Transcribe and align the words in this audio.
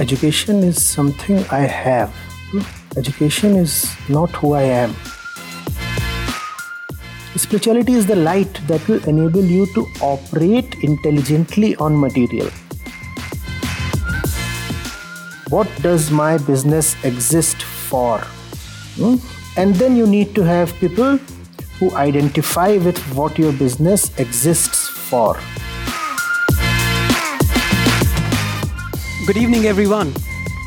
education 0.00 0.62
is 0.64 0.82
something 0.82 1.44
I 1.50 1.60
have. 1.60 2.14
Education 2.96 3.54
is 3.56 3.94
not 4.08 4.30
who 4.30 4.54
I 4.54 4.62
am. 4.62 4.94
Spirituality 7.36 7.92
is 7.92 8.06
the 8.06 8.16
light 8.16 8.60
that 8.66 8.86
will 8.88 9.04
enable 9.04 9.44
you 9.44 9.66
to 9.74 9.86
operate 10.00 10.74
intelligently 10.82 11.76
on 11.76 12.00
material. 12.00 12.48
What 15.50 15.68
does 15.82 16.10
my 16.10 16.38
business 16.38 16.96
exist 17.04 17.62
for? 17.62 18.20
Hmm? 18.96 19.16
And 19.58 19.74
then 19.74 19.96
you 19.96 20.06
need 20.06 20.34
to 20.34 20.42
have 20.42 20.72
people 20.76 21.18
who 21.78 21.94
identify 21.94 22.78
with 22.78 22.98
what 23.14 23.38
your 23.38 23.52
business 23.52 24.18
exists 24.18 24.88
for. 24.88 25.38
Good 29.30 29.42
evening, 29.42 29.66
everyone. 29.66 30.12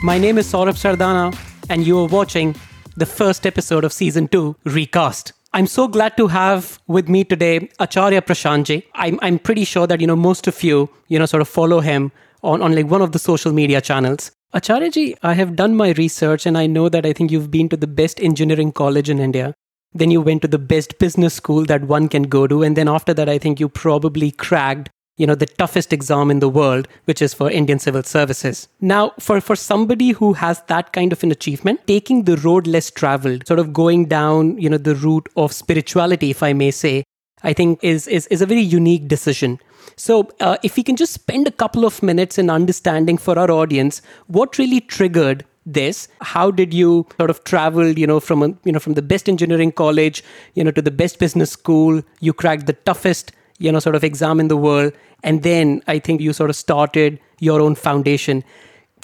My 0.03 0.17
name 0.17 0.38
is 0.38 0.49
Saurabh 0.49 0.77
Sardana, 0.81 1.38
and 1.70 1.85
you 1.85 1.99
are 1.99 2.05
watching 2.05 2.55
the 2.95 3.05
first 3.05 3.45
episode 3.45 3.84
of 3.84 3.91
season 3.91 4.30
two, 4.30 4.55
Recast. 4.63 5.34
I'm 5.52 5.67
so 5.67 5.86
glad 5.86 6.16
to 6.16 6.27
have 6.27 6.80
with 6.88 7.09
me 7.09 7.26
today 7.26 7.67
Acharya 7.80 8.22
Prashantji. 8.22 8.84
I'm, 8.94 9.20
I'm 9.22 9.38
pretty 9.38 9.66
sure 9.66 9.86
that 9.88 9.99
you 9.99 10.08
know 10.08 10.16
most 10.16 10.48
of 10.48 10.63
you, 10.63 10.89
you 11.09 11.20
know, 11.20 11.26
sort 11.26 11.41
of 11.41 11.49
follow 11.49 11.81
him 11.81 12.13
on, 12.41 12.62
on 12.62 12.73
like 12.73 12.88
one 12.89 13.02
of 13.02 13.12
the 13.12 13.20
social 13.20 13.52
media 13.52 13.81
channels. 13.81 14.31
Acharyaji, 14.55 15.17
I 15.23 15.34
have 15.34 15.58
done 15.58 15.75
my 15.75 15.91
research 15.98 16.45
and 16.45 16.58
I 16.58 16.66
know 16.66 16.88
that 16.88 17.05
I 17.05 17.11
think 17.11 17.31
you've 17.31 17.52
been 17.52 17.67
to 17.67 17.75
the 17.75 17.86
best 17.86 18.22
engineering 18.22 18.72
college 18.72 19.09
in 19.09 19.20
India. 19.20 19.53
Then 19.91 20.09
you 20.09 20.22
went 20.22 20.41
to 20.44 20.48
the 20.48 20.58
best 20.58 21.00
business 21.00 21.34
school 21.34 21.66
that 21.66 21.84
one 21.84 22.08
can 22.08 22.23
go 22.23 22.48
to. 22.48 22.64
And 22.64 22.77
then 22.77 22.88
after 22.88 23.14
that, 23.14 23.27
I 23.27 23.39
think 23.39 23.59
you 23.59 23.67
probably 23.67 24.31
cracked 24.31 24.89
you 25.17 25.27
know 25.27 25.35
the 25.35 25.45
toughest 25.45 25.94
exam 25.94 26.31
in 26.31 26.40
the 26.40 26.49
world 26.49 26.88
which 27.05 27.22
is 27.22 27.34
for 27.34 27.49
indian 27.52 27.80
civil 27.80 28.03
services. 28.03 28.67
Now 28.81 29.13
for 29.20 29.39
for 29.41 29.55
somebody 29.55 30.12
who 30.12 30.34
has 30.34 30.61
that 30.67 30.94
kind 30.94 31.14
of 31.14 31.23
an 31.23 31.31
achievement 31.31 31.86
taking 31.88 32.23
the 32.23 32.38
road 32.38 32.67
less 32.67 32.89
traveled 32.89 33.47
sort 33.47 33.59
of 33.59 33.73
going 33.73 34.05
down 34.05 34.58
you 34.58 34.70
know 34.70 34.78
the 34.78 34.95
route 34.95 35.30
of 35.36 35.53
spirituality 35.53 36.31
if 36.31 36.42
i 36.42 36.53
may 36.53 36.72
say 36.72 37.03
i 37.44 37.53
think 37.53 37.80
is 37.83 38.08
is, 38.08 38.28
is 38.28 38.42
a 38.42 38.45
very 38.45 38.61
unique 38.61 39.08
decision. 39.08 39.59
So 39.95 40.30
uh, 40.39 40.58
if 40.64 40.78
we 40.78 40.81
can 40.81 40.95
just 40.95 41.14
spend 41.14 41.45
a 41.45 41.52
couple 41.52 41.86
of 41.86 42.02
minutes 42.02 42.38
in 42.38 42.50
understanding 42.50 43.17
for 43.17 43.38
our 43.38 43.52
audience 43.52 44.02
what 44.27 44.58
really 44.58 44.80
triggered 44.80 45.45
this 45.66 46.08
how 46.22 46.52
did 46.52 46.73
you 46.73 47.05
sort 47.17 47.30
of 47.30 47.44
travel 47.44 47.98
you 48.00 48.08
know 48.08 48.20
from 48.20 48.44
a, 48.44 48.48
you 48.64 48.72
know 48.72 48.80
from 48.80 48.94
the 48.94 49.02
best 49.02 49.30
engineering 49.30 49.72
college 49.72 50.23
you 50.55 50.64
know 50.64 50.72
to 50.72 50.81
the 50.81 50.92
best 50.92 51.20
business 51.20 51.52
school 51.52 52.02
you 52.20 52.33
cracked 52.33 52.66
the 52.66 52.73
toughest 52.73 53.31
you 53.59 53.71
know 53.71 53.79
sort 53.79 53.95
of 53.95 54.03
examine 54.03 54.47
the 54.47 54.57
world 54.57 54.93
and 55.23 55.43
then 55.43 55.81
i 55.87 55.99
think 55.99 56.21
you 56.21 56.33
sort 56.33 56.49
of 56.49 56.55
started 56.55 57.19
your 57.43 57.61
own 57.61 57.75
foundation. 57.75 58.43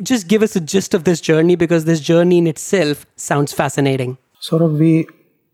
Just 0.02 0.28
give 0.28 0.42
us 0.42 0.56
a 0.56 0.62
gist 0.62 0.94
of 0.94 1.04
this 1.04 1.22
journey 1.22 1.56
because 1.56 1.86
this 1.86 2.00
journey 2.00 2.38
in 2.38 2.48
itself 2.48 3.06
sounds 3.16 3.54
fascinating. 3.54 4.18
Sort 4.40 4.62
of 4.62 4.80
we 4.80 5.08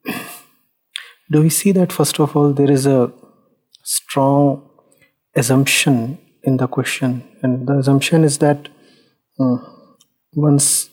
do 1.31 1.41
we 1.41 1.49
see 1.49 1.71
that 1.71 1.91
first 1.91 2.19
of 2.19 2.35
all 2.35 2.53
there 2.53 2.71
is 2.71 2.85
a 2.85 3.11
strong 3.83 4.69
assumption 5.35 6.19
in 6.43 6.57
the 6.57 6.67
question 6.67 7.23
and 7.41 7.67
the 7.67 7.77
assumption 7.79 8.23
is 8.23 8.37
that 8.37 8.69
uh, 9.39 9.57
one's 10.33 10.89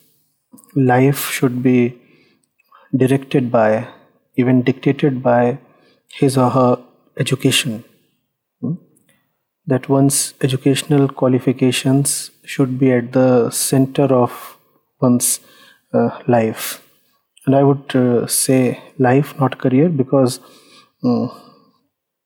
life 0.75 1.29
should 1.29 1.61
be 1.61 1.77
directed 3.03 3.51
by 3.51 3.87
even 4.35 4.63
dictated 4.63 5.21
by 5.21 5.59
his 6.19 6.37
or 6.37 6.49
her 6.49 6.83
education 7.17 7.83
that 9.67 9.87
one's 9.89 10.33
educational 10.41 11.07
qualifications 11.07 12.31
should 12.43 12.77
be 12.77 12.91
at 12.91 13.13
the 13.13 13.49
center 13.49 14.03
of 14.03 14.57
one's 15.01 15.39
uh, 15.93 16.09
life. 16.27 16.81
And 17.45 17.55
I 17.55 17.63
would 17.63 17.95
uh, 17.95 18.27
say 18.27 18.81
life, 18.97 19.37
not 19.39 19.59
career, 19.59 19.89
because 19.89 20.39
um, 21.03 21.31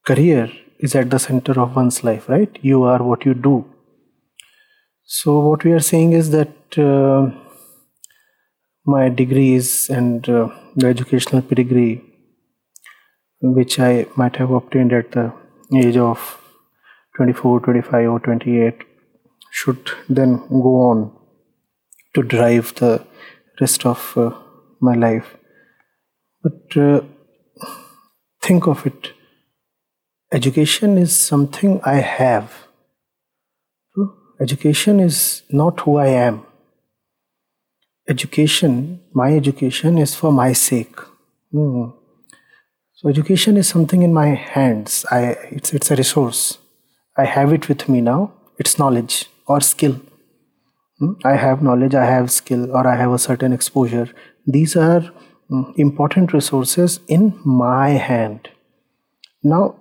career 0.06 0.52
is 0.80 0.96
at 0.96 1.10
the 1.10 1.20
center 1.20 1.60
of 1.60 1.76
one's 1.76 2.04
life, 2.04 2.30
right? 2.30 2.58
You 2.62 2.84
are 2.84 3.02
what 3.04 3.26
you 3.26 3.34
do. 3.34 3.66
So, 5.04 5.40
what 5.40 5.64
we 5.64 5.72
are 5.72 5.80
saying 5.80 6.14
is 6.14 6.32
that 6.32 6.78
uh, 6.78 7.32
my 8.86 9.10
degrees 9.10 9.90
and 9.90 10.28
uh, 10.30 10.50
the 10.76 10.88
educational 10.88 11.42
pedigree, 11.42 12.04
which 13.42 13.80
I 13.80 14.06
might 14.16 14.36
have 14.36 14.52
obtained 14.52 14.94
at 14.94 15.12
the 15.12 15.34
age 15.76 15.98
of 15.98 16.37
24, 17.18 17.60
25, 17.62 18.10
or 18.10 18.20
28 18.20 18.84
should 19.52 19.90
then 20.08 20.38
go 20.50 20.74
on 20.90 21.12
to 22.14 22.24
drive 22.24 22.74
the 22.76 23.06
rest 23.60 23.86
of 23.86 24.14
uh, 24.16 24.32
my 24.80 24.96
life. 24.96 25.36
But 26.44 26.78
uh, 26.78 27.02
think 28.42 28.68
of 28.68 28.86
it 28.86 29.14
education 30.32 30.98
is 30.98 31.16
something 31.16 31.80
I 31.84 31.96
have. 31.96 32.68
Education 34.40 35.00
is 35.00 35.44
not 35.50 35.80
who 35.80 35.98
I 35.98 36.08
am. 36.08 36.46
Education, 38.08 39.02
my 39.14 39.34
education 39.34 39.98
is 39.98 40.14
for 40.16 40.32
my 40.32 40.54
sake. 40.54 40.96
Mm. 41.54 41.94
So 42.94 43.10
education 43.10 43.58
is 43.58 43.68
something 43.68 44.04
in 44.04 44.14
my 44.14 44.28
hands. 44.28 45.06
I, 45.10 45.38
it's, 45.52 45.74
it's 45.74 45.92
a 45.92 45.96
resource. 45.96 46.60
I 47.18 47.26
have 47.26 47.52
it 47.54 47.68
with 47.68 47.90
me 47.90 48.02
now. 48.02 48.34
It's 48.60 48.78
knowledge 48.78 49.30
or 49.48 49.62
skill. 49.62 50.00
Hmm? 51.00 51.14
I 51.24 51.36
have 51.36 51.62
knowledge, 51.62 51.96
I 51.96 52.06
have 52.06 52.32
skill, 52.32 52.72
or 52.72 52.88
I 52.88 52.96
have 52.96 53.12
a 53.12 53.20
certain 53.20 53.54
exposure. 53.54 54.10
These 54.46 54.76
are 54.76 55.02
hmm, 55.50 55.64
important 55.78 56.34
resources 56.34 57.00
in 57.08 57.40
my 57.46 57.90
hand. 57.90 58.50
Now, 59.44 59.76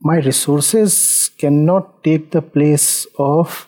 my 0.00 0.16
resources 0.16 1.30
cannot 1.38 2.04
take 2.04 2.30
the 2.30 2.42
place 2.42 3.06
of 3.18 3.66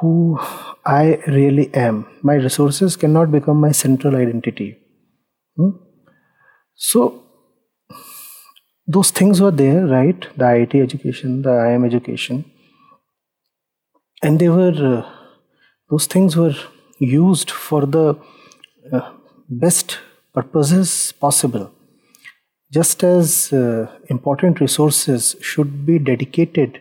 who 0.00 0.38
I 0.84 1.20
really 1.26 1.72
am. 1.74 2.06
My 2.22 2.34
resources 2.34 2.96
cannot 2.96 3.30
become 3.30 3.60
my 3.60 3.72
central 3.72 4.16
identity. 4.16 4.78
Hmm? 5.56 5.70
So, 6.74 7.21
those 8.86 9.10
things 9.10 9.40
were 9.40 9.50
there, 9.50 9.86
right? 9.86 10.20
The 10.36 10.44
IIT 10.44 10.82
education, 10.82 11.42
the 11.42 11.50
IIM 11.50 11.86
education, 11.86 12.44
and 14.22 14.38
they 14.38 14.48
were 14.48 14.98
uh, 14.98 15.10
those 15.90 16.06
things 16.06 16.36
were 16.36 16.54
used 16.98 17.50
for 17.50 17.86
the 17.86 18.16
uh, 18.92 19.12
best 19.48 19.98
purposes 20.32 21.12
possible. 21.12 21.70
Just 22.72 23.04
as 23.04 23.52
uh, 23.52 23.86
important 24.06 24.60
resources 24.60 25.36
should 25.42 25.84
be 25.84 25.98
dedicated 25.98 26.80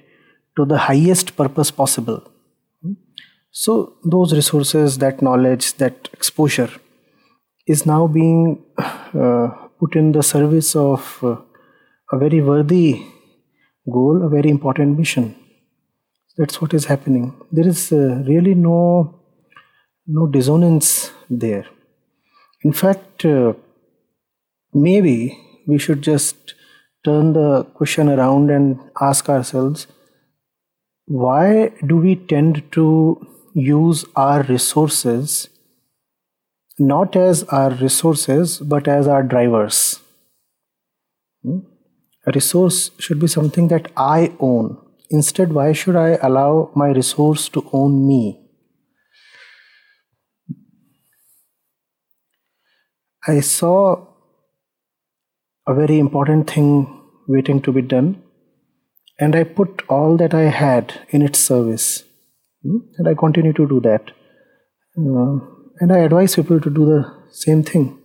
to 0.56 0.66
the 0.66 0.78
highest 0.78 1.36
purpose 1.36 1.72
possible. 1.72 2.24
So, 3.52 3.98
those 4.06 4.34
resources, 4.34 4.98
that 5.00 5.22
knowledge, 5.22 5.74
that 5.74 6.08
exposure 6.14 6.70
is 7.68 7.86
now 7.86 8.08
being 8.08 8.64
uh, 8.78 9.50
put 9.78 9.96
in 9.98 10.14
the 10.14 10.24
service 10.24 10.74
of 10.76 11.20
uh, 11.22 11.36
a 12.12 12.18
very 12.18 12.42
worthy 12.42 13.06
goal, 13.90 14.24
a 14.24 14.30
very 14.30 14.50
important 14.50 14.98
mission. 14.98 15.36
That's 16.38 16.62
what 16.62 16.74
is 16.74 16.86
happening. 16.86 17.34
There 17.52 17.68
is 17.68 17.92
uh, 17.92 18.24
really 18.28 18.56
no 18.56 19.20
no 20.08 20.28
dissonance 20.28 21.12
there. 21.30 21.66
In 22.64 22.74
fact, 22.74 23.26
uh, 23.26 23.54
maybe 24.74 25.38
we 25.68 25.78
should 25.78 26.02
just 26.02 26.56
turn 27.04 27.34
the 27.34 27.64
question 27.80 28.10
around 28.10 28.50
and 28.50 28.80
ask 29.00 29.30
ourselves 29.30 29.88
why 31.06 31.72
do 31.86 31.98
we 31.98 32.16
tend 32.16 32.64
to 32.72 33.28
use 33.54 34.06
our 34.16 34.44
resources 34.44 35.50
not 36.80 37.16
as 37.16 37.44
our 37.44 37.72
resources 37.72 38.60
but 38.60 38.88
as 38.88 39.08
our 39.08 39.24
drivers? 39.24 40.00
Hmm? 41.44 41.60
A 42.28 42.32
resource 42.32 42.92
should 43.00 43.20
be 43.20 43.28
something 43.28 43.68
that 43.70 43.92
I 43.98 44.34
own. 44.40 44.78
Instead, 45.10 45.54
why 45.54 45.74
should 45.74 45.96
I 45.96 46.18
allow 46.22 46.72
my 46.76 46.90
resource 46.90 47.50
to 47.50 47.68
own 47.74 48.08
me? 48.08 48.38
I 53.28 53.40
saw 53.40 54.08
a 55.68 55.74
very 55.74 56.00
important 56.00 56.50
thing 56.50 57.02
waiting 57.28 57.62
to 57.62 57.72
be 57.72 57.82
done, 57.82 58.22
and 59.20 59.36
I 59.36 59.44
put 59.44 59.84
all 59.90 60.18
that 60.18 60.34
I 60.34 60.44
had 60.44 60.94
in 61.10 61.22
its 61.22 61.40
service. 61.40 62.04
Hmm? 62.64 62.78
And 62.98 63.08
I 63.08 63.14
continue 63.16 63.54
to 63.54 63.68
do 63.68 63.80
that. 63.82 64.12
Uh, 64.98 65.46
and 65.80 65.92
I 65.92 66.00
advise 66.00 66.36
people 66.36 66.60
to 66.60 66.70
do 66.70 66.86
the 66.86 67.04
same 67.32 67.64
thing. 67.64 68.00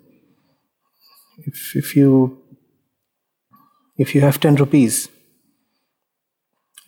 If, 1.47 1.73
if 1.75 1.97
you 1.97 2.43
if 3.99 4.15
you 4.15 4.21
have 4.21 4.41
10 4.41 4.57
rupees, 4.57 5.09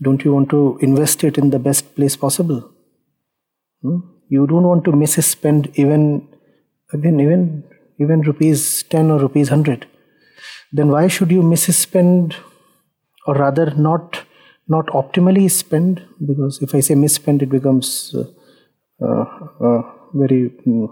don't 0.00 0.24
you 0.24 0.32
want 0.32 0.50
to 0.50 0.78
invest 0.80 1.24
it 1.24 1.38
in 1.38 1.50
the 1.50 1.58
best 1.58 1.94
place 1.94 2.16
possible? 2.16 2.70
Hmm? 3.82 3.98
you 4.28 4.46
don't 4.46 4.64
want 4.64 4.84
to 4.84 4.92
misspend 4.92 5.70
even 5.74 6.28
even 6.94 7.20
even 7.20 7.64
even 7.98 8.20
rupees 8.22 8.82
10 8.84 9.10
or 9.10 9.18
rupees 9.18 9.50
100 9.50 9.86
then 10.72 10.88
why 10.88 11.08
should 11.08 11.30
you 11.30 11.42
misspend 11.42 12.34
or 13.26 13.34
rather 13.34 13.70
not 13.74 14.24
not 14.68 14.86
optimally 14.88 15.50
spend 15.50 16.02
because 16.30 16.60
if 16.66 16.74
i 16.74 16.80
say 16.80 16.94
misspend 16.94 17.42
it 17.42 17.50
becomes 17.56 18.14
uh, 18.14 18.26
uh, 19.06 19.24
uh, 19.68 19.82
very 20.14 20.50
mm, 20.66 20.88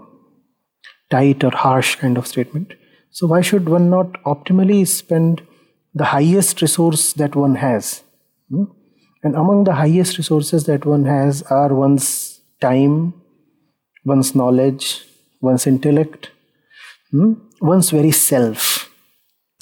tight 1.09 1.43
or 1.43 1.51
harsh 1.51 1.95
kind 1.95 2.17
of 2.17 2.27
statement 2.27 2.73
so 3.11 3.27
why 3.27 3.41
should 3.41 3.69
one 3.69 3.89
not 3.89 4.21
optimally 4.23 4.81
spend 4.87 5.46
the 5.97 6.09
highest 6.13 6.61
resource 6.61 7.13
that 7.13 7.35
one 7.35 7.55
has 7.55 8.03
hmm? 8.49 8.65
and 9.23 9.35
among 9.35 9.63
the 9.69 9.75
highest 9.81 10.17
resources 10.17 10.65
that 10.65 10.85
one 10.85 11.05
has 11.05 11.43
are 11.59 11.73
one's 11.83 12.07
time 12.61 12.97
one's 14.05 14.33
knowledge 14.41 14.89
one's 15.41 15.67
intellect 15.67 16.29
hmm? 17.11 17.33
one's 17.61 17.89
very 17.99 18.11
self 18.11 18.87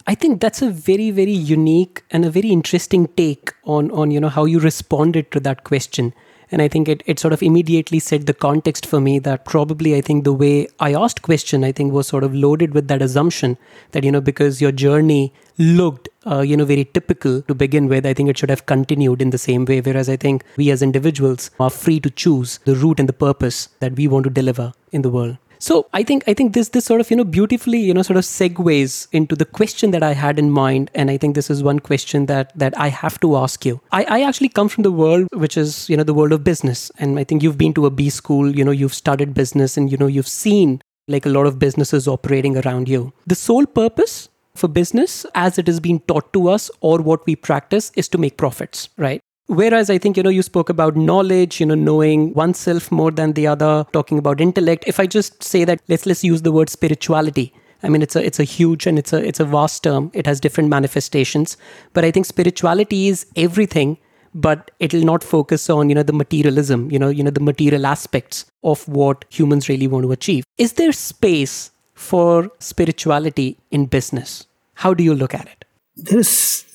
I 0.08 0.14
think 0.14 0.40
that's 0.40 0.62
a 0.62 0.70
very, 0.70 1.10
very 1.10 1.32
unique 1.32 2.04
and 2.12 2.26
a 2.26 2.30
very 2.30 2.52
interesting 2.52 3.08
take 3.18 3.54
on, 3.64 3.90
on 3.90 4.12
you 4.12 4.20
know 4.20 4.30
how 4.30 4.46
you 4.46 4.60
responded 4.60 5.32
to 5.32 5.40
that 5.40 5.64
question. 5.64 6.14
And 6.56 6.62
I 6.62 6.70
think 6.70 6.88
it, 6.88 7.04
it 7.06 7.20
sort 7.20 7.34
of 7.34 7.44
immediately 7.44 8.00
set 8.00 8.28
the 8.28 8.34
context 8.34 8.86
for 8.86 9.02
me 9.02 9.20
that 9.20 9.44
probably 9.44 9.94
I 9.94 10.00
think 10.00 10.24
the 10.24 10.32
way 10.32 10.70
I 10.80 10.94
asked 10.94 11.22
question, 11.22 11.66
I 11.66 11.74
think 11.74 11.92
was 11.92 12.08
sort 12.08 12.24
of 12.24 12.34
loaded 12.34 12.74
with 12.74 12.88
that 12.88 13.02
assumption 13.02 13.58
that, 13.92 14.06
you 14.06 14.12
know, 14.14 14.22
because 14.22 14.62
your 14.62 14.72
journey 14.72 15.34
looked, 15.58 16.08
uh, 16.26 16.40
you 16.40 16.56
know, 16.56 16.64
very 16.64 16.86
typical 16.86 17.42
to 17.42 17.54
begin 17.54 17.90
with, 17.90 18.06
I 18.06 18.14
think 18.14 18.30
it 18.30 18.38
should 18.38 18.50
have 18.50 18.68
continued 18.68 19.22
in 19.22 19.32
the 19.32 19.38
same 19.38 19.66
way. 19.66 19.82
Whereas 19.82 20.08
I 20.08 20.16
think 20.16 20.46
we 20.56 20.72
as 20.72 20.82
individuals 20.82 21.52
are 21.60 21.70
free 21.70 22.00
to 22.00 22.10
choose 22.10 22.60
the 22.64 22.78
route 22.78 23.02
and 23.02 23.10
the 23.10 23.20
purpose 23.28 23.68
that 23.82 23.98
we 23.98 24.08
want 24.08 24.24
to 24.24 24.30
deliver 24.30 24.72
in 24.94 25.02
the 25.02 25.10
world. 25.10 25.38
So 25.66 25.88
I 25.94 26.04
think 26.04 26.26
I 26.28 26.36
think 26.36 26.54
this 26.54 26.70
this 26.70 26.86
sort 26.86 27.02
of 27.02 27.10
you 27.10 27.18
know 27.18 27.24
beautifully 27.36 27.80
you 27.80 27.94
know 27.98 28.04
sort 28.08 28.18
of 28.18 28.24
segues 28.24 29.08
into 29.20 29.36
the 29.36 29.46
question 29.60 29.90
that 29.96 30.04
I 30.08 30.12
had 30.14 30.38
in 30.38 30.52
mind, 30.58 30.92
and 30.94 31.10
I 31.10 31.18
think 31.18 31.34
this 31.34 31.50
is 31.50 31.64
one 31.68 31.80
question 31.88 32.28
that 32.32 32.52
that 32.64 32.78
I 32.86 32.90
have 32.98 33.20
to 33.22 33.36
ask 33.38 33.66
you. 33.66 33.80
I, 33.92 34.04
I 34.18 34.22
actually 34.28 34.50
come 34.50 34.70
from 34.70 34.84
the 34.88 34.92
world 34.92 35.28
which 35.46 35.58
is 35.62 35.90
you 35.90 35.98
know 35.98 36.04
the 36.12 36.14
world 36.20 36.38
of 36.38 36.44
business, 36.44 36.92
and 37.00 37.18
I 37.24 37.24
think 37.24 37.42
you've 37.42 37.58
been 37.64 37.74
to 37.80 37.88
a 37.88 37.94
B 38.02 38.12
school, 38.12 38.56
you 38.60 38.68
know 38.70 38.78
you've 38.84 39.00
studied 39.00 39.34
business, 39.34 39.76
and 39.76 39.92
you 39.92 39.98
know 40.04 40.12
you've 40.18 40.32
seen 40.36 40.78
like 41.16 41.26
a 41.26 41.34
lot 41.40 41.48
of 41.48 41.58
businesses 41.58 42.08
operating 42.08 42.62
around 42.64 42.88
you. 42.88 43.02
The 43.26 43.42
sole 43.48 43.66
purpose 43.66 44.30
for 44.54 44.68
business 44.68 45.26
as 45.34 45.58
it 45.58 45.68
is 45.68 45.80
being 45.80 46.02
taught 46.12 46.32
to 46.34 46.48
us 46.48 46.70
or 46.82 47.00
what 47.12 47.26
we 47.26 47.36
practice 47.36 47.92
is 47.96 48.08
to 48.10 48.20
make 48.20 48.38
profits, 48.38 48.90
right? 48.98 49.25
Whereas 49.48 49.90
I 49.90 49.98
think, 50.00 50.18
you 50.18 50.24
know, 50.24 50.30
you 50.30 50.42
spoke 50.42 50.70
about 50.70 50.96
knowledge, 50.96 51.60
you 51.60 51.66
know, 51.66 51.76
knowing 51.76 52.34
oneself 52.34 52.92
more 52.92 53.12
than 53.12 53.34
the 53.34 53.46
other, 53.46 53.86
talking 53.94 54.18
about 54.18 54.42
intellect. 54.42 54.86
If 54.88 55.00
I 55.00 55.06
just 55.06 55.44
say 55.44 55.64
that, 55.66 55.82
let's 55.88 56.06
let's 56.06 56.24
use 56.24 56.42
the 56.42 56.52
word 56.52 56.70
spirituality. 56.70 57.54
I 57.84 57.90
mean, 57.90 58.02
it's 58.02 58.16
a 58.16 58.26
it's 58.26 58.40
a 58.40 58.44
huge 58.44 58.88
and 58.88 58.98
it's 58.98 59.14
a 59.14 59.24
it's 59.24 59.40
a 59.40 59.46
vast 59.46 59.84
term. 59.84 60.10
It 60.14 60.26
has 60.26 60.40
different 60.40 60.70
manifestations, 60.70 61.58
but 61.94 62.04
I 62.04 62.10
think 62.10 62.26
spirituality 62.26 63.08
is 63.08 63.28
everything. 63.36 63.98
But 64.34 64.72
it'll 64.80 65.06
not 65.06 65.24
focus 65.24 65.70
on 65.70 65.90
you 65.90 65.96
know 65.96 66.04
the 66.04 66.12
materialism, 66.12 66.92
you 66.92 67.00
know, 67.00 67.10
you 67.10 67.24
know 67.24 67.30
the 67.30 67.40
material 67.40 67.86
aspects 67.86 68.46
of 68.64 68.86
what 68.88 69.24
humans 69.30 69.70
really 69.70 69.88
want 69.88 70.04
to 70.04 70.12
achieve. 70.12 70.44
Is 70.58 70.74
there 70.74 70.92
space 70.92 71.72
for 71.94 72.52
spirituality 72.60 73.58
in 73.72 73.86
business? 73.86 74.48
How 74.74 74.94
do 74.94 75.04
you 75.04 75.16
look 75.16 75.34
at 75.34 75.48
it? 75.48 75.66
There's 75.96 76.66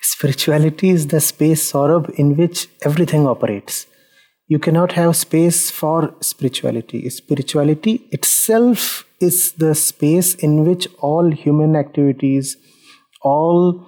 Spirituality 0.00 0.90
is 0.90 1.06
the 1.08 1.20
space, 1.20 1.72
Saurabh, 1.72 2.10
in 2.10 2.36
which 2.36 2.68
everything 2.82 3.26
operates. 3.26 3.86
You 4.46 4.58
cannot 4.58 4.92
have 4.92 5.14
space 5.16 5.70
for 5.70 6.14
spirituality. 6.20 7.08
Spirituality 7.10 8.08
itself 8.10 9.04
is 9.20 9.52
the 9.52 9.74
space 9.74 10.34
in 10.34 10.64
which 10.64 10.88
all 11.00 11.30
human 11.30 11.76
activities, 11.76 12.56
all 13.22 13.86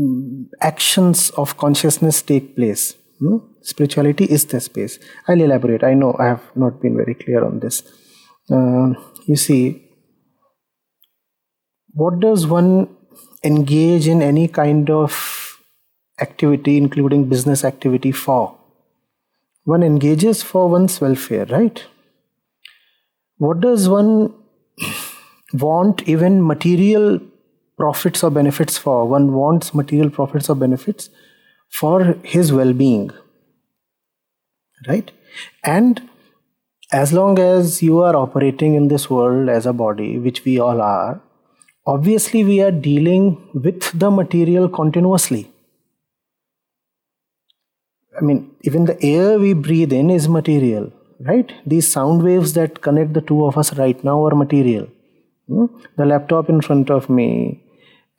mm, 0.00 0.46
actions 0.60 1.30
of 1.30 1.56
consciousness 1.56 2.20
take 2.20 2.56
place. 2.56 2.94
Hmm? 3.20 3.36
Spirituality 3.62 4.24
is 4.24 4.44
the 4.46 4.60
space. 4.60 4.98
I'll 5.28 5.40
elaborate. 5.40 5.84
I 5.84 5.94
know 5.94 6.16
I 6.18 6.26
have 6.26 6.42
not 6.56 6.82
been 6.82 6.96
very 6.96 7.14
clear 7.14 7.44
on 7.44 7.60
this. 7.60 7.84
Uh, 8.50 8.94
you 9.26 9.36
see, 9.36 9.88
what 11.94 12.18
does 12.18 12.46
one 12.46 12.88
engage 13.44 14.06
in 14.06 14.22
any 14.22 14.48
kind 14.48 14.90
of 14.90 15.60
activity, 16.20 16.76
including 16.76 17.28
business 17.28 17.64
activity, 17.64 18.12
for? 18.12 18.56
One 19.64 19.82
engages 19.82 20.42
for 20.42 20.68
one's 20.68 21.00
welfare, 21.00 21.46
right? 21.46 21.84
What 23.38 23.60
does 23.60 23.88
one 23.88 24.34
want 25.52 26.08
even 26.08 26.46
material 26.46 27.20
profits 27.76 28.22
or 28.22 28.30
benefits 28.30 28.78
for? 28.78 29.06
One 29.06 29.32
wants 29.32 29.74
material 29.74 30.10
profits 30.10 30.48
or 30.48 30.56
benefits 30.56 31.10
for 31.70 32.16
his 32.22 32.52
well 32.52 32.72
being, 32.72 33.10
right? 34.86 35.10
And 35.64 36.08
as 36.92 37.12
long 37.12 37.38
as 37.38 37.82
you 37.82 38.00
are 38.00 38.14
operating 38.14 38.74
in 38.74 38.88
this 38.88 39.08
world 39.08 39.48
as 39.48 39.64
a 39.64 39.72
body, 39.72 40.18
which 40.18 40.44
we 40.44 40.58
all 40.58 40.80
are, 40.82 41.20
obviously 41.86 42.44
we 42.44 42.60
are 42.62 42.70
dealing 42.70 43.24
with 43.54 43.90
the 43.98 44.10
material 44.10 44.68
continuously 44.68 45.52
I 48.16 48.20
mean, 48.20 48.54
even 48.62 48.84
the 48.84 49.02
air 49.02 49.38
we 49.38 49.52
breathe 49.54 49.92
in 49.92 50.10
is 50.10 50.28
material, 50.28 50.92
right? 51.20 51.50
These 51.66 51.90
sound 51.90 52.22
waves 52.22 52.52
that 52.54 52.82
connect 52.82 53.14
the 53.14 53.22
two 53.22 53.44
of 53.44 53.56
us 53.56 53.74
right 53.78 54.02
now 54.04 54.24
are 54.26 54.34
material. 54.34 54.88
Hmm? 55.48 55.66
The 55.96 56.06
laptop 56.06 56.48
in 56.48 56.60
front 56.60 56.90
of 56.90 57.08
me 57.08 57.62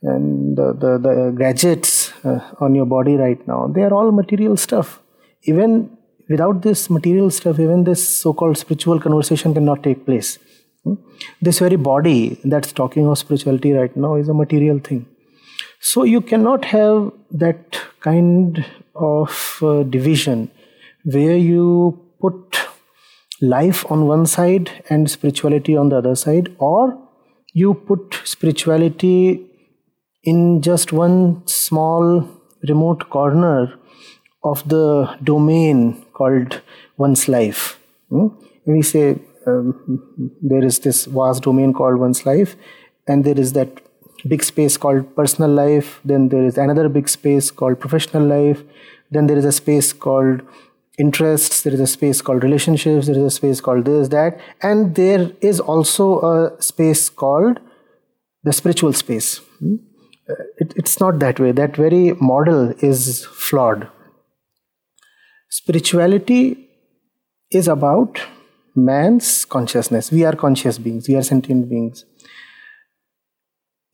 and 0.02 0.58
the, 0.58 0.74
the, 0.74 0.98
the 0.98 1.36
gadgets 1.38 2.12
uh, 2.26 2.40
on 2.60 2.76
your 2.76 2.86
body 2.86 3.16
right 3.16 3.48
now, 3.48 3.68
they 3.68 3.82
are 3.82 3.94
all 3.94 4.12
material 4.12 4.58
stuff. 4.58 5.00
Even 5.44 5.96
without 6.28 6.62
this 6.62 6.90
material 6.90 7.30
stuff, 7.30 7.60
even 7.60 7.84
this 7.84 8.06
so 8.08 8.34
called 8.34 8.58
spiritual 8.58 9.00
conversation 9.00 9.54
cannot 9.54 9.84
take 9.84 10.06
place. 10.06 10.40
This 11.42 11.60
very 11.60 11.76
body 11.76 12.40
that's 12.44 12.72
talking 12.72 13.08
of 13.08 13.18
spirituality 13.18 13.72
right 13.72 13.96
now 13.96 14.16
is 14.16 14.30
a 14.30 14.34
material 14.34 14.80
thing. 14.80 15.06
So 15.80 16.04
you 16.04 16.22
cannot 16.22 16.66
have 16.66 17.12
that 17.32 17.80
kind 18.00 18.66
of 18.96 19.60
uh, 19.62 19.84
division 19.84 20.52
where 21.04 21.36
you 21.36 22.00
put 22.22 22.58
life 23.42 23.90
on 23.92 24.08
one 24.08 24.26
side 24.26 24.72
and 24.90 25.10
spirituality 25.10 25.76
on 25.76 25.90
the 25.90 25.98
other 25.98 26.16
side, 26.16 26.56
or 26.60 26.98
you 27.54 27.74
put 27.74 28.22
spirituality 28.24 29.46
in 30.24 30.62
just 30.62 30.94
one 30.94 31.46
small 31.48 32.28
remote 32.68 33.10
corner 33.10 33.74
of 34.44 34.68
the 34.70 35.18
domain 35.24 36.06
called 36.14 36.62
one's 36.98 37.28
life. 37.28 37.80
Hmm? 38.10 38.28
We 38.66 38.82
say 38.82 39.20
um, 39.48 40.32
there 40.42 40.64
is 40.64 40.80
this 40.80 41.06
vast 41.06 41.44
domain 41.44 41.74
called 41.74 42.00
one's 42.00 42.26
life, 42.26 42.56
and 43.08 43.24
there 43.24 43.40
is 43.40 43.54
that 43.54 43.82
big 44.28 44.44
space 44.44 44.78
called 44.78 45.14
personal 45.18 45.52
life 45.52 46.00
then 46.06 46.30
there 46.30 46.46
is 46.46 46.58
another 46.58 46.88
big 46.88 47.10
space 47.10 47.52
called 47.52 47.78
professional 47.78 48.24
life 48.24 48.64
then 49.12 49.28
there 49.28 49.38
is 49.38 49.44
a 49.44 49.52
space 49.52 49.92
called 49.92 50.40
interests 50.98 51.64
there 51.64 51.74
is 51.74 51.82
a 51.82 51.88
space 51.88 52.22
called 52.22 52.42
relationships 52.42 53.08
there 53.08 53.18
is 53.18 53.24
a 53.24 53.30
space 53.30 53.60
called 53.60 53.84
this 53.84 54.08
that 54.08 54.40
and 54.62 54.96
there 54.96 55.30
is 55.42 55.60
also 55.60 56.22
a 56.22 56.62
space 56.62 57.10
called 57.10 57.60
the 58.44 58.54
spiritual 58.54 58.94
space. 58.94 59.38
Hmm? 59.60 59.76
it, 60.58 60.74
it's 60.76 61.00
not 61.00 61.20
that 61.20 61.40
way. 61.40 61.52
That 61.52 61.76
very 61.76 62.14
model 62.14 62.74
is 62.80 63.26
flawed. 63.26 63.90
Spirituality 65.50 66.70
is 67.52 67.68
about 67.68 68.22
man's 68.76 69.46
consciousness 69.46 70.12
we 70.12 70.24
are 70.24 70.36
conscious 70.36 70.78
beings 70.78 71.08
we 71.08 71.16
are 71.16 71.24
sentient 71.24 71.70
beings 71.70 72.06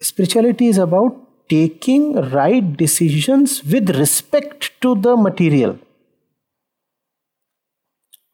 spirituality 0.01 0.67
is 0.67 0.77
about 0.77 1.29
taking 1.49 2.13
right 2.31 2.77
decisions 2.77 3.63
with 3.63 3.89
respect 3.97 4.71
to 4.81 4.95
the 4.95 5.17
material. 5.17 5.77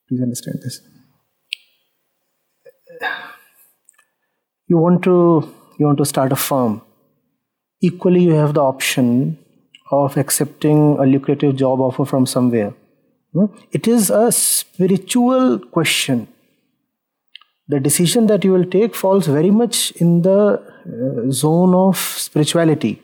Please 0.08 0.22
understand 0.22 0.60
this. 0.64 0.82
You 4.68 4.78
want 4.78 5.04
to 5.04 5.50
you 5.80 5.86
want 5.86 5.98
to 5.98 6.06
start 6.06 6.32
a 6.32 6.36
firm. 6.36 6.82
Equally, 7.82 8.24
you 8.24 8.34
have 8.34 8.54
the 8.54 8.62
option 8.62 9.38
of 9.92 10.18
accepting 10.18 10.98
a 11.00 11.06
lucrative 11.06 11.56
job 11.56 11.80
offer 11.80 12.06
from 12.06 12.25
somewhere. 12.25 12.74
Hmm? 13.34 13.46
It 13.72 13.88
is 13.88 14.10
a 14.10 14.32
spiritual 14.32 15.60
question. 15.60 16.28
The 17.67 17.79
decision 17.79 18.27
that 18.27 18.43
you 18.43 18.51
will 18.51 18.65
take 18.65 18.95
falls 18.95 19.25
very 19.25 19.50
much 19.50 19.91
in 19.93 20.22
the 20.22 20.62
uh, 20.62 21.31
zone 21.31 21.74
of 21.74 21.98
spirituality. 21.98 23.01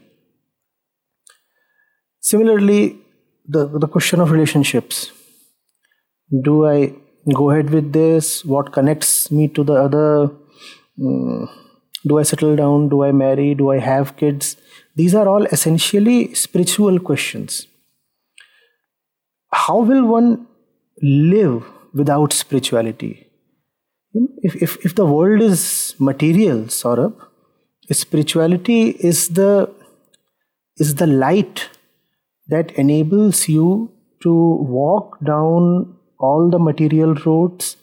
Similarly, 2.20 3.00
the, 3.48 3.68
the 3.68 3.88
question 3.88 4.20
of 4.20 4.32
relationships. 4.32 5.12
Do 6.44 6.68
I 6.68 6.94
go 7.34 7.50
ahead 7.50 7.72
with 7.72 7.92
this? 7.92 8.46
What 8.46 8.72
connects 8.72 9.32
me 9.32 9.48
to 9.48 9.64
the 9.64 9.74
other? 9.74 10.30
Mm, 11.00 11.50
do 12.06 12.20
i 12.20 12.24
settle 12.24 12.56
down? 12.56 12.90
Do 12.90 13.04
i 13.04 13.12
marry? 13.12 13.56
Do 13.56 13.72
i 13.72 13.80
have 13.80 14.16
kids? 14.16 14.58
These 14.96 15.16
are 15.16 15.28
all 15.28 15.46
essentially 15.46 16.34
spiritual 16.36 17.00
questions. 17.00 17.68
How 19.52 19.80
will 19.80 20.06
one 20.06 20.48
live 21.02 21.64
without 21.94 22.32
spirituality 22.32 23.31
if, 24.14 24.56
if, 24.56 24.86
if 24.86 24.96
the 24.96 25.06
world 25.06 25.42
is 25.42 25.96
material 26.00 26.64
Saurabh, 26.66 27.16
spirituality 27.92 28.90
is 28.90 29.30
the 29.30 29.70
is 30.78 30.96
the 30.96 31.08
light 31.08 31.70
that 32.48 32.72
enables 32.72 33.48
you 33.48 33.92
to 34.22 34.34
walk 34.80 35.18
down 35.24 35.96
all 36.20 36.50
the 36.50 36.60
material 36.60 37.14
roads. 37.26 37.78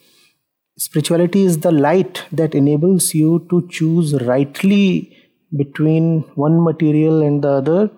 Spirituality 0.76 1.42
is 1.44 1.58
the 1.58 1.72
light 1.72 2.24
that 2.32 2.54
enables 2.54 3.14
you 3.14 3.46
to 3.50 3.66
choose 3.68 4.14
rightly 4.22 5.16
between 5.56 6.20
one 6.34 6.62
material 6.62 7.22
and 7.22 7.42
the 7.42 7.48
other. 7.48 7.90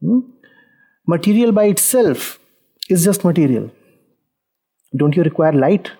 Hmm? 0.00 0.20
Material 1.06 1.52
by 1.52 1.64
itself 1.64 2.38
is 2.88 3.04
just 3.04 3.24
material. 3.24 3.70
Don't 4.96 5.16
you 5.16 5.22
require 5.22 5.52
light? 5.52 5.90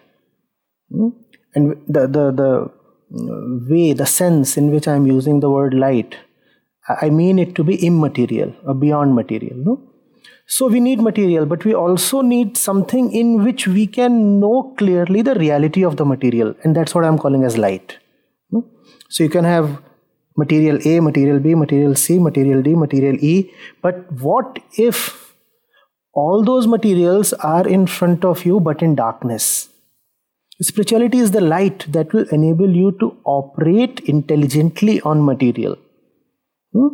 Hmm? 0.91 1.09
And 1.57 1.73
the, 1.89 2.07
the, 2.07 2.31
the 2.41 2.71
uh, 3.19 3.69
way, 3.69 3.93
the 3.95 4.07
sense 4.07 4.57
in 4.57 4.71
which 4.71 4.87
I'm 4.87 5.07
using 5.09 5.41
the 5.41 5.51
word 5.51 5.75
light, 5.75 6.17
I 7.03 7.11
mean 7.11 7.41
it 7.41 7.57
to 7.57 7.65
be 7.65 7.85
immaterial 7.85 8.55
or 8.65 8.75
beyond 8.75 9.17
material. 9.17 9.57
No? 9.57 9.83
So 10.47 10.69
we 10.69 10.79
need 10.79 11.01
material, 11.01 11.47
but 11.47 11.65
we 11.65 11.75
also 11.75 12.21
need 12.21 12.57
something 12.57 13.13
in 13.13 13.43
which 13.43 13.67
we 13.67 13.89
can 13.89 14.39
know 14.39 14.73
clearly 14.79 15.23
the 15.23 15.35
reality 15.35 15.85
of 15.85 15.97
the 15.97 16.05
material, 16.05 16.55
and 16.63 16.77
that's 16.77 16.95
what 16.95 17.05
I'm 17.05 17.19
calling 17.19 17.43
as 17.43 17.59
light. 17.59 17.99
So 19.09 19.23
you 19.25 19.31
can 19.31 19.45
have 19.45 19.83
material 20.37 20.79
A, 20.85 21.01
material 21.01 21.39
B, 21.39 21.55
material 21.55 21.95
C, 21.95 22.19
material 22.19 22.63
D, 22.63 22.75
material 22.75 23.17
E, 23.21 23.51
but 23.83 24.11
what 24.13 24.59
if 24.77 25.35
all 26.13 26.43
those 26.43 26.67
materials 26.67 27.33
are 27.35 27.67
in 27.67 27.87
front 27.87 28.25
of 28.25 28.45
you 28.45 28.61
but 28.61 28.83
in 28.83 28.95
darkness? 28.95 29.69
Spirituality 30.61 31.19
is 31.19 31.33
the 31.33 31.41
light 31.41 31.85
that 31.93 32.13
will 32.15 32.27
enable 32.31 32.71
you 32.75 32.93
to 33.01 33.17
operate 33.25 34.01
intelligently 34.07 35.01
on 35.03 35.25
material. 35.25 35.77
Hmm? 36.73 36.89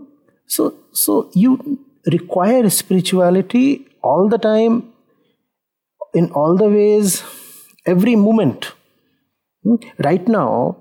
So, 0.46 0.74
so 0.92 1.30
you 1.32 1.78
require 2.10 2.68
spirituality 2.68 3.86
all 4.02 4.28
the 4.28 4.38
time, 4.38 4.92
in 6.12 6.30
all 6.32 6.56
the 6.56 6.68
ways, 6.68 7.22
every 7.86 8.16
moment. 8.16 8.72
Hmm? 9.62 9.76
Right 9.98 10.26
now, 10.26 10.76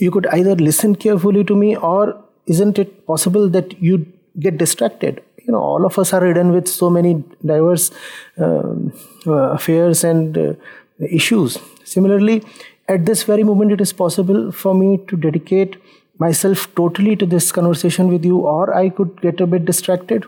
you 0.00 0.10
could 0.10 0.26
either 0.26 0.56
listen 0.56 0.96
carefully 0.96 1.44
to 1.44 1.54
me 1.54 1.76
or 1.76 2.22
isn't 2.46 2.78
it 2.78 3.06
possible 3.06 3.48
that 3.50 3.80
you 3.80 4.06
get 4.40 4.58
distracted 4.58 5.22
you 5.46 5.52
know 5.52 5.60
all 5.60 5.86
of 5.86 5.98
us 5.98 6.12
are 6.12 6.20
ridden 6.20 6.52
with 6.52 6.68
so 6.68 6.90
many 6.90 7.24
diverse 7.44 7.90
um, 8.38 8.92
affairs 9.26 10.04
and 10.04 10.36
uh, 10.36 10.52
issues 11.00 11.58
similarly 11.84 12.42
at 12.88 13.04
this 13.04 13.24
very 13.24 13.42
moment 13.42 13.72
it 13.72 13.80
is 13.80 13.92
possible 13.92 14.52
for 14.52 14.74
me 14.74 14.98
to 15.08 15.16
dedicate 15.16 15.76
myself 16.18 16.74
totally 16.74 17.16
to 17.16 17.26
this 17.26 17.52
conversation 17.52 18.08
with 18.08 18.24
you, 18.24 18.38
or 18.38 18.74
I 18.74 18.88
could 18.88 19.20
get 19.20 19.40
a 19.40 19.46
bit 19.46 19.64
distracted. 19.64 20.24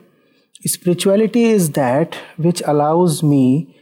Spirituality 0.67 1.45
is 1.45 1.71
that 1.73 2.17
which 2.37 2.63
allows 2.67 3.23
me 3.23 3.77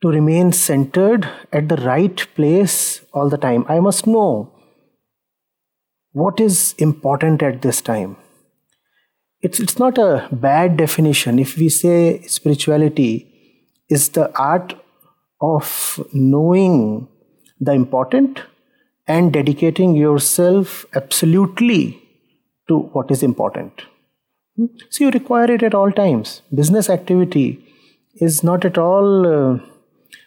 to 0.00 0.08
remain 0.08 0.52
centered 0.52 1.28
at 1.52 1.68
the 1.68 1.76
right 1.76 2.26
place 2.34 3.02
all 3.12 3.28
the 3.28 3.36
time. 3.36 3.64
I 3.68 3.80
must 3.80 4.06
know 4.06 4.52
what 6.12 6.40
is 6.40 6.74
important 6.78 7.42
at 7.42 7.62
this 7.62 7.80
time. 7.80 8.16
It's, 9.40 9.60
it's 9.60 9.78
not 9.78 9.98
a 9.98 10.28
bad 10.32 10.76
definition 10.76 11.38
if 11.38 11.56
we 11.56 11.68
say 11.68 12.22
spirituality 12.22 13.28
is 13.88 14.08
the 14.10 14.34
art 14.38 14.74
of 15.42 16.00
knowing 16.12 17.08
the 17.60 17.72
important 17.72 18.42
and 19.06 19.32
dedicating 19.32 19.94
yourself 19.94 20.86
absolutely 20.94 22.00
to 22.68 22.78
what 22.78 23.10
is 23.10 23.22
important. 23.22 23.82
So 24.90 25.04
you 25.04 25.10
require 25.10 25.50
it 25.50 25.62
at 25.62 25.74
all 25.74 25.90
times. 25.90 26.42
Business 26.54 26.88
activity 26.88 27.64
is 28.14 28.42
not 28.44 28.64
at 28.64 28.78
all 28.78 29.26
uh, 29.26 29.58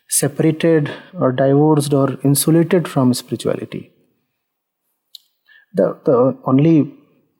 separated 0.10 0.92
or 1.14 1.32
divorced 1.32 1.94
or 1.94 2.18
insulated 2.24 2.88
from 2.88 3.14
spirituality. 3.14 3.92
The, 5.74 5.98
the 6.06 6.38
only 6.46 6.94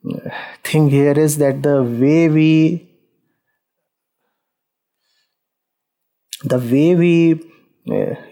uh, 0.08 0.30
thing 0.62 0.88
here 0.88 1.18
is 1.18 1.38
that 1.38 1.62
the 1.62 1.82
way 1.82 2.28
we 2.28 2.88
the 6.44 6.58
way 6.58 6.94
we 6.94 7.40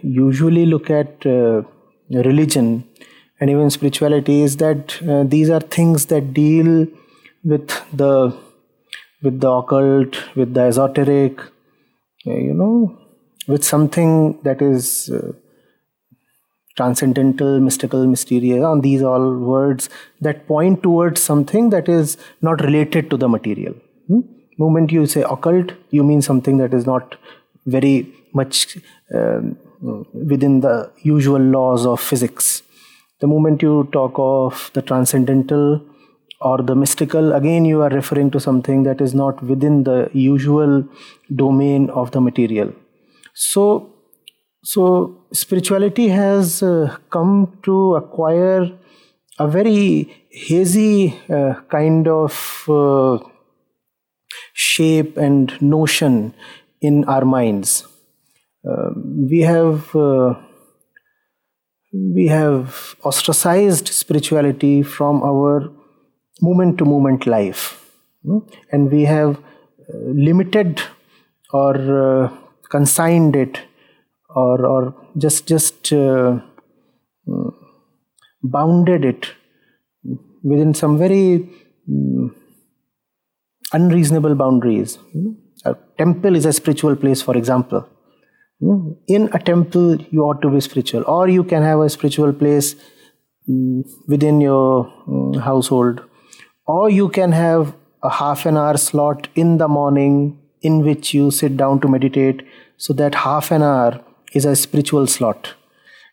usually 0.02 0.66
look 0.66 0.90
at 0.90 1.24
uh, 1.26 1.62
religion 2.10 2.84
and 3.40 3.50
even 3.50 3.70
spirituality 3.70 4.42
is 4.42 4.56
that 4.56 5.00
uh, 5.08 5.24
these 5.24 5.50
are 5.50 5.60
things 5.60 6.06
that 6.06 6.32
deal 6.34 6.86
with 7.44 7.68
the 7.92 8.36
with 9.22 9.40
the 9.40 9.50
occult 9.50 10.16
with 10.36 10.54
the 10.54 10.60
esoteric 10.60 11.40
uh, 12.26 12.34
you 12.34 12.54
know 12.54 12.98
with 13.46 13.64
something 13.64 14.38
that 14.42 14.62
is 14.62 15.10
uh, 15.10 15.32
transcendental 16.76 17.60
mystical 17.60 18.06
mysterious 18.06 18.64
on 18.64 18.80
these 18.80 19.02
all 19.02 19.36
words 19.38 19.88
that 20.20 20.46
point 20.46 20.82
towards 20.82 21.22
something 21.22 21.70
that 21.70 21.88
is 21.88 22.16
not 22.42 22.60
related 22.62 23.10
to 23.10 23.16
the 23.16 23.28
material 23.28 23.74
hmm? 24.08 24.20
moment 24.58 24.90
you 24.90 25.06
say 25.06 25.22
occult 25.22 25.72
you 25.90 26.02
mean 26.02 26.22
something 26.22 26.58
that 26.58 26.74
is 26.74 26.86
not 26.86 27.16
very 27.66 28.12
much 28.32 28.78
um, 29.14 29.56
within 30.12 30.60
the 30.60 30.90
usual 31.02 31.40
laws 31.40 31.86
of 31.86 32.00
physics. 32.00 32.62
The 33.20 33.26
moment 33.26 33.62
you 33.62 33.88
talk 33.92 34.12
of 34.16 34.70
the 34.74 34.82
transcendental 34.82 35.80
or 36.40 36.58
the 36.58 36.74
mystical, 36.74 37.32
again 37.32 37.64
you 37.64 37.82
are 37.82 37.90
referring 37.90 38.30
to 38.32 38.40
something 38.40 38.82
that 38.82 39.00
is 39.00 39.14
not 39.14 39.42
within 39.42 39.84
the 39.84 40.10
usual 40.12 40.86
domain 41.34 41.90
of 41.90 42.10
the 42.10 42.20
material. 42.20 42.72
So, 43.34 43.94
so 44.62 45.24
spirituality 45.32 46.08
has 46.08 46.62
uh, 46.62 46.96
come 47.10 47.58
to 47.62 47.94
acquire 47.96 48.70
a 49.38 49.48
very 49.48 50.26
hazy 50.30 51.20
uh, 51.28 51.54
kind 51.70 52.06
of 52.08 52.64
uh, 52.68 53.18
shape 54.52 55.16
and 55.16 55.60
notion 55.60 56.34
in 56.88 57.04
our 57.04 57.24
minds. 57.24 57.86
Um, 58.68 59.28
we 59.30 59.40
have 59.40 59.94
uh, 59.94 60.34
we 61.92 62.26
have 62.28 62.96
ostracized 63.04 63.88
spirituality 63.88 64.82
from 64.82 65.22
our 65.22 65.70
moment 66.40 66.78
to 66.78 66.84
moment 66.84 67.26
life. 67.26 67.80
Hmm? 68.24 68.38
and 68.72 68.90
we 68.90 69.02
have 69.04 69.36
uh, 69.36 69.98
limited 70.28 70.80
or 71.52 71.74
uh, 72.04 72.30
consigned 72.70 73.36
it 73.36 73.60
or 74.34 74.64
or 74.66 74.82
just 75.24 75.46
just 75.46 75.92
uh, 75.92 76.38
hmm, 77.26 77.48
bounded 78.42 79.04
it 79.04 79.28
within 80.42 80.72
some 80.82 80.96
very 81.04 81.26
um, 81.88 82.34
unreasonable 83.72 84.34
boundaries 84.34 84.98
a 85.64 85.74
temple 85.98 86.36
is 86.36 86.46
a 86.46 86.52
spiritual 86.52 86.96
place 86.96 87.22
for 87.22 87.36
example. 87.36 87.88
In 89.08 89.28
a 89.32 89.38
temple 89.38 89.96
you 90.10 90.22
ought 90.22 90.40
to 90.42 90.50
be 90.50 90.60
spiritual. 90.60 91.04
Or 91.06 91.28
you 91.28 91.44
can 91.44 91.62
have 91.62 91.80
a 91.80 91.90
spiritual 91.90 92.32
place 92.32 92.74
mm, 93.48 93.84
within 94.06 94.40
your 94.40 94.92
mm, 95.08 95.40
household. 95.40 96.00
Or 96.66 96.88
you 96.90 97.08
can 97.08 97.32
have 97.32 97.74
a 98.02 98.10
half 98.10 98.46
an 98.46 98.56
hour 98.56 98.76
slot 98.76 99.28
in 99.34 99.58
the 99.58 99.68
morning 99.68 100.38
in 100.62 100.80
which 100.84 101.12
you 101.12 101.30
sit 101.30 101.56
down 101.56 101.80
to 101.80 101.88
meditate. 101.88 102.46
So 102.76 102.92
that 102.94 103.14
half 103.14 103.50
an 103.50 103.62
hour 103.62 104.00
is 104.32 104.44
a 104.44 104.56
spiritual 104.56 105.06
slot. 105.06 105.54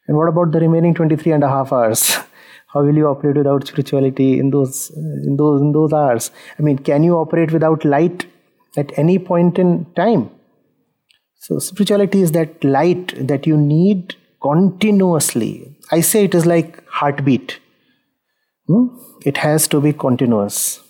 And 0.07 0.17
what 0.17 0.27
about 0.27 0.51
the 0.51 0.59
remaining 0.59 0.93
23 0.93 1.31
and 1.31 1.43
a 1.43 1.49
half 1.49 1.71
hours? 1.71 2.17
How 2.73 2.83
will 2.83 2.95
you 2.95 3.07
operate 3.07 3.35
without 3.35 3.67
spirituality 3.67 4.39
in 4.39 4.49
those 4.49 4.89
in 4.95 5.35
those 5.35 5.61
in 5.61 5.71
those 5.73 5.91
hours? 5.91 6.31
I 6.57 6.61
mean 6.61 6.77
can 6.77 7.03
you 7.03 7.15
operate 7.15 7.51
without 7.51 7.83
light 7.83 8.25
at 8.77 8.97
any 8.97 9.17
point 9.19 9.59
in 9.59 9.85
time 9.95 10.29
so, 11.41 11.57
spirituality 11.57 12.21
is 12.21 12.33
that 12.33 12.63
light 12.63 13.15
that 13.27 13.47
you 13.47 13.57
need 13.57 14.13
continuously. 14.43 15.75
I 15.91 16.01
say 16.01 16.25
it 16.25 16.35
is 16.35 16.45
like 16.45 16.87
heartbeat. 16.87 17.59
Hmm? 18.67 18.89
It 19.25 19.37
has 19.37 19.67
to 19.69 19.81
be 19.81 19.91
continuous. 19.91 20.81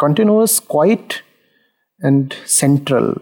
Continuous, 0.00 0.58
quiet, 0.58 1.22
and 2.00 2.34
central. 2.44 3.14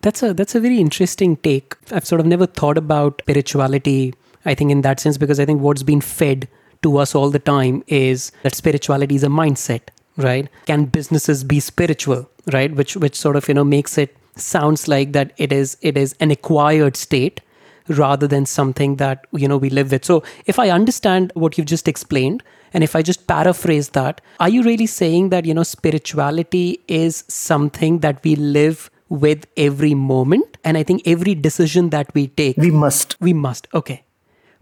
That's 0.00 0.22
a 0.22 0.32
that's 0.32 0.54
a 0.54 0.60
very 0.60 0.78
interesting 0.78 1.36
take. 1.36 1.76
I've 1.92 2.06
sort 2.06 2.22
of 2.22 2.26
never 2.26 2.46
thought 2.46 2.78
about 2.78 3.20
spirituality. 3.24 4.14
I 4.46 4.54
think 4.54 4.70
in 4.70 4.80
that 4.82 5.00
sense 5.00 5.18
because 5.18 5.38
I 5.38 5.44
think 5.44 5.60
what's 5.60 5.82
been 5.82 6.00
fed 6.00 6.48
to 6.82 6.96
us 6.96 7.14
all 7.14 7.28
the 7.28 7.38
time 7.38 7.84
is 7.88 8.32
that 8.42 8.54
spirituality 8.54 9.16
is 9.16 9.22
a 9.22 9.28
mindset, 9.28 9.88
right? 10.16 10.48
Can 10.66 10.86
businesses 10.86 11.44
be 11.44 11.60
spiritual, 11.60 12.28
right? 12.52 12.74
Which 12.74 12.96
which 12.96 13.16
sort 13.16 13.36
of 13.36 13.48
you 13.48 13.54
know 13.54 13.64
makes 13.64 13.98
it 13.98 14.16
sounds 14.36 14.88
like 14.88 15.12
that 15.12 15.32
it 15.36 15.52
is 15.52 15.76
it 15.80 15.96
is 15.96 16.14
an 16.20 16.30
acquired 16.30 16.96
state 16.96 17.40
rather 17.88 18.26
than 18.26 18.46
something 18.46 18.96
that 18.96 19.26
you 19.32 19.48
know 19.48 19.56
we 19.56 19.70
live 19.70 19.90
with. 19.90 20.04
So 20.04 20.22
if 20.46 20.58
i 20.58 20.70
understand 20.70 21.32
what 21.34 21.58
you've 21.58 21.66
just 21.66 21.88
explained 21.88 22.42
and 22.72 22.82
if 22.82 22.96
i 22.96 23.02
just 23.02 23.26
paraphrase 23.26 23.90
that 23.90 24.20
are 24.40 24.48
you 24.48 24.62
really 24.62 24.86
saying 24.86 25.28
that 25.28 25.44
you 25.44 25.54
know 25.54 25.62
spirituality 25.62 26.80
is 26.88 27.24
something 27.28 27.98
that 28.00 28.24
we 28.24 28.36
live 28.36 28.90
with 29.08 29.46
every 29.56 29.94
moment? 29.94 30.56
And 30.64 30.78
i 30.78 30.82
think 30.82 31.02
every 31.06 31.34
decision 31.34 31.90
that 31.90 32.12
we 32.14 32.28
take 32.28 32.56
we 32.56 32.70
must. 32.70 33.16
We 33.20 33.32
must. 33.32 33.68
Okay. 33.74 34.04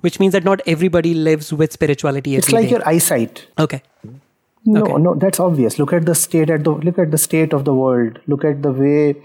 Which 0.01 0.19
means 0.19 0.33
that 0.33 0.43
not 0.43 0.61
everybody 0.67 1.15
lives 1.15 1.53
with 1.53 1.73
spirituality 1.73 2.35
it's 2.35 2.51
like 2.51 2.65
day. 2.65 2.71
your 2.71 2.89
eyesight. 2.89 3.47
Okay 3.57 3.83
no 4.65 4.83
Okay. 4.83 4.97
no 5.03 5.15
that's 5.15 5.41
obvious. 5.41 5.79
Look 5.79 5.93
at 5.93 6.07
the 6.07 6.15
state 6.15 6.51
at 6.51 6.65
the 6.65 6.71
look 6.71 6.99
at 6.99 7.11
the 7.11 7.19
state 7.19 7.53
of 7.53 7.65
the 7.65 7.75
world. 7.75 8.19
Look 8.27 8.45
at 8.45 8.63
the 8.63 8.73
way 8.73 9.17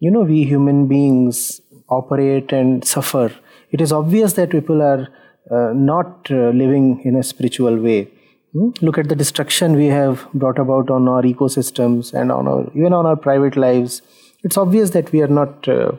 you 0.00 0.10
know 0.10 0.22
we 0.22 0.44
human 0.44 0.86
beings 0.86 1.60
operate 1.88 2.52
and 2.52 2.84
suffer. 2.84 3.30
It 3.70 3.80
is 3.80 3.92
obvious 3.92 4.34
that 4.34 4.50
people 4.50 4.82
are 4.82 5.08
uh, 5.50 5.72
not 5.74 6.30
uh, 6.30 6.50
living 6.50 7.02
in 7.04 7.16
a 7.16 7.22
spiritual 7.22 7.76
way. 7.78 8.08
Hmm? 8.56 8.68
look 8.86 8.98
at 8.98 9.08
the 9.08 9.16
destruction 9.16 9.72
we 9.74 9.86
have 9.86 10.20
brought 10.32 10.60
about 10.60 10.88
on 10.88 11.08
our 11.08 11.22
ecosystems 11.22 12.14
and 12.14 12.30
on 12.30 12.46
our 12.46 12.70
even 12.74 12.92
on 12.92 13.04
our 13.04 13.16
private 13.16 13.56
lives. 13.56 14.00
It's 14.44 14.56
obvious 14.56 14.90
that 14.90 15.10
we 15.10 15.22
are 15.22 15.32
not 15.38 15.66
uh, 15.66 15.92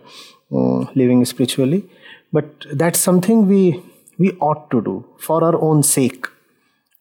mm, 0.51 0.95
living 0.95 1.25
spiritually. 1.25 1.83
But 2.31 2.65
that's 2.71 2.99
something 2.99 3.47
we 3.47 3.81
we 4.17 4.31
ought 4.39 4.69
to 4.71 4.81
do 4.81 4.95
for 5.19 5.43
our 5.43 5.61
own 5.61 5.83
sake 5.83 6.27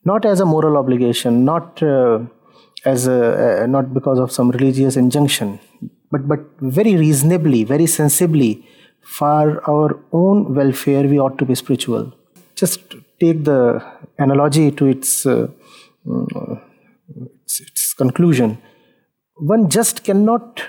not 0.04 0.24
as 0.24 0.40
a 0.40 0.44
moral 0.46 0.76
obligation, 0.76 1.44
not 1.44 1.82
uh, 1.82 2.20
as 2.84 3.06
a, 3.06 3.62
uh, 3.62 3.66
not 3.66 3.94
because 3.94 4.18
of 4.18 4.30
some 4.32 4.50
religious 4.50 4.96
injunction, 4.96 5.58
but 6.10 6.28
but 6.28 6.40
very 6.60 6.96
reasonably, 6.96 7.64
very 7.64 7.86
sensibly, 7.86 8.66
for 9.00 9.62
our 9.70 9.98
own 10.12 10.54
welfare, 10.54 11.04
we 11.04 11.18
ought 11.18 11.38
to 11.38 11.44
be 11.44 11.54
spiritual. 11.54 12.12
Just 12.54 12.94
take 13.20 13.44
the 13.44 13.82
analogy 14.18 14.70
to 14.72 14.86
its 14.86 15.26
uh, 15.26 15.48
mm, 16.06 16.60
its, 17.44 17.60
its 17.60 17.94
conclusion. 17.94 18.58
One 19.36 19.68
just 19.68 20.04
cannot 20.04 20.62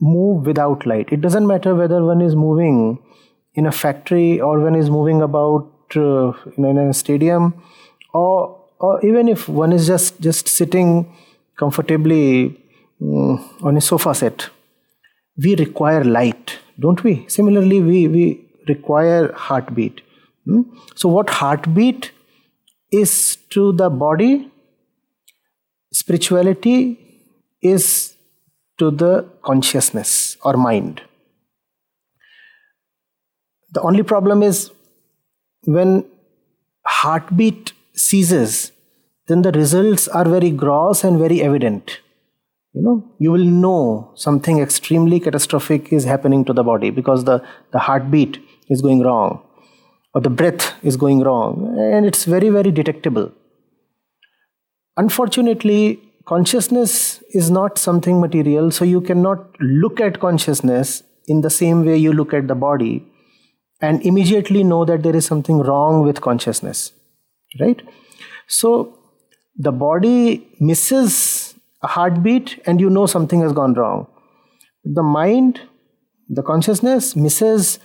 move 0.00 0.46
without 0.46 0.86
light. 0.86 1.08
It 1.12 1.20
doesn't 1.20 1.46
matter 1.46 1.74
whether 1.74 2.04
one 2.04 2.20
is 2.20 2.36
moving 2.36 2.98
in 3.54 3.66
a 3.66 3.72
factory 3.72 4.40
or 4.40 4.60
one 4.60 4.74
is 4.74 4.90
moving 4.90 5.22
about 5.22 5.70
uh, 5.96 6.32
in, 6.56 6.64
a- 6.64 6.70
in 6.70 6.78
a 6.78 6.94
stadium 6.94 7.54
or 8.12 8.60
or 8.78 9.04
even 9.04 9.28
if 9.28 9.48
one 9.48 9.72
is 9.72 9.86
just 9.86 10.20
just 10.20 10.48
sitting 10.48 10.90
comfortably 11.56 12.60
mm, 13.00 13.64
on 13.64 13.76
a 13.76 13.80
sofa 13.80 14.14
set 14.14 14.48
we 15.36 15.56
require 15.56 16.04
light 16.04 16.58
don't 16.80 17.02
we? 17.04 17.24
Similarly 17.28 17.80
we 17.80 18.08
we 18.08 18.24
require 18.68 19.32
heartbeat. 19.32 20.00
Hmm? 20.46 20.62
so 20.94 21.08
what 21.08 21.30
heartbeat 21.30 22.10
is 22.92 23.36
to 23.54 23.72
the 23.72 23.88
body 23.88 24.50
spirituality 25.90 26.98
is 27.62 28.14
to 28.78 28.90
the 28.90 29.26
consciousness 29.42 30.36
or 30.44 30.54
mind. 30.54 31.00
The 33.72 33.80
only 33.80 34.02
problem 34.02 34.42
is 34.42 34.70
when 35.64 36.04
heartbeat 36.86 37.72
ceases, 37.94 38.72
then 39.26 39.42
the 39.42 39.52
results 39.52 40.08
are 40.08 40.28
very 40.28 40.50
gross 40.50 41.04
and 41.04 41.18
very 41.18 41.42
evident. 41.42 42.00
You 42.72 42.82
know, 42.82 43.14
you 43.18 43.30
will 43.30 43.44
know 43.44 44.10
something 44.16 44.58
extremely 44.58 45.20
catastrophic 45.20 45.92
is 45.92 46.04
happening 46.04 46.44
to 46.46 46.52
the 46.52 46.64
body 46.64 46.90
because 46.90 47.24
the, 47.24 47.42
the 47.72 47.78
heartbeat 47.78 48.38
is 48.68 48.82
going 48.82 49.02
wrong 49.02 49.42
or 50.12 50.20
the 50.20 50.30
breath 50.30 50.74
is 50.84 50.96
going 50.96 51.20
wrong, 51.22 51.76
and 51.76 52.06
it's 52.06 52.24
very, 52.24 52.48
very 52.48 52.70
detectable. 52.70 53.32
Unfortunately, 54.96 56.00
consciousness 56.24 57.22
is 57.30 57.50
not 57.50 57.78
something 57.78 58.20
material, 58.20 58.70
so 58.70 58.84
you 58.84 59.00
cannot 59.00 59.60
look 59.60 60.00
at 60.00 60.20
consciousness 60.20 61.02
in 61.26 61.40
the 61.40 61.50
same 61.50 61.84
way 61.84 61.96
you 61.96 62.12
look 62.12 62.32
at 62.32 62.46
the 62.46 62.54
body 62.54 63.04
and 63.80 64.02
immediately 64.02 64.62
know 64.62 64.84
that 64.84 65.02
there 65.02 65.16
is 65.16 65.26
something 65.26 65.58
wrong 65.58 66.04
with 66.04 66.20
consciousness 66.20 66.92
right? 67.60 67.80
So 68.46 68.98
the 69.56 69.72
body 69.72 70.46
misses 70.60 71.54
a 71.82 71.86
heartbeat 71.86 72.62
and 72.66 72.80
you 72.80 72.90
know 72.90 73.06
something 73.06 73.40
has 73.40 73.52
gone 73.52 73.74
wrong. 73.74 74.06
The 74.84 75.02
mind 75.02 75.60
the 76.28 76.42
consciousness 76.42 77.14
misses 77.14 77.78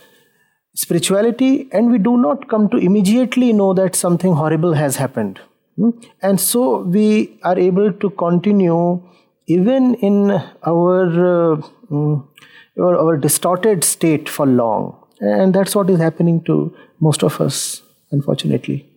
spirituality 0.74 1.68
and 1.72 1.90
we 1.90 1.98
do 1.98 2.16
not 2.16 2.48
come 2.48 2.68
to 2.70 2.76
immediately 2.78 3.52
know 3.52 3.74
that 3.74 3.94
something 3.94 4.34
horrible 4.34 4.72
has 4.74 4.96
happened. 4.96 5.40
Hmm? 5.76 5.90
and 6.20 6.40
so 6.40 6.78
we 6.78 7.38
are 7.44 7.58
able 7.58 7.92
to 7.92 8.10
continue 8.10 9.02
even 9.46 9.94
in 9.94 10.30
our 10.66 11.04
uh, 11.06 11.62
mm, 11.90 12.26
our, 12.78 12.96
our 12.96 13.16
distorted 13.16 13.84
state 13.84 14.28
for 14.28 14.46
long. 14.46 14.96
And 15.20 15.54
that's 15.54 15.76
what 15.76 15.88
is 15.90 16.00
happening 16.00 16.42
to 16.44 16.74
most 16.98 17.22
of 17.22 17.40
us 17.40 17.82
unfortunately 18.10 18.89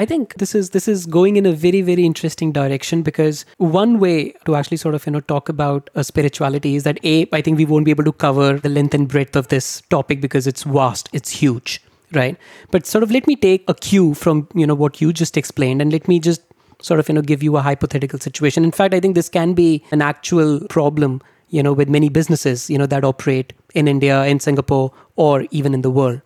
I 0.00 0.06
think 0.06 0.32
this 0.38 0.54
is 0.54 0.70
this 0.70 0.88
is 0.88 1.04
going 1.04 1.36
in 1.36 1.44
a 1.44 1.52
very 1.52 1.82
very 1.82 2.06
interesting 2.06 2.52
direction 2.52 3.02
because 3.02 3.44
one 3.58 3.98
way 4.00 4.30
to 4.46 4.54
actually 4.56 4.78
sort 4.78 4.94
of 4.94 5.04
you 5.04 5.12
know 5.12 5.20
talk 5.32 5.50
about 5.50 5.90
a 5.94 6.02
spirituality 6.02 6.74
is 6.76 6.84
that 6.84 6.98
a 7.04 7.28
I 7.38 7.42
think 7.42 7.58
we 7.58 7.66
won't 7.66 7.84
be 7.84 7.90
able 7.90 8.04
to 8.04 8.12
cover 8.12 8.46
the 8.54 8.70
length 8.70 8.94
and 8.94 9.06
breadth 9.06 9.36
of 9.36 9.48
this 9.48 9.82
topic 9.90 10.22
because 10.22 10.46
it's 10.46 10.62
vast, 10.62 11.10
it's 11.12 11.28
huge, 11.28 11.82
right? 12.12 12.38
But 12.70 12.86
sort 12.86 13.04
of 13.04 13.10
let 13.10 13.26
me 13.26 13.36
take 13.36 13.68
a 13.68 13.74
cue 13.74 14.14
from 14.14 14.48
you 14.54 14.66
know 14.66 14.78
what 14.84 15.02
you 15.02 15.12
just 15.12 15.36
explained 15.36 15.82
and 15.82 15.92
let 15.92 16.08
me 16.08 16.18
just 16.18 16.40
sort 16.80 16.98
of 16.98 17.10
you 17.10 17.16
know 17.16 17.26
give 17.34 17.42
you 17.42 17.58
a 17.58 17.60
hypothetical 17.60 18.18
situation. 18.18 18.64
In 18.64 18.72
fact, 18.72 18.94
I 18.94 19.00
think 19.00 19.14
this 19.16 19.28
can 19.28 19.52
be 19.52 19.84
an 19.90 20.00
actual 20.00 20.60
problem 20.78 21.20
you 21.50 21.62
know 21.62 21.74
with 21.74 21.90
many 21.90 22.08
businesses 22.08 22.70
you 22.70 22.78
know 22.78 22.86
that 22.86 23.04
operate 23.04 23.52
in 23.74 23.86
India, 23.86 24.24
in 24.24 24.40
Singapore, 24.40 24.92
or 25.16 25.46
even 25.50 25.74
in 25.74 25.82
the 25.82 25.90
world 25.90 26.22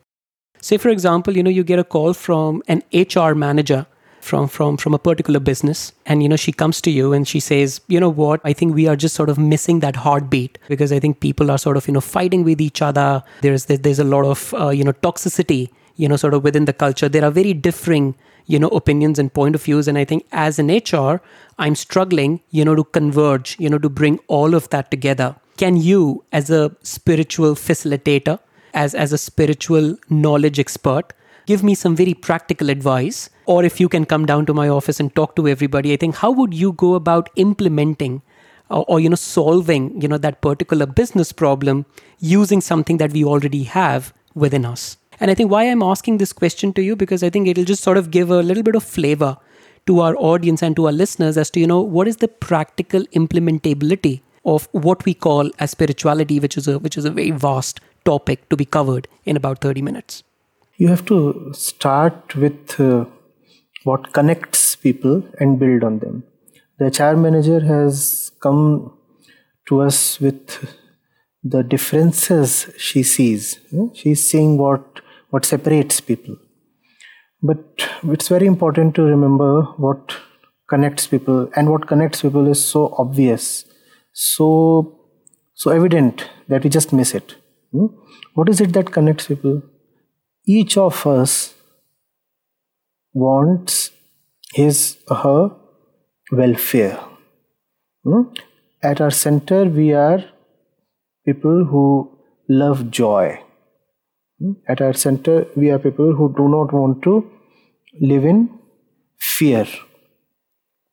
say 0.68 0.77
for 0.85 0.88
example 0.88 1.37
you 1.37 1.42
know 1.46 1.55
you 1.55 1.64
get 1.70 1.79
a 1.79 1.88
call 1.94 2.14
from 2.14 2.62
an 2.74 2.83
hr 2.92 3.33
manager 3.46 3.87
from 4.24 4.48
from 4.48 4.77
from 4.83 4.94
a 4.98 4.98
particular 5.07 5.40
business 5.48 5.92
and 6.07 6.22
you 6.22 6.29
know 6.33 6.37
she 6.44 6.53
comes 6.61 6.81
to 6.87 6.90
you 6.90 7.12
and 7.12 7.29
she 7.29 7.40
says 7.46 7.81
you 7.88 8.00
know 8.00 8.09
what? 8.09 8.40
I 8.44 8.53
think 8.55 8.74
we 8.74 8.87
are 8.88 8.96
just 8.96 9.14
sort 9.14 9.29
of 9.29 9.38
missing 9.38 9.81
that 9.81 9.96
heartbeat 10.05 10.59
because 10.68 10.92
i 10.92 10.98
think 10.98 11.20
people 11.20 11.50
are 11.55 11.59
sort 11.64 11.77
of 11.81 11.87
you 11.88 11.94
know 11.96 12.00
fighting 12.00 12.44
with 12.44 12.61
each 12.61 12.81
other. 12.90 13.22
There's 13.42 13.66
there's 13.66 13.98
a 13.98 14.09
lot 14.12 14.24
of 14.24 14.55
uh, 14.55 14.70
you 14.70 14.85
know 14.85 14.94
toxicity 15.09 15.62
you 15.96 16.09
know 16.09 16.16
sort 16.16 16.35
of 16.35 16.42
within 16.42 16.64
the 16.64 16.72
culture. 16.85 17.09
There 17.09 17.24
are 17.24 17.35
very 17.42 17.53
differing 17.68 18.14
you 18.46 18.59
know 18.59 18.68
opinions 18.81 19.18
and 19.18 19.33
point 19.33 19.55
of 19.59 19.62
views 19.62 19.87
and 19.88 19.96
i 19.96 20.05
think 20.09 20.27
as 20.46 20.59
an 20.62 20.70
hr 20.70 21.12
i'm 21.66 21.77
struggling 21.83 22.35
you 22.50 22.64
know 22.66 22.74
to 22.81 22.85
converge 22.96 23.57
you 23.59 23.70
know 23.74 23.79
to 23.85 23.88
bring 24.00 24.18
all 24.38 24.55
of 24.55 24.68
that 24.70 24.90
together. 24.90 25.35
Can 25.57 25.77
you 25.77 26.24
as 26.33 26.50
a 26.50 26.62
spiritual 26.83 27.55
facilitator 27.55 28.38
as 28.75 28.95
as 28.95 29.13
a 29.13 29.19
spiritual 29.19 29.97
knowledge 30.11 30.59
expert 30.59 31.13
give 31.47 31.63
me 31.63 31.75
some 31.75 31.95
very 31.95 32.15
practical 32.15 32.71
advice. 32.71 33.29
Or 33.47 33.65
if 33.65 33.79
you 33.79 33.89
can 33.89 34.07
come 34.07 34.25
down 34.25 34.47
to 34.47 34.55
my 34.55 34.69
office 34.69 35.01
and 35.01 35.15
talk 35.15 35.37
to 35.37 35.47
everybody 35.47 35.93
i 35.93 35.97
think 35.97 36.15
how 36.17 36.31
would 36.31 36.55
you 36.55 36.73
go 36.73 36.95
about 36.95 37.29
implementing 37.37 38.23
or, 38.71 38.85
or 38.89 39.01
you 39.01 39.11
know 39.11 39.21
solving 39.23 40.01
you 40.01 40.09
know 40.09 40.19
that 40.27 40.41
particular 40.41 40.87
business 40.87 41.33
problem 41.33 41.85
using 42.19 42.63
something 42.63 42.97
that 43.03 43.13
we 43.13 43.25
already 43.25 43.65
have 43.65 44.15
within 44.35 44.65
us? 44.65 44.97
And 45.21 45.31
i 45.31 45.35
think 45.35 45.51
why 45.51 45.65
i'm 45.65 45.83
asking 45.83 46.17
this 46.19 46.33
question 46.33 46.73
to 46.73 46.83
you 46.83 46.97
because 46.97 47.23
i 47.23 47.31
think 47.31 47.47
it'll 47.49 47.71
just 47.73 47.83
sort 47.83 47.99
of 47.99 48.11
give 48.11 48.31
a 48.31 48.43
little 48.43 48.63
bit 48.63 48.75
of 48.75 48.83
flavor 48.83 49.37
to 49.87 50.01
our 50.01 50.17
audience 50.17 50.63
and 50.63 50.75
to 50.77 50.87
our 50.87 50.93
listeners 50.93 51.37
as 51.37 51.51
to 51.51 51.61
you 51.61 51.67
know 51.67 51.81
what 51.83 52.09
is 52.09 52.17
the 52.17 52.29
practical 52.29 53.03
implementability 53.23 54.21
of 54.45 54.69
what 54.73 55.05
we 55.05 55.13
call 55.13 55.51
as 55.59 55.71
spirituality 55.73 56.41
which 56.41 56.57
is 56.57 56.67
a 56.67 56.79
which 56.79 56.97
is 56.97 57.05
a 57.05 57.11
very 57.11 57.31
vast 57.31 57.81
topic 58.05 58.49
to 58.49 58.57
be 58.57 58.64
covered 58.64 59.09
in 59.25 59.37
about 59.37 59.61
30 59.61 59.83
minutes. 59.83 60.23
You 60.77 60.88
have 60.88 61.05
to 61.07 61.53
start 61.53 62.35
with 62.35 62.79
uh, 62.81 63.05
what 63.85 64.12
connects 64.12 64.77
people 64.77 65.23
and 65.38 65.59
build 65.59 65.85
on 65.85 65.99
them. 66.01 66.25
The 66.79 66.87
hr 66.87 67.17
manager 67.17 67.61
has 67.61 68.33
come 68.40 68.99
to 69.69 69.81
us 69.83 70.21
with 70.21 70.75
the 71.43 71.62
differences 71.62 72.71
she 72.77 73.03
sees. 73.03 73.61
She's 73.95 74.29
seeing 74.29 74.59
what 74.59 75.01
what 75.31 75.45
separates 75.45 76.01
people. 76.01 76.37
But 77.43 77.88
it's 78.05 78.29
very 78.29 78.47
important 78.47 78.95
to 78.97 79.03
remember 79.03 79.62
what 79.77 80.17
connects 80.69 81.07
people 81.07 81.49
and 81.55 81.71
what 81.71 81.87
connects 81.87 82.23
people 82.23 82.47
is 82.49 82.64
so 82.64 82.95
obvious 82.99 83.64
so 84.12 84.99
so 85.55 85.71
evident 85.71 86.29
that 86.49 86.64
we 86.64 86.71
just 86.71 86.93
miss 86.93 87.14
it 87.14 87.35
Hmm? 87.75 87.87
What 88.35 88.49
is 88.49 88.61
it 88.61 88.73
that 88.75 88.93
connects 88.93 89.27
people? 89.27 89.63
Each 90.47 90.77
of 90.79 91.07
us 91.07 91.55
wants 93.13 93.91
his 94.53 94.99
or 95.09 95.17
her 95.17 95.51
welfare. 96.31 97.01
Hmm? 98.05 98.23
At 98.83 99.01
our 99.01 99.11
center, 99.11 99.65
we 99.65 99.93
are 99.93 100.23
people 101.27 101.65
who 101.65 102.17
love 102.49 102.91
joy. 102.93 103.41
Hmm? 104.39 104.53
At 104.69 104.81
our 104.81 104.93
center, 104.93 105.47
we 105.57 105.71
are 105.71 105.81
people 105.81 106.15
who 106.15 106.33
do 106.37 106.49
not 106.49 106.73
want 106.73 107.03
to 107.03 107.29
live 108.01 108.25
in 108.25 108.57
fear 109.19 109.67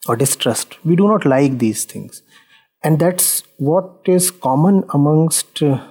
or 0.08 0.16
distrust. 0.16 0.84
We 0.84 0.96
do 0.96 1.08
not 1.08 1.26
like 1.28 1.60
these 1.60 1.86
things. 1.86 2.24
And 2.84 2.98
that's 2.98 3.44
what 3.58 4.00
is 4.06 4.32
common 4.32 4.84
amongst 4.90 5.62
uh, 5.62 5.91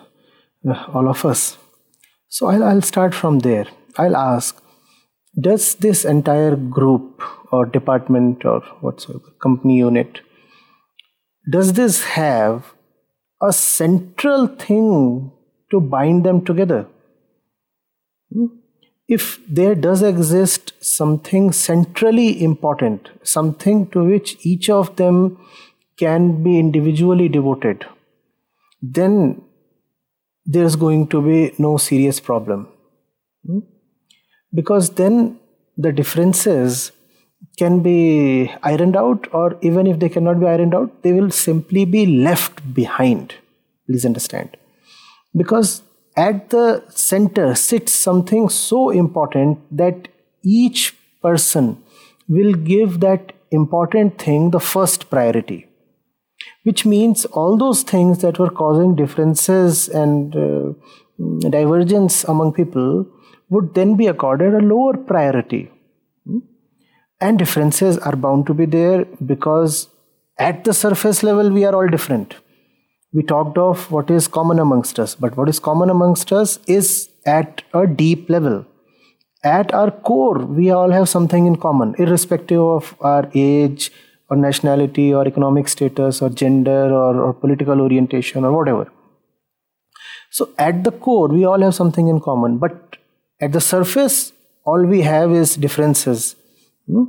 all 0.65 1.09
of 1.09 1.25
us. 1.25 1.57
So 2.29 2.47
I'll, 2.47 2.65
I'll 2.65 2.83
start 2.83 3.15
from 3.15 3.41
there. 3.41 3.67
I'll 3.97 4.17
ask 4.17 4.63
Does 5.41 5.75
this 5.77 6.05
entire 6.05 6.57
group 6.57 7.23
or 7.53 7.67
department 7.67 8.45
or 8.45 8.61
whatsoever, 8.81 9.31
company 9.43 9.79
unit, 9.79 10.21
does 11.51 11.73
this 11.73 12.03
have 12.05 12.75
a 13.43 13.53
central 13.53 14.47
thing 14.47 15.33
to 15.71 15.81
bind 15.81 16.25
them 16.25 16.45
together? 16.45 16.87
Hmm? 18.33 18.47
If 19.09 19.41
there 19.49 19.75
does 19.75 20.03
exist 20.03 20.73
something 20.81 21.51
centrally 21.51 22.45
important, 22.45 23.09
something 23.23 23.89
to 23.91 24.05
which 24.05 24.37
each 24.47 24.71
of 24.71 24.95
them 24.97 25.45
can 25.97 26.43
be 26.45 26.59
individually 26.59 27.29
devoted, 27.29 27.87
then 28.81 29.43
there's 30.55 30.77
going 30.77 31.07
to 31.09 31.23
be 31.23 31.55
no 31.59 31.77
serious 31.77 32.21
problem. 32.21 32.69
Hmm? 33.47 33.61
Because 34.53 34.91
then 34.91 35.39
the 35.77 35.93
differences 35.93 36.93
can 37.57 37.81
be 37.83 38.51
ironed 38.63 38.97
out, 38.97 39.29
or 39.33 39.57
even 39.63 39.87
if 39.87 39.99
they 39.99 40.09
cannot 40.09 40.41
be 40.41 40.47
ironed 40.47 40.75
out, 40.75 41.03
they 41.03 41.13
will 41.13 41.31
simply 41.31 41.85
be 41.85 42.05
left 42.07 42.75
behind. 42.75 43.35
Please 43.87 44.05
understand. 44.05 44.57
Because 45.37 45.83
at 46.17 46.51
the 46.51 46.85
center 46.89 47.55
sits 47.55 47.93
something 47.93 48.49
so 48.49 48.91
important 48.91 49.59
that 49.71 50.09
each 50.43 50.97
person 51.23 51.83
will 52.29 52.55
give 52.55 53.01
that 53.01 53.33
important 53.51 54.19
thing 54.19 54.51
the 54.51 54.61
first 54.61 55.11
priority 55.11 55.67
which 56.65 56.85
means 56.85 57.25
all 57.27 57.57
those 57.57 57.83
things 57.83 58.19
that 58.19 58.39
were 58.39 58.51
causing 58.51 58.95
differences 58.95 59.89
and 59.89 60.37
uh, 60.37 60.73
divergence 61.49 62.25
among 62.25 62.53
people 62.53 63.07
would 63.49 63.75
then 63.75 63.97
be 63.97 64.07
accorded 64.07 64.55
a 64.55 64.61
lower 64.61 64.97
priority. 64.97 65.71
Hmm? 66.27 66.39
And 67.21 67.39
differences 67.39 67.99
are 67.99 68.17
bound 68.17 68.47
to 68.47 68.55
be 68.55 68.67
there 68.67 69.05
because 69.25 69.89
at 70.39 70.65
the 70.65 70.75
surface 70.75 71.23
level 71.23 71.51
we 71.51 71.65
are 71.65 71.75
all 71.75 71.89
different. 71.89 72.37
We 73.13 73.23
talked 73.23 73.59
of 73.59 73.91
what 73.91 74.11
is 74.11 74.29
common 74.29 74.59
amongst 74.61 75.01
us, 75.01 75.15
but 75.15 75.37
what 75.37 75.49
is 75.49 75.59
common 75.59 75.91
amongst 75.91 76.33
us 76.33 76.59
is 76.67 77.09
at 77.27 77.63
a 77.75 77.87
deep 77.87 78.31
level. 78.31 78.67
At 79.43 79.73
our 79.75 79.91
core, 79.91 80.39
we 80.39 80.71
all 80.71 80.91
have 80.91 81.09
something 81.09 81.47
in 81.47 81.57
common, 81.57 81.95
irrespective 81.99 82.61
of 82.61 82.95
our 83.01 83.29
age, 83.35 83.91
or 84.31 84.37
nationality 84.37 85.13
or 85.13 85.27
economic 85.27 85.69
status 85.69 86.23
or 86.23 86.31
gender 86.31 86.93
or, 86.95 87.21
or 87.21 87.35
political 87.35 87.81
orientation 87.81 88.45
or 88.45 88.53
whatever. 88.57 88.91
So 90.31 90.51
at 90.59 90.85
the 90.85 90.93
core, 90.93 91.29
we 91.29 91.45
all 91.45 91.61
have 91.61 91.75
something 91.75 92.07
in 92.07 92.21
common, 92.21 92.59
but 92.59 92.97
at 93.41 93.53
the 93.53 93.61
surface, 93.61 94.33
all 94.65 94.85
we 94.85 95.03
have 95.03 95.33
is 95.33 95.57
differences. 95.57 96.37
Hmm? 96.87 97.05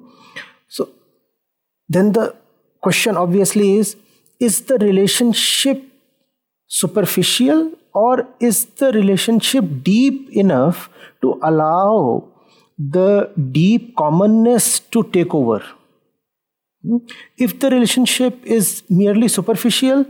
So 0.68 0.90
then 1.88 2.14
the 2.14 2.36
question 2.82 3.18
obviously 3.18 3.76
is 3.78 3.96
is 4.40 4.62
the 4.62 4.78
relationship 4.80 5.84
superficial 6.68 7.72
or 7.94 8.28
is 8.40 8.66
the 8.82 8.92
relationship 8.94 9.66
deep 9.84 10.32
enough 10.32 10.90
to 11.22 11.40
allow 11.44 12.28
the 12.80 13.30
deep 13.52 13.96
commonness 13.96 14.80
to 14.80 15.04
take 15.04 15.36
over? 15.36 15.62
If 17.38 17.60
the 17.60 17.70
relationship 17.70 18.44
is 18.44 18.84
merely 18.90 19.28
superficial, 19.28 20.06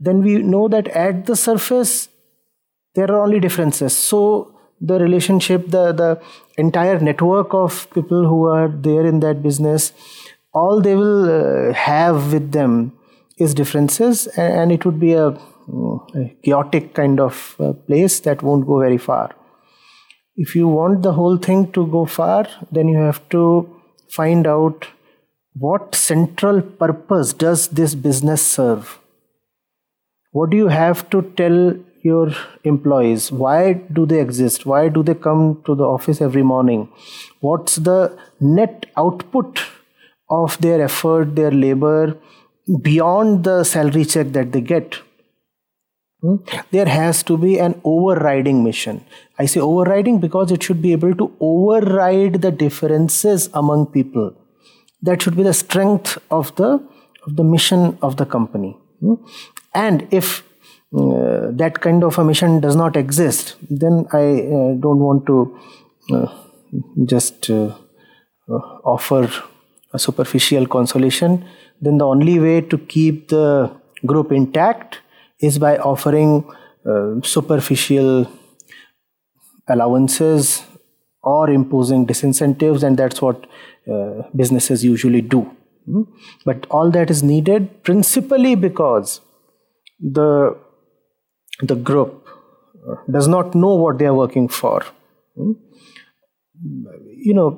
then 0.00 0.22
we 0.22 0.38
know 0.38 0.68
that 0.68 0.88
at 0.88 1.26
the 1.26 1.36
surface 1.36 2.08
there 2.94 3.10
are 3.10 3.22
only 3.22 3.40
differences. 3.40 3.96
So 3.96 4.52
the 4.80 4.98
relationship, 4.98 5.68
the, 5.68 5.92
the 5.92 6.20
entire 6.58 6.98
network 6.98 7.54
of 7.54 7.88
people 7.94 8.26
who 8.26 8.44
are 8.46 8.68
there 8.68 9.06
in 9.06 9.20
that 9.20 9.42
business, 9.42 9.92
all 10.52 10.80
they 10.80 10.94
will 10.94 11.70
uh, 11.70 11.72
have 11.74 12.32
with 12.32 12.52
them 12.52 12.92
is 13.38 13.54
differences, 13.54 14.26
and, 14.26 14.52
and 14.54 14.72
it 14.72 14.84
would 14.84 14.98
be 14.98 15.12
a, 15.12 15.28
a 15.28 16.36
chaotic 16.42 16.94
kind 16.94 17.20
of 17.20 17.54
uh, 17.60 17.72
place 17.72 18.20
that 18.20 18.42
won't 18.42 18.66
go 18.66 18.80
very 18.80 18.98
far. 18.98 19.34
If 20.34 20.54
you 20.54 20.68
want 20.68 21.02
the 21.02 21.12
whole 21.12 21.36
thing 21.36 21.72
to 21.72 21.86
go 21.86 22.04
far, 22.06 22.46
then 22.72 22.88
you 22.88 22.98
have 22.98 23.26
to 23.30 23.68
find 24.08 24.46
out 24.46 24.86
what 25.58 25.94
central 25.94 26.60
purpose 26.60 27.32
does 27.32 27.68
this 27.68 27.94
business 27.94 28.46
serve? 28.46 28.98
What 30.32 30.50
do 30.50 30.56
you 30.56 30.68
have 30.68 31.08
to 31.10 31.22
tell 31.36 31.78
your 32.02 32.30
employees? 32.64 33.32
Why 33.32 33.72
do 33.72 34.04
they 34.04 34.20
exist? 34.20 34.66
Why 34.66 34.88
do 34.90 35.02
they 35.02 35.14
come 35.14 35.62
to 35.64 35.74
the 35.74 35.84
office 35.84 36.20
every 36.20 36.42
morning? 36.42 36.88
What's 37.40 37.76
the 37.76 38.18
net 38.38 38.86
output 38.98 39.60
of 40.28 40.58
their 40.58 40.82
effort, 40.82 41.34
their 41.36 41.50
labor, 41.50 42.18
beyond 42.82 43.44
the 43.44 43.64
salary 43.64 44.04
check 44.04 44.32
that 44.32 44.52
they 44.52 44.60
get? 44.60 44.96
Hmm? 46.20 46.36
There 46.70 46.86
has 46.86 47.22
to 47.22 47.38
be 47.38 47.58
an 47.58 47.80
overriding 47.82 48.62
mission. 48.62 49.04
I 49.38 49.46
say 49.46 49.60
overriding 49.60 50.20
because 50.20 50.52
it 50.52 50.62
should 50.62 50.82
be 50.82 50.92
able 50.92 51.14
to 51.14 51.34
override 51.40 52.42
the 52.42 52.50
differences 52.50 53.48
among 53.54 53.86
people 53.86 54.34
that 55.02 55.22
should 55.22 55.36
be 55.36 55.42
the 55.42 55.54
strength 55.54 56.18
of 56.30 56.54
the 56.56 56.70
of 57.26 57.36
the 57.36 57.44
mission 57.44 57.98
of 58.02 58.16
the 58.16 58.26
company. 58.26 58.76
And 59.74 60.06
if 60.10 60.42
uh, 60.96 61.50
that 61.52 61.80
kind 61.80 62.04
of 62.04 62.18
a 62.18 62.24
mission 62.24 62.60
does 62.60 62.76
not 62.76 62.96
exist 62.96 63.56
then 63.68 64.06
i 64.12 64.22
uh, 64.56 64.72
don't 64.84 65.00
want 65.00 65.26
to 65.26 65.58
uh, 66.12 66.28
just 67.04 67.50
uh, 67.50 67.74
uh, 68.48 68.58
offer 68.84 69.28
a 69.92 69.98
superficial 69.98 70.66
consolation. 70.66 71.44
Then 71.80 71.98
the 71.98 72.06
only 72.06 72.38
way 72.38 72.60
to 72.60 72.78
keep 72.78 73.28
the 73.28 73.72
group 74.04 74.30
intact 74.30 75.00
is 75.40 75.58
by 75.58 75.78
offering 75.78 76.48
uh, 76.88 77.20
superficial 77.22 78.30
allowances 79.68 80.62
or 81.34 81.50
imposing 81.50 82.06
disincentives 82.06 82.82
and 82.88 82.96
that's 82.96 83.20
what 83.20 83.46
uh, 83.92 84.22
businesses 84.34 84.84
usually 84.84 85.20
do. 85.20 85.40
Hmm? 85.86 86.02
But 86.44 86.66
all 86.70 86.90
that 86.92 87.10
is 87.10 87.22
needed 87.22 87.82
principally 87.82 88.54
because 88.54 89.20
the 90.00 90.56
the 91.62 91.74
group 91.74 92.28
uh, 92.88 92.96
does 93.10 93.28
not 93.28 93.54
know 93.54 93.74
what 93.74 93.98
they 93.98 94.06
are 94.06 94.14
working 94.14 94.48
for. 94.48 94.82
Hmm? 95.36 95.52
You 97.16 97.34
know, 97.34 97.48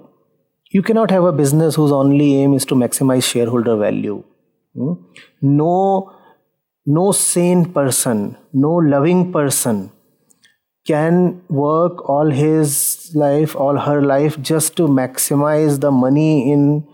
you 0.71 0.83
cannot 0.83 1.11
have 1.11 1.25
a 1.25 1.33
business 1.33 1.75
whose 1.75 1.93
only 1.93 2.31
aim 2.37 2.55
is 2.55 2.65
to 2.67 2.75
maximize 2.75 3.31
shareholder 3.35 3.77
value. 3.77 4.25
Hmm? 4.75 4.95
No, 5.43 6.15
no 6.87 7.13
sane 7.13 7.67
person, 7.73 8.37
no 8.53 8.75
loving 8.97 9.31
person 9.31 9.91
can 10.89 11.43
work 11.49 12.09
all 12.09 12.31
his 12.31 13.13
life, 13.15 13.55
all 13.55 13.79
her 13.87 14.01
life, 14.11 14.41
just 14.41 14.75
to 14.77 14.89
maximize 14.99 15.81
the 15.81 15.91
money 15.91 16.51
in 16.53 16.87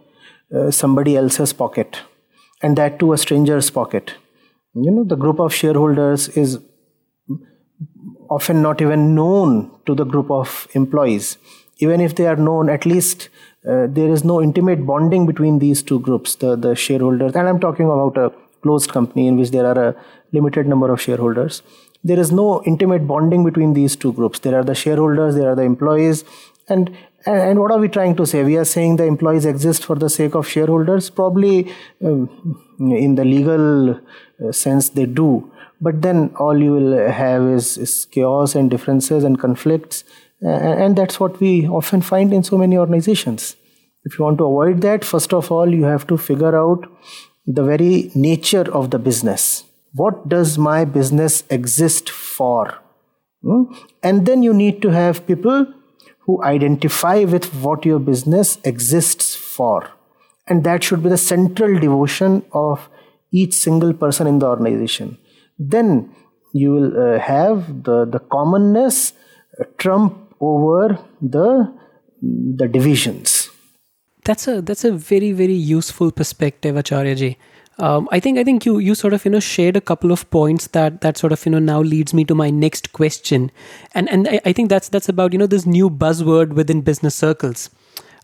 uh, 0.54 0.70
somebody 0.70 1.16
else's 1.16 1.52
pocket, 1.52 2.00
and 2.60 2.76
that 2.76 2.98
to 2.98 3.12
a 3.12 3.18
stranger's 3.24 3.70
pocket. 3.70 4.14
You 4.74 4.90
know, 4.90 5.04
the 5.04 5.20
group 5.24 5.38
of 5.38 5.54
shareholders 5.54 6.28
is 6.44 6.58
often 8.28 8.62
not 8.62 8.82
even 8.82 9.14
known 9.14 9.70
to 9.86 9.94
the 9.94 10.04
group 10.04 10.30
of 10.30 10.66
employees. 10.74 11.38
Even 11.78 12.00
if 12.00 12.16
they 12.16 12.26
are 12.26 12.36
known, 12.36 12.68
at 12.68 12.84
least 12.84 13.28
uh, 13.68 13.86
there 13.88 14.10
is 14.10 14.24
no 14.24 14.42
intimate 14.42 14.84
bonding 14.84 15.26
between 15.26 15.58
these 15.60 15.82
two 15.82 16.00
groups, 16.00 16.34
the, 16.36 16.56
the 16.56 16.74
shareholders. 16.74 17.34
And 17.36 17.48
I'm 17.48 17.60
talking 17.60 17.86
about 17.86 18.16
a 18.16 18.32
closed 18.62 18.90
company 18.90 19.28
in 19.28 19.36
which 19.36 19.50
there 19.50 19.66
are 19.66 19.88
a 19.88 19.96
limited 20.32 20.66
number 20.66 20.92
of 20.92 21.00
shareholders 21.00 21.62
there 22.04 22.20
is 22.20 22.30
no 22.30 22.62
intimate 22.64 23.06
bonding 23.06 23.44
between 23.44 23.74
these 23.74 23.96
two 23.96 24.12
groups. 24.12 24.38
There 24.40 24.58
are 24.58 24.64
the 24.64 24.74
shareholders, 24.74 25.34
there 25.34 25.50
are 25.50 25.56
the 25.56 25.62
employees, 25.62 26.24
and 26.68 26.96
and 27.26 27.58
what 27.58 27.70
are 27.72 27.78
we 27.78 27.88
trying 27.88 28.16
to 28.16 28.26
say? 28.26 28.44
We 28.44 28.58
are 28.58 28.66
saying 28.66 28.96
the 28.96 29.04
employees 29.04 29.46
exist 29.46 29.86
for 29.86 29.96
the 29.96 30.10
sake 30.10 30.34
of 30.34 30.46
shareholders. 30.46 31.08
Probably, 31.08 31.72
um, 32.04 32.60
in 32.78 33.14
the 33.14 33.24
legal 33.24 33.94
uh, 33.94 34.52
sense, 34.52 34.90
they 34.90 35.06
do. 35.06 35.50
but 35.80 36.00
then 36.02 36.32
all 36.38 36.60
you 36.62 36.72
will 36.72 37.08
have 37.10 37.42
is, 37.42 37.76
is 37.78 38.06
chaos 38.06 38.54
and 38.54 38.70
differences 38.70 39.24
and 39.24 39.38
conflicts 39.38 40.04
and 40.40 40.96
that's 40.96 41.18
what 41.18 41.40
we 41.40 41.66
often 41.68 42.00
find 42.00 42.32
in 42.32 42.42
so 42.42 42.58
many 42.58 42.76
organizations 42.76 43.56
if 44.04 44.18
you 44.18 44.24
want 44.24 44.38
to 44.38 44.44
avoid 44.44 44.80
that 44.80 45.04
first 45.04 45.32
of 45.32 45.50
all 45.50 45.68
you 45.74 45.84
have 45.84 46.06
to 46.06 46.16
figure 46.16 46.56
out 46.56 46.86
the 47.46 47.62
very 47.62 48.10
nature 48.14 48.66
of 48.72 48.90
the 48.90 48.98
business 48.98 49.64
what 49.94 50.28
does 50.28 50.58
my 50.58 50.84
business 50.84 51.44
exist 51.50 52.10
for? 52.10 52.78
Hmm? 53.44 53.64
and 54.02 54.26
then 54.26 54.42
you 54.42 54.54
need 54.54 54.80
to 54.82 54.90
have 54.90 55.26
people 55.26 55.66
who 56.20 56.42
identify 56.42 57.24
with 57.24 57.52
what 57.62 57.84
your 57.84 57.98
business 57.98 58.58
exists 58.64 59.34
for. 59.34 59.90
And 60.46 60.64
that 60.64 60.82
should 60.82 61.02
be 61.02 61.10
the 61.10 61.18
central 61.18 61.78
devotion 61.78 62.42
of 62.52 62.88
each 63.30 63.52
single 63.52 63.92
person 63.92 64.26
in 64.26 64.38
the 64.38 64.46
organization. 64.46 65.18
Then 65.58 66.14
you 66.52 66.72
will 66.72 67.14
uh, 67.16 67.18
have 67.18 67.84
the, 67.84 68.06
the 68.06 68.18
commonness 68.18 69.12
uh, 69.60 69.64
trump 69.78 70.34
over 70.40 70.98
the 71.20 71.72
the 72.56 72.66
divisions. 72.66 73.50
That's 74.24 74.48
a 74.48 74.62
that's 74.62 74.84
a 74.84 74.92
very 74.92 75.32
very 75.32 75.60
useful 75.76 76.10
perspective 76.10 76.76
acharya 76.76 77.14
ji 77.14 77.36
um, 77.78 78.08
I 78.12 78.20
think 78.20 78.38
I 78.38 78.44
think 78.44 78.64
you 78.64 78.78
you 78.78 78.94
sort 78.94 79.14
of 79.14 79.24
you 79.24 79.30
know 79.30 79.40
shared 79.40 79.76
a 79.76 79.80
couple 79.80 80.12
of 80.12 80.28
points 80.30 80.68
that 80.68 81.00
that 81.00 81.16
sort 81.16 81.32
of 81.32 81.44
you 81.44 81.52
know 81.52 81.58
now 81.58 81.80
leads 81.80 82.14
me 82.14 82.24
to 82.24 82.34
my 82.34 82.50
next 82.50 82.92
question, 82.92 83.50
and 83.94 84.08
and 84.10 84.28
I, 84.28 84.40
I 84.44 84.52
think 84.52 84.68
that's 84.68 84.88
that's 84.88 85.08
about 85.08 85.32
you 85.32 85.38
know 85.38 85.46
this 85.46 85.66
new 85.66 85.90
buzzword 85.90 86.52
within 86.54 86.82
business 86.82 87.14
circles. 87.14 87.70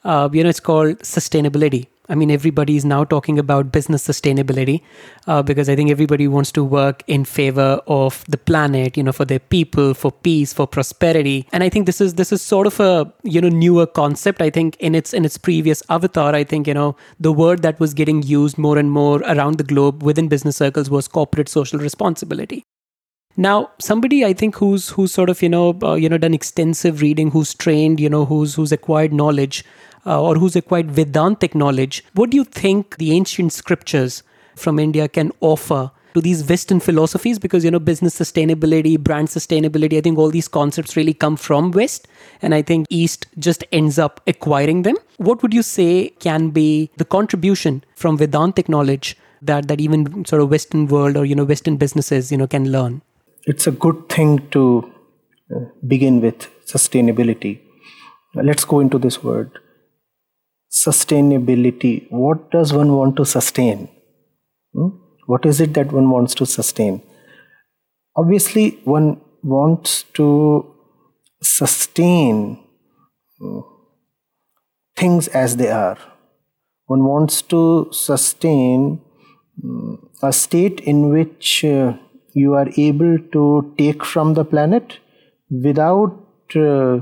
Uh, 0.04 0.28
you 0.32 0.42
know, 0.42 0.48
it's 0.48 0.60
called 0.60 0.98
sustainability. 1.00 1.88
I 2.10 2.16
mean, 2.16 2.30
everybody 2.30 2.76
is 2.76 2.84
now 2.84 3.04
talking 3.04 3.38
about 3.38 3.70
business 3.70 4.06
sustainability 4.06 4.82
uh, 5.28 5.42
because 5.42 5.68
I 5.68 5.76
think 5.76 5.90
everybody 5.90 6.26
wants 6.26 6.50
to 6.52 6.64
work 6.64 7.04
in 7.06 7.24
favor 7.24 7.80
of 7.86 8.24
the 8.28 8.36
planet, 8.36 8.96
you 8.96 9.04
know, 9.04 9.12
for 9.12 9.24
their 9.24 9.38
people, 9.38 9.94
for 9.94 10.10
peace, 10.10 10.52
for 10.52 10.66
prosperity. 10.66 11.46
And 11.52 11.62
I 11.62 11.68
think 11.68 11.86
this 11.86 12.00
is 12.00 12.14
this 12.14 12.32
is 12.32 12.42
sort 12.42 12.66
of 12.66 12.80
a 12.80 13.12
you 13.22 13.40
know 13.40 13.48
newer 13.48 13.86
concept. 13.86 14.42
I 14.42 14.50
think 14.50 14.76
in 14.80 14.96
its 14.96 15.14
in 15.14 15.24
its 15.24 15.38
previous 15.38 15.84
avatar, 15.88 16.34
I 16.34 16.42
think 16.42 16.66
you 16.66 16.74
know 16.74 16.96
the 17.20 17.32
word 17.32 17.62
that 17.62 17.78
was 17.78 17.94
getting 17.94 18.24
used 18.24 18.58
more 18.58 18.76
and 18.76 18.90
more 18.90 19.20
around 19.20 19.58
the 19.58 19.64
globe 19.64 20.02
within 20.02 20.28
business 20.28 20.56
circles 20.56 20.90
was 20.90 21.06
corporate 21.06 21.48
social 21.48 21.78
responsibility. 21.78 22.64
Now, 23.36 23.70
somebody 23.78 24.24
I 24.24 24.32
think 24.32 24.56
who's 24.56 24.88
who's 24.90 25.12
sort 25.12 25.30
of 25.30 25.42
you 25.42 25.48
know 25.48 25.78
uh, 25.82 25.94
you 25.94 26.08
know 26.08 26.18
done 26.18 26.34
extensive 26.34 27.00
reading, 27.00 27.30
who's 27.30 27.54
trained, 27.54 28.00
you 28.00 28.08
know, 28.08 28.24
who's 28.24 28.54
who's 28.56 28.72
acquired 28.72 29.12
knowledge, 29.12 29.64
uh, 30.06 30.22
or 30.22 30.36
who's 30.36 30.56
acquired 30.56 30.90
Vedantic 30.90 31.54
knowledge, 31.54 32.04
what 32.14 32.30
do 32.30 32.36
you 32.36 32.44
think 32.44 32.96
the 32.96 33.12
ancient 33.12 33.52
scriptures 33.52 34.22
from 34.56 34.78
India 34.78 35.08
can 35.08 35.32
offer 35.40 35.90
to 36.14 36.20
these 36.20 36.48
Western 36.48 36.80
philosophies? 36.80 37.38
Because, 37.38 37.64
you 37.64 37.70
know, 37.70 37.78
business 37.78 38.18
sustainability, 38.18 38.98
brand 38.98 39.28
sustainability, 39.28 39.98
I 39.98 40.00
think 40.00 40.18
all 40.18 40.30
these 40.30 40.48
concepts 40.48 40.96
really 40.96 41.14
come 41.14 41.36
from 41.36 41.70
West. 41.70 42.08
And 42.42 42.54
I 42.54 42.62
think 42.62 42.86
East 42.90 43.26
just 43.38 43.64
ends 43.72 43.98
up 43.98 44.20
acquiring 44.26 44.82
them. 44.82 44.96
What 45.18 45.42
would 45.42 45.54
you 45.54 45.62
say 45.62 46.08
can 46.20 46.50
be 46.50 46.90
the 46.96 47.04
contribution 47.04 47.84
from 47.94 48.16
Vedantic 48.18 48.68
knowledge 48.68 49.16
that, 49.42 49.68
that 49.68 49.80
even 49.80 50.24
sort 50.24 50.42
of 50.42 50.50
Western 50.50 50.86
world 50.86 51.16
or, 51.16 51.24
you 51.24 51.34
know, 51.34 51.44
Western 51.44 51.76
businesses, 51.76 52.30
you 52.32 52.38
know, 52.38 52.46
can 52.46 52.70
learn? 52.70 53.02
It's 53.46 53.66
a 53.66 53.72
good 53.72 54.08
thing 54.08 54.48
to 54.50 54.92
uh, 55.54 55.60
begin 55.86 56.20
with 56.20 56.48
sustainability. 56.66 57.60
Let's 58.34 58.64
go 58.64 58.80
into 58.80 58.98
this 58.98 59.24
word 59.24 59.58
sustainability. 60.70 62.06
What 62.10 62.50
does 62.50 62.72
one 62.72 62.92
want 62.92 63.16
to 63.16 63.24
sustain? 63.24 63.88
Hmm? 64.72 64.88
What 65.26 65.46
is 65.46 65.60
it 65.60 65.74
that 65.74 65.92
one 65.92 66.10
wants 66.10 66.34
to 66.36 66.46
sustain? 66.46 67.02
Obviously, 68.16 68.78
one 68.84 69.20
wants 69.42 70.02
to 70.14 70.74
sustain 71.42 72.58
hmm, 73.38 73.60
things 74.96 75.28
as 75.28 75.56
they 75.56 75.70
are. 75.70 75.98
One 76.86 77.04
wants 77.04 77.42
to 77.42 77.88
sustain 77.92 79.00
hmm, 79.60 79.94
a 80.22 80.32
state 80.32 80.80
in 80.80 81.10
which 81.10 81.64
uh, 81.64 81.94
you 82.34 82.54
are 82.54 82.68
able 82.76 83.18
to 83.32 83.74
take 83.78 84.04
from 84.04 84.34
the 84.34 84.44
planet 84.44 84.98
without 85.50 86.16
uh, 86.56 87.00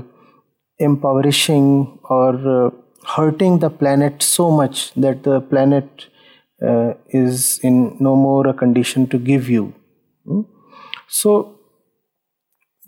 impoverishing 0.77 1.99
or 2.09 2.67
uh, 2.67 2.69
hurting 3.05 3.59
the 3.59 3.69
planet 3.69 4.21
so 4.21 4.51
much 4.51 4.93
that 4.93 5.23
the 5.23 5.41
planet 5.41 6.07
uh, 6.61 6.93
is 7.09 7.59
in 7.63 7.97
no 7.99 8.15
more 8.15 8.47
a 8.47 8.53
condition 8.53 9.07
to 9.07 9.17
give 9.17 9.49
you. 9.49 9.73
Hmm? 10.25 10.41
So, 11.07 11.59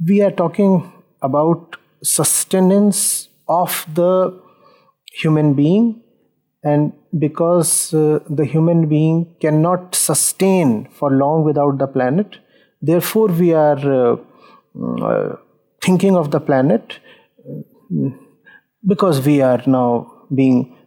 we 0.05 0.21
are 0.21 0.31
talking 0.31 0.91
about 1.21 1.77
sustenance 2.03 3.29
of 3.47 3.85
the 3.93 4.41
human 5.13 5.53
being, 5.53 6.01
and 6.63 6.93
because 7.17 7.93
uh, 7.93 8.19
the 8.29 8.45
human 8.45 8.87
being 8.87 9.35
cannot 9.41 9.95
sustain 9.95 10.87
for 10.91 11.11
long 11.11 11.43
without 11.43 11.77
the 11.77 11.87
planet, 11.87 12.37
therefore, 12.81 13.27
we 13.27 13.53
are 13.53 14.11
uh, 14.11 14.17
uh 15.01 15.35
thinking 15.81 16.15
of 16.15 16.31
the 16.31 16.39
planet 16.39 16.99
uh, 17.49 18.09
because 18.85 19.25
we 19.25 19.41
are 19.41 19.61
now 19.65 20.11
being 20.33 20.77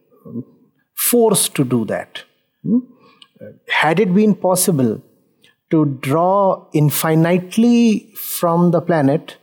forced 0.94 1.54
to 1.56 1.64
do 1.64 1.84
that. 1.86 2.22
Hmm? 2.62 2.78
Had 3.68 4.00
it 4.00 4.14
been 4.14 4.34
possible 4.34 5.02
to 5.70 5.84
draw 6.00 6.66
infinitely 6.72 8.12
from 8.16 8.70
the 8.70 8.80
planet, 8.80 9.36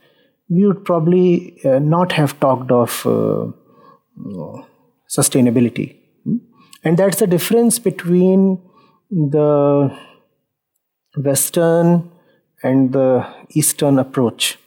we 0.48 0.66
would 0.66 0.84
probably 0.84 1.58
uh, 1.64 1.78
not 1.78 2.12
have 2.12 2.38
talked 2.40 2.70
of 2.70 3.06
uh, 3.06 3.52
sustainability. 5.08 5.96
Hmm? 6.24 6.36
And 6.84 6.98
that's 6.98 7.18
the 7.20 7.26
difference 7.26 7.78
between 7.78 8.60
the 9.10 9.96
Western 11.16 12.10
and 12.62 12.92
the 12.92 13.26
Eastern 13.50 13.98
approach. 13.98 14.58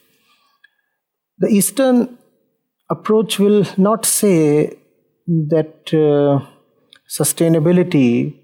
The 1.39 1.47
Eastern 1.47 2.17
approach 2.89 3.39
will 3.39 3.65
not 3.77 4.05
say 4.05 4.77
that 5.27 5.93
uh, 5.93 6.45
sustainability 7.09 8.35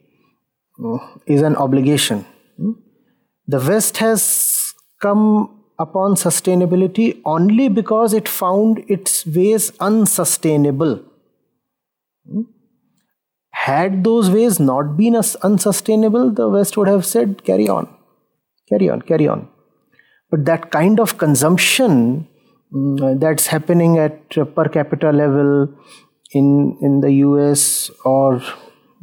uh, 0.84 0.98
is 1.26 1.42
an 1.42 1.56
obligation. 1.56 2.26
Hmm? 2.58 2.72
The 3.48 3.60
West 3.60 3.98
has 3.98 4.74
come 5.02 5.64
upon 5.78 6.16
sustainability 6.16 7.22
only 7.26 7.68
because 7.70 8.14
it 8.14 8.28
found 8.28 8.84
its 8.88 9.26
ways 9.26 9.72
unsustainable. 9.80 11.04
Hmm? 12.30 12.42
Had 13.52 14.04
those 14.04 14.30
ways 14.32 14.60
not 14.60 14.98
been 14.98 15.16
unsustainable, 15.16 16.32
the 16.32 16.50
West 16.50 16.78
would 16.78 16.88
have 16.88 17.06
said, 17.06 17.44
carry 17.44 17.70
on, 17.70 17.88
carry 18.68 18.90
on, 18.90 19.02
carry 19.02 19.28
on. 19.28 19.48
But 20.32 20.46
that 20.46 20.72
kind 20.72 21.00
of 21.00 21.18
consumption 21.18 22.28
that's 22.72 23.48
happening 23.48 23.98
at 23.98 24.30
per 24.30 24.70
capita 24.70 25.12
level 25.12 25.68
in 26.32 26.78
in 26.82 27.02
the 27.02 27.12
US 27.26 27.92
or 28.06 28.42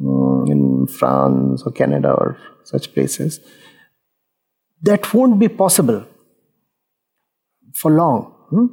um, 0.01 0.45
in 0.47 0.87
France 0.87 1.63
or 1.65 1.71
Canada 1.71 2.11
or 2.11 2.37
such 2.63 2.93
places, 2.93 3.39
that 4.81 5.13
won't 5.13 5.39
be 5.39 5.47
possible 5.47 6.03
for 7.73 7.91
long. 7.91 8.33
Hmm? 8.49 8.65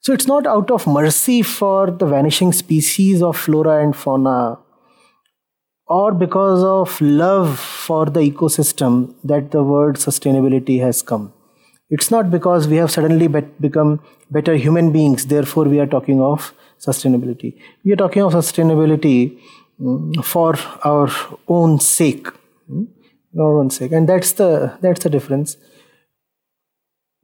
So 0.00 0.12
it's 0.12 0.26
not 0.26 0.46
out 0.46 0.70
of 0.70 0.86
mercy 0.86 1.42
for 1.42 1.90
the 1.90 2.06
vanishing 2.06 2.52
species 2.52 3.22
of 3.22 3.36
flora 3.36 3.82
and 3.82 3.94
fauna 3.94 4.58
or 5.86 6.12
because 6.12 6.64
of 6.64 7.00
love 7.00 7.58
for 7.58 8.06
the 8.06 8.20
ecosystem 8.20 9.14
that 9.22 9.52
the 9.52 9.62
word 9.62 9.96
sustainability 9.96 10.80
has 10.80 11.02
come. 11.02 11.32
It's 11.94 12.10
not 12.10 12.30
because 12.30 12.66
we 12.68 12.76
have 12.76 12.90
suddenly 12.90 13.28
become 13.28 14.00
better 14.30 14.54
human 14.56 14.92
beings, 14.92 15.26
therefore, 15.26 15.64
we 15.64 15.78
are 15.78 15.86
talking 15.86 16.22
of 16.22 16.54
sustainability. 16.80 17.50
We 17.84 17.92
are 17.92 17.96
talking 17.96 18.22
of 18.22 18.32
sustainability 18.32 19.38
mm, 19.78 20.24
for 20.24 20.54
our 20.84 21.10
own 21.48 21.80
sake, 21.80 22.28
mm, 22.70 22.86
our 23.38 23.58
own 23.58 23.68
sake, 23.68 23.92
and 23.92 24.08
that's 24.08 24.32
the 24.32 24.78
that's 24.80 25.04
the 25.04 25.10
difference. 25.10 25.58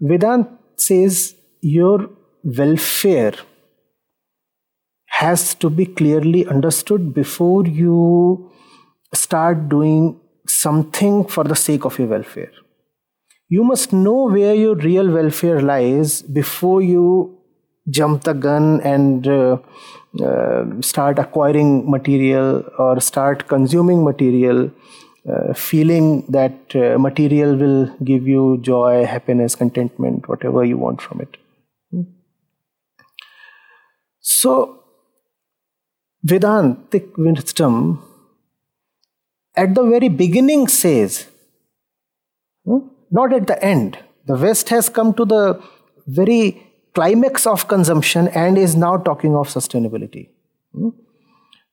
Vedant 0.03 0.47
says 0.77 1.35
your 1.63 2.11
welfare 2.45 3.33
has 5.23 5.55
to 5.55 5.71
be 5.71 5.87
clearly 5.87 6.47
understood 6.47 7.13
before 7.15 7.67
you 7.67 8.53
start 9.15 9.69
doing 9.71 10.21
something 10.47 11.25
for 11.25 11.43
the 11.43 11.57
sake 11.57 11.85
of 11.87 11.99
your 11.99 12.09
welfare. 12.09 12.53
You 13.49 13.65
must 13.65 13.93
know 13.93 14.29
where 14.29 14.55
your 14.55 14.75
real 14.75 15.11
welfare 15.11 15.61
lies 15.61 16.23
before 16.23 16.83
you 16.83 17.39
jump 17.91 18.25
the 18.25 18.35
gun 18.35 18.81
and 18.83 19.27
uh, 19.27 19.59
uh, 20.23 20.65
start 20.81 21.19
acquiring 21.19 21.91
material 21.91 22.65
or 22.79 23.01
start 23.01 23.49
consuming 23.49 24.05
material 24.05 24.71
uh, 25.29 25.53
feeling 25.55 26.25
that 26.29 26.75
uh, 26.75 26.99
material 26.99 27.57
will 27.57 27.87
give 28.05 28.27
you 28.27 28.59
joy, 28.63 29.05
happiness, 29.05 29.55
contentment, 29.55 30.29
whatever 30.29 30.65
you 30.65 30.79
want 30.79 31.01
from 31.03 31.21
it. 31.21 31.37
So, 34.21 34.85
Vedantic 36.23 37.17
wisdom 37.17 38.03
at 39.57 39.75
the 39.75 39.85
very 39.85 40.09
beginning 40.09 40.69
says, 40.69 41.27
hmm, 42.65 42.89
not 43.11 43.33
at 43.33 43.47
the 43.47 43.63
end. 43.63 43.99
The 44.27 44.37
West 44.37 44.69
has 44.69 44.89
come 44.89 45.15
to 45.15 45.25
the 45.25 45.63
very 46.07 46.67
climax 46.95 47.47
of 47.47 47.69
consumption 47.69 48.29
and 48.29 48.59
is 48.59 48.77
now 48.77 48.97
talking 48.97 49.37
of 49.37 49.49
sustainability. 49.49 50.29
Hmm. 50.75 50.91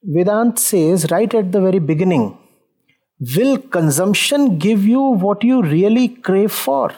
Vedant 0.04 0.60
says 0.60 1.10
right 1.12 1.34
at 1.34 1.52
the 1.52 1.62
very 1.62 1.80
beginning 1.80 2.38
Will 3.19 3.58
consumption 3.58 4.58
give 4.58 4.86
you 4.86 5.02
what 5.02 5.43
you 5.43 5.62
really 5.62 6.10
crave 6.10 6.52
for? 6.52 6.91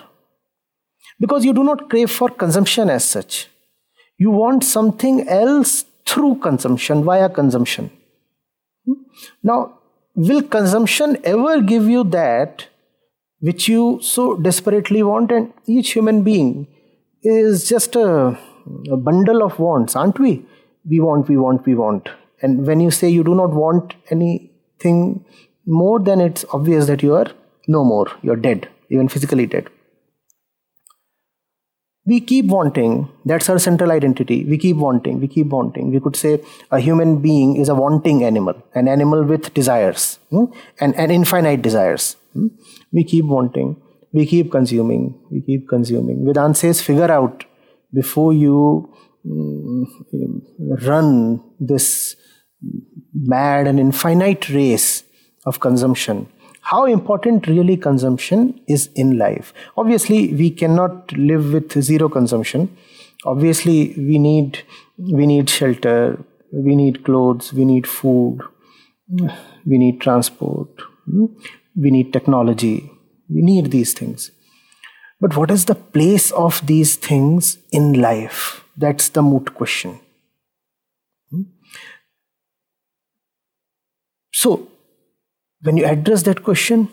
Because 1.20 1.46
you 1.46 1.54
do 1.54 1.64
not 1.64 1.90
crave 1.90 2.10
for 2.10 2.30
consumption 2.30 2.90
as 2.90 3.06
such. 3.06 3.48
You 4.18 4.32
want 4.32 4.64
something 4.64 5.28
else 5.30 5.86
through 6.08 6.40
consumption, 6.40 7.04
via 7.04 7.30
consumption. 7.30 7.92
Hmm? 8.86 8.94
Now, 9.44 9.80
will 10.16 10.42
consumption 10.42 11.18
ever 11.24 11.62
give 11.62 11.88
you 11.88 12.04
that 12.06 12.66
which 13.40 13.68
you 13.68 14.00
so 14.02 14.36
desperately 14.36 15.04
want? 15.04 15.32
And 15.32 15.54
each 15.66 15.92
human 15.92 16.24
being 16.24 16.68
is 17.24 17.68
just 17.68 17.96
a, 17.96 18.38
a 18.92 18.98
bundle 18.98 19.44
of 19.44 19.60
wants, 19.60 19.96
aren't 19.96 20.20
we? 20.20 20.46
We 20.90 21.00
want, 21.00 21.28
we 21.28 21.38
want, 21.38 21.66
we 21.66 21.76
want. 21.76 22.10
And 22.42 22.66
when 22.66 22.80
you 22.80 22.92
say 22.92 23.10
you 23.10 23.24
do 23.24 23.36
not 23.36 23.52
want 23.52 23.96
anything 24.10 25.26
more, 25.66 26.00
then 26.00 26.22
it's 26.22 26.46
obvious 26.54 26.88
that 26.88 27.04
you 27.04 27.16
are 27.16 27.28
no 27.68 27.84
more, 27.84 28.08
you're 28.22 28.36
dead, 28.36 28.70
even 28.90 29.10
physically 29.10 29.46
dead. 29.46 29.70
We 32.06 32.22
keep 32.22 32.46
wanting, 32.46 33.10
that's 33.26 33.50
our 33.50 33.60
central 33.60 33.92
identity. 33.92 34.46
We 34.46 34.58
keep 34.58 34.78
wanting, 34.78 35.20
we 35.20 35.28
keep 35.28 35.48
wanting. 35.48 35.92
We 35.92 36.00
could 36.00 36.16
say 36.16 36.42
a 36.72 36.80
human 36.80 37.18
being 37.22 37.58
is 37.58 37.68
a 37.68 37.76
wanting 37.76 38.24
animal, 38.24 38.64
an 38.74 38.88
animal 38.88 39.26
with 39.26 39.54
desires, 39.54 40.20
hmm? 40.30 40.46
and, 40.80 40.96
and 40.96 41.12
infinite 41.12 41.62
desires. 41.62 42.16
Hmm? 42.38 42.48
We 42.92 43.04
keep 43.04 43.26
wanting, 43.26 43.82
we 44.14 44.26
keep 44.26 44.52
consuming, 44.52 45.20
we 45.32 45.42
keep 45.42 45.68
consuming. 45.68 46.26
Vedanta 46.26 46.54
says, 46.54 46.82
figure 46.82 47.12
out 47.12 47.46
before 47.94 48.34
you 48.34 48.94
mm, 49.26 49.86
run 50.88 51.44
this 51.60 52.16
mad 53.14 53.68
and 53.68 53.80
infinite 53.80 54.50
race 54.50 55.04
of 55.46 55.60
consumption. 55.60 56.28
How 56.62 56.86
important 56.86 57.48
really 57.48 57.78
consumption 57.78 58.60
is 58.68 58.90
in 58.96 59.18
life? 59.18 59.54
Obviously 59.78 60.34
we 60.34 60.52
cannot 60.52 61.12
live 61.14 61.54
with 61.54 61.82
zero 61.82 62.10
consumption. 62.10 62.78
Obviously 63.26 63.94
we 63.98 64.20
need 64.20 64.64
we 64.98 65.26
need 65.26 65.50
shelter 65.50 66.24
we 66.52 66.76
need 66.76 67.04
clothes 67.06 67.54
we 67.54 67.66
need 67.66 67.88
food 67.88 68.40
we 69.66 69.78
need 69.78 70.02
transport 70.02 70.70
we 71.78 71.92
need 71.98 72.12
technology 72.14 72.76
we 73.30 73.42
need 73.42 73.72
these 73.72 73.94
things 73.94 74.32
but 75.20 75.36
what 75.36 75.52
is 75.52 75.66
the 75.66 75.76
place 75.98 76.32
of 76.32 76.66
these 76.72 76.96
things 77.10 77.58
in 77.72 77.94
life 78.08 78.64
that's 78.86 79.10
the 79.10 79.22
moot 79.22 79.54
question 79.54 80.00
hmm? 81.32 81.44
so 84.32 84.58
when 85.62 85.78
you 85.78 85.86
address 85.86 86.24
that 86.24 86.44
question, 86.44 86.90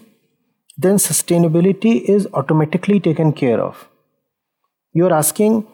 then 0.76 0.96
sustainability 0.96 2.02
is 2.02 2.26
automatically 2.32 2.98
taken 2.98 3.32
care 3.32 3.60
of. 3.60 3.88
You're 4.92 5.12
asking, 5.12 5.66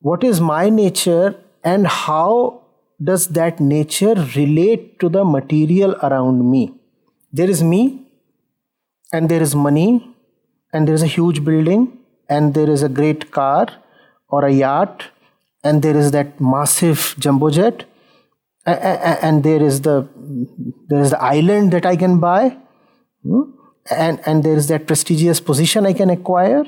what 0.00 0.24
is 0.24 0.40
my 0.40 0.68
nature 0.68 1.36
and 1.62 1.86
how 1.86 2.62
does 3.02 3.28
that 3.28 3.60
nature 3.60 4.14
relate 4.36 4.98
to 5.00 5.08
the 5.08 5.24
material 5.24 5.94
around 6.02 6.50
me? 6.50 6.74
There 7.32 7.48
is 7.48 7.62
me, 7.62 8.03
and 9.14 9.28
there 9.28 9.42
is 9.42 9.54
money, 9.54 9.88
and 10.72 10.88
there 10.88 10.94
is 10.94 11.02
a 11.02 11.12
huge 11.14 11.44
building, 11.44 11.82
and 12.28 12.54
there 12.54 12.70
is 12.76 12.82
a 12.82 12.88
great 12.88 13.30
car 13.30 13.66
or 14.28 14.44
a 14.44 14.52
yacht, 14.52 15.04
and 15.62 15.82
there 15.82 15.96
is 15.96 16.10
that 16.10 16.40
massive 16.40 17.14
jumbo 17.18 17.50
jet, 17.50 17.84
and 18.66 19.44
there 19.44 19.62
is 19.62 19.82
the 19.82 19.96
there 20.88 21.00
is 21.00 21.10
the 21.10 21.22
island 21.22 21.72
that 21.72 21.86
I 21.86 21.96
can 21.96 22.18
buy, 22.20 22.56
hmm? 23.22 23.42
and 23.90 24.20
and 24.26 24.42
there 24.42 24.56
is 24.56 24.68
that 24.68 24.86
prestigious 24.86 25.40
position 25.40 25.86
I 25.86 25.92
can 25.92 26.10
acquire. 26.10 26.64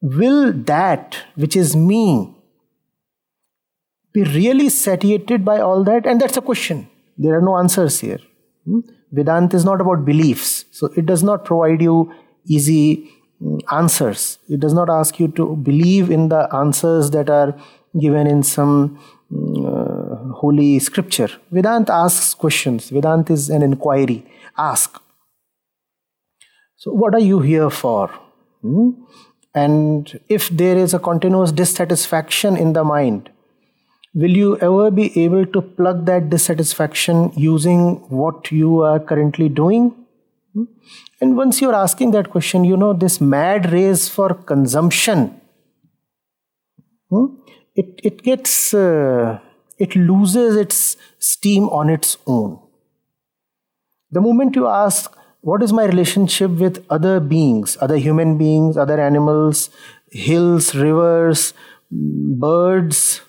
Will 0.00 0.52
that 0.70 1.18
which 1.36 1.56
is 1.56 1.76
me 1.76 2.34
be 4.12 4.24
really 4.24 4.68
satiated 4.68 5.44
by 5.44 5.60
all 5.60 5.84
that? 5.84 6.06
And 6.06 6.20
that's 6.20 6.36
a 6.36 6.40
question. 6.40 6.88
There 7.16 7.38
are 7.38 7.40
no 7.40 7.56
answers 7.58 8.00
here. 8.00 8.18
Hmm? 8.64 8.80
Vedanta 9.12 9.56
is 9.56 9.64
not 9.64 9.80
about 9.80 10.04
beliefs, 10.04 10.61
so 10.82 10.92
it 10.96 11.06
does 11.06 11.22
not 11.22 11.44
provide 11.44 11.80
you 11.80 12.12
easy 12.44 13.08
hmm, 13.38 13.58
answers. 13.70 14.38
It 14.48 14.58
does 14.58 14.74
not 14.74 14.90
ask 14.90 15.20
you 15.20 15.28
to 15.28 15.54
believe 15.54 16.10
in 16.10 16.28
the 16.28 16.52
answers 16.52 17.12
that 17.12 17.30
are 17.30 17.54
given 18.00 18.26
in 18.26 18.42
some 18.42 18.98
uh, 19.32 20.16
holy 20.40 20.80
scripture. 20.80 21.28
Vedanta 21.52 21.92
asks 21.92 22.34
questions. 22.34 22.90
Vedanta 22.90 23.32
is 23.32 23.48
an 23.48 23.62
inquiry. 23.62 24.26
Ask. 24.58 25.00
So, 26.74 26.90
what 26.90 27.14
are 27.14 27.20
you 27.20 27.38
here 27.38 27.70
for? 27.70 28.08
Hmm? 28.62 28.90
And 29.54 30.18
if 30.28 30.48
there 30.48 30.76
is 30.76 30.94
a 30.94 30.98
continuous 30.98 31.52
dissatisfaction 31.52 32.56
in 32.56 32.72
the 32.72 32.82
mind, 32.82 33.30
will 34.14 34.36
you 34.36 34.58
ever 34.58 34.90
be 34.90 35.16
able 35.24 35.46
to 35.46 35.62
plug 35.62 36.06
that 36.06 36.28
dissatisfaction 36.28 37.30
using 37.36 38.00
what 38.08 38.50
you 38.50 38.80
are 38.80 38.98
currently 38.98 39.48
doing? 39.48 39.94
Hmm? 40.54 40.64
And 41.20 41.36
once 41.36 41.60
you're 41.60 41.74
asking 41.74 42.10
that 42.12 42.30
question, 42.30 42.64
you 42.64 42.76
know, 42.76 42.92
this 42.92 43.20
mad 43.20 43.72
race 43.72 44.08
for 44.08 44.34
consumption, 44.34 45.40
hmm? 47.10 47.26
it, 47.74 48.00
it 48.02 48.22
gets, 48.22 48.74
uh, 48.74 49.38
it 49.78 49.96
loses 49.96 50.56
its 50.56 50.96
steam 51.18 51.64
on 51.64 51.88
its 51.88 52.18
own. 52.26 52.58
The 54.10 54.20
moment 54.20 54.56
you 54.56 54.68
ask, 54.68 55.16
what 55.40 55.62
is 55.62 55.72
my 55.72 55.84
relationship 55.84 56.50
with 56.52 56.84
other 56.90 57.18
beings, 57.18 57.76
other 57.80 57.96
human 57.96 58.38
beings, 58.38 58.76
other 58.76 59.00
animals, 59.00 59.70
hills, 60.10 60.74
rivers, 60.74 61.54
birds, 61.90 63.22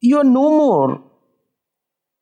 you 0.00 0.16
are 0.18 0.24
no 0.24 0.48
more 0.50 1.02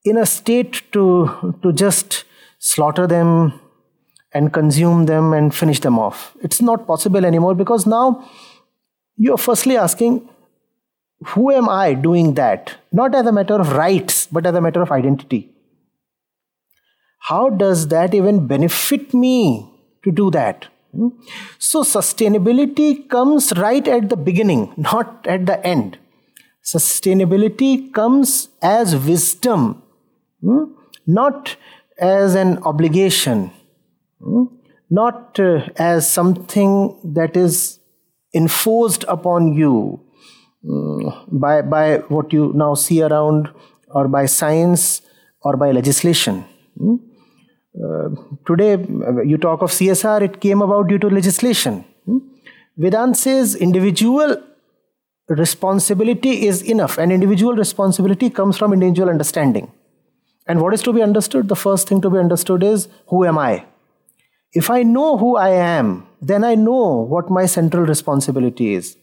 in 0.05 0.17
a 0.17 0.27
state 0.27 0.83
to, 0.93 1.55
to 1.63 1.73
just 1.73 2.25
slaughter 2.59 3.07
them 3.07 3.61
and 4.33 4.53
consume 4.53 5.07
them 5.07 5.33
and 5.33 5.55
finish 5.55 5.81
them 5.81 5.99
off. 5.99 6.37
It's 6.43 6.61
not 6.61 6.87
possible 6.87 7.25
anymore 7.25 7.55
because 7.55 7.87
now 7.87 8.29
you're 9.17 9.39
firstly 9.39 9.77
asking, 9.77 10.29
who 11.27 11.51
am 11.51 11.69
I 11.69 11.95
doing 11.95 12.35
that? 12.35 12.77
Not 12.93 13.15
as 13.15 13.27
a 13.27 13.33
matter 13.33 13.55
of 13.55 13.73
rights, 13.73 14.27
but 14.31 14.47
as 14.47 14.55
a 14.55 14.61
matter 14.61 14.83
of 14.83 14.93
identity. 14.93 15.51
How 17.21 17.51
does 17.51 17.89
that 17.89 18.15
even 18.15 18.47
benefit 18.47 19.13
me 19.13 19.69
to 20.05 20.13
do 20.13 20.31
that? 20.31 20.69
Hmm? 20.95 21.09
So, 21.59 21.83
sustainability 21.83 23.09
comes 23.09 23.53
right 23.57 23.87
at 23.87 24.09
the 24.09 24.17
beginning, 24.17 24.73
not 24.77 25.27
at 25.27 25.47
the 25.47 25.65
end. 25.67 25.99
Sustainability 26.65 27.93
comes 27.93 28.49
as 28.63 28.95
wisdom, 28.97 29.83
hmm? 30.41 30.65
not 31.07 31.57
as 31.99 32.35
an 32.35 32.59
obligation, 32.63 33.51
hmm? 34.21 34.45
not 34.91 35.39
uh, 35.41 35.69
as 35.77 36.11
something 36.11 36.99
that 37.05 37.37
is 37.37 37.81
enforced 38.35 39.05
upon 39.09 39.53
you 39.53 40.01
Mm, 40.65 41.41
by, 41.41 41.63
by 41.63 41.99
what 42.09 42.33
you 42.33 42.53
now 42.55 42.75
see 42.75 43.03
around, 43.03 43.49
or 43.91 44.09
by 44.09 44.27
science, 44.27 45.03
or 45.43 45.57
by 45.57 45.71
legislation. 45.71 46.45
Hmm? 46.77 46.97
Uh, 47.83 48.09
today, 48.47 48.73
you 49.25 49.39
talk 49.39 49.63
of 49.63 49.71
CSR, 49.71 50.23
it 50.23 50.41
came 50.41 50.61
about 50.61 50.89
due 50.89 50.99
to 50.99 51.09
legislation. 51.09 51.85
Hmm? 52.07 52.19
Vedant 52.77 53.17
says 53.17 53.55
individual 53.55 54.37
responsibility 55.29 56.47
is 56.47 56.63
enough, 56.63 56.99
and 56.99 57.13
individual 57.13 57.55
responsibility 57.55 58.29
comes 58.29 58.59
from 58.59 58.73
individual 58.73 59.09
understanding. 59.09 59.71
And 60.49 60.61
what 60.61 60.75
is 60.75 60.83
to 60.83 60.93
be 60.93 61.03
understood? 61.03 61.49
The 61.49 61.57
first 61.57 61.89
thing 61.89 62.01
to 62.01 62.11
be 62.11 62.19
understood 62.19 62.63
is 62.63 62.89
who 63.09 63.25
am 63.25 63.39
I? 63.39 63.67
If 64.53 64.71
I 64.71 64.83
know 64.83 65.19
who 65.19 65.37
I 65.37 65.51
am, 65.51 66.07
then 66.23 66.43
I 66.43 66.55
know 66.55 67.07
what 67.09 67.31
my 67.31 67.45
central 67.47 67.85
responsibility 67.85 68.75
is. 68.75 68.97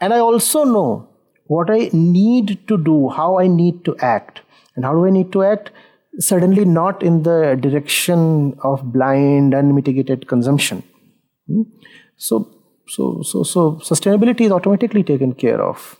And 0.00 0.12
I 0.12 0.18
also 0.18 0.64
know 0.64 1.08
what 1.46 1.70
I 1.70 1.90
need 1.92 2.66
to 2.68 2.76
do, 2.76 3.08
how 3.08 3.38
I 3.38 3.46
need 3.46 3.84
to 3.84 3.96
act. 3.98 4.40
And 4.74 4.84
how 4.84 4.92
do 4.92 5.06
I 5.06 5.10
need 5.10 5.32
to 5.32 5.44
act? 5.44 5.70
suddenly 6.18 6.64
not 6.64 7.02
in 7.02 7.22
the 7.22 7.56
direction 7.60 8.58
of 8.64 8.92
blind, 8.92 9.54
unmitigated 9.54 10.26
consumption. 10.26 10.82
Hmm? 11.46 11.62
So, 12.16 12.48
so, 12.88 13.22
so, 13.22 13.42
so 13.42 13.72
sustainability 13.82 14.42
is 14.42 14.52
automatically 14.52 15.02
taken 15.02 15.34
care 15.34 15.62
of. 15.62 15.98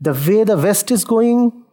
The 0.00 0.12
way 0.12 0.44
the 0.44 0.56
West 0.56 0.90
is 0.90 1.04
going, 1.04 1.64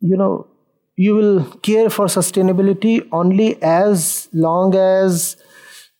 you 0.00 0.16
know, 0.16 0.48
you 0.96 1.14
will 1.14 1.44
care 1.68 1.90
for 1.90 2.06
sustainability 2.06 3.06
only 3.12 3.62
as 3.62 4.28
long 4.32 4.74
as 4.74 5.36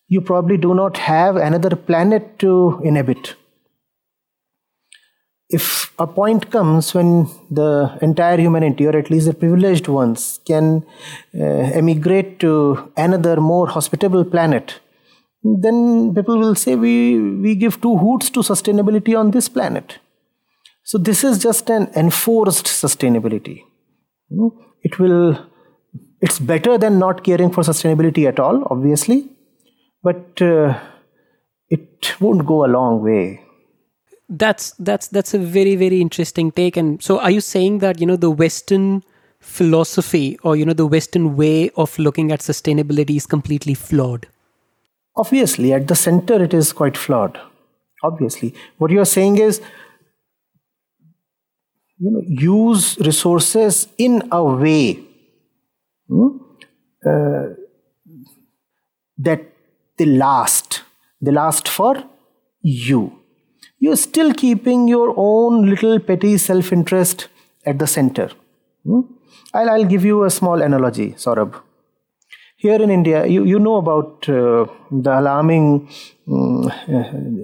you 0.09 0.21
probably 0.21 0.57
do 0.57 0.75
not 0.75 0.97
have 0.97 1.37
another 1.37 1.77
planet 1.77 2.39
to 2.39 2.81
inhabit. 2.83 3.35
If 5.49 5.93
a 5.99 6.07
point 6.07 6.51
comes 6.51 6.93
when 6.95 7.29
the 7.51 7.97
entire 8.03 8.39
humanity, 8.39 8.87
or 8.87 8.97
at 8.97 9.11
least 9.11 9.27
the 9.27 9.35
privileged 9.35 9.87
ones, 9.87 10.41
can 10.45 10.85
uh, 11.39 11.45
emigrate 11.45 12.41
to 12.41 12.91
another 12.97 13.37
more 13.41 13.69
hospitable 13.69 14.25
planet, 14.25 14.81
then 15.45 16.13
people 16.15 16.39
will 16.39 16.57
say 16.57 16.75
we, 16.75 17.21
we 17.21 17.55
give 17.55 17.81
two 17.81 17.97
hoots 17.97 18.31
to 18.31 18.41
sustainability 18.41 19.17
on 19.17 19.31
this 19.31 19.49
planet. 19.49 19.99
So, 20.83 20.99
this 20.99 21.23
is 21.23 21.39
just 21.39 21.69
an 21.71 21.91
enforced 21.95 22.67
sustainability. 22.67 23.63
It 24.87 24.99
will, 25.01 25.39
it's 26.21 26.39
better 26.39 26.79
than 26.79 26.99
not 27.01 27.25
caring 27.25 27.51
for 27.51 27.63
sustainability 27.63 28.27
at 28.29 28.39
all, 28.39 28.63
obviously, 28.71 29.29
but 30.03 30.41
uh, 30.41 30.79
it 31.69 32.15
won't 32.21 32.47
go 32.47 32.65
a 32.65 32.71
long 32.77 33.03
way. 33.03 33.43
That's 34.29 34.73
that's 34.89 35.09
that's 35.09 35.35
a 35.35 35.39
very 35.39 35.75
very 35.77 36.01
interesting 36.01 36.51
take. 36.51 36.77
And 36.77 37.03
so 37.03 37.19
are 37.21 37.31
you 37.31 37.41
saying 37.41 37.79
that 37.79 38.01
you 38.01 38.07
know 38.07 38.17
the 38.17 38.31
western 38.31 39.03
philosophy 39.41 40.39
or 40.43 40.57
you 40.57 40.65
know 40.65 40.73
the 40.73 40.87
western 40.87 41.37
way 41.37 41.71
of 41.77 41.99
looking 41.99 42.33
at 42.33 42.41
sustainability 42.41 43.17
is 43.17 43.27
completely 43.27 43.75
flawed? 43.75 44.27
Obviously 45.17 45.73
at 45.73 45.87
the 45.89 45.95
center 45.95 46.43
it 46.43 46.55
is 46.55 46.73
quite 46.73 46.97
flawed 46.97 47.41
obviously. 48.03 48.55
What 48.79 48.91
you 48.91 49.01
are 49.01 49.13
saying 49.17 49.39
is 49.39 49.61
you 51.99 52.11
know 52.11 52.23
use 52.27 52.99
resources 52.99 53.89
in 53.99 54.23
a 54.33 54.43
way 54.45 54.99
hmm, 56.09 56.29
uh, 57.11 57.45
that 59.19 59.41
they 59.99 60.07
last 60.07 60.83
they 61.21 61.31
last 61.33 61.69
for 61.69 61.95
you 62.63 63.03
you're 63.79 63.97
still 63.97 64.33
keeping 64.33 64.89
your 64.89 65.13
own 65.17 65.69
little 65.71 65.99
petty 66.01 66.39
self 66.39 66.73
interest 66.73 67.29
at 67.65 67.79
the 67.79 67.87
center. 67.87 68.31
Hmm? 68.85 69.01
I'll, 69.53 69.71
I'll 69.71 69.85
give 69.85 70.05
you 70.05 70.25
a 70.25 70.31
small 70.31 70.63
analogy, 70.63 71.13
Saurabh. 71.13 71.61
Here 72.57 72.81
in 72.83 72.91
India, 72.91 73.27
you, 73.27 73.45
you 73.45 73.59
know 73.59 73.77
about 73.77 74.29
uh, 74.29 74.67
the 74.91 75.19
alarming 75.21 75.89
um, 76.27 76.71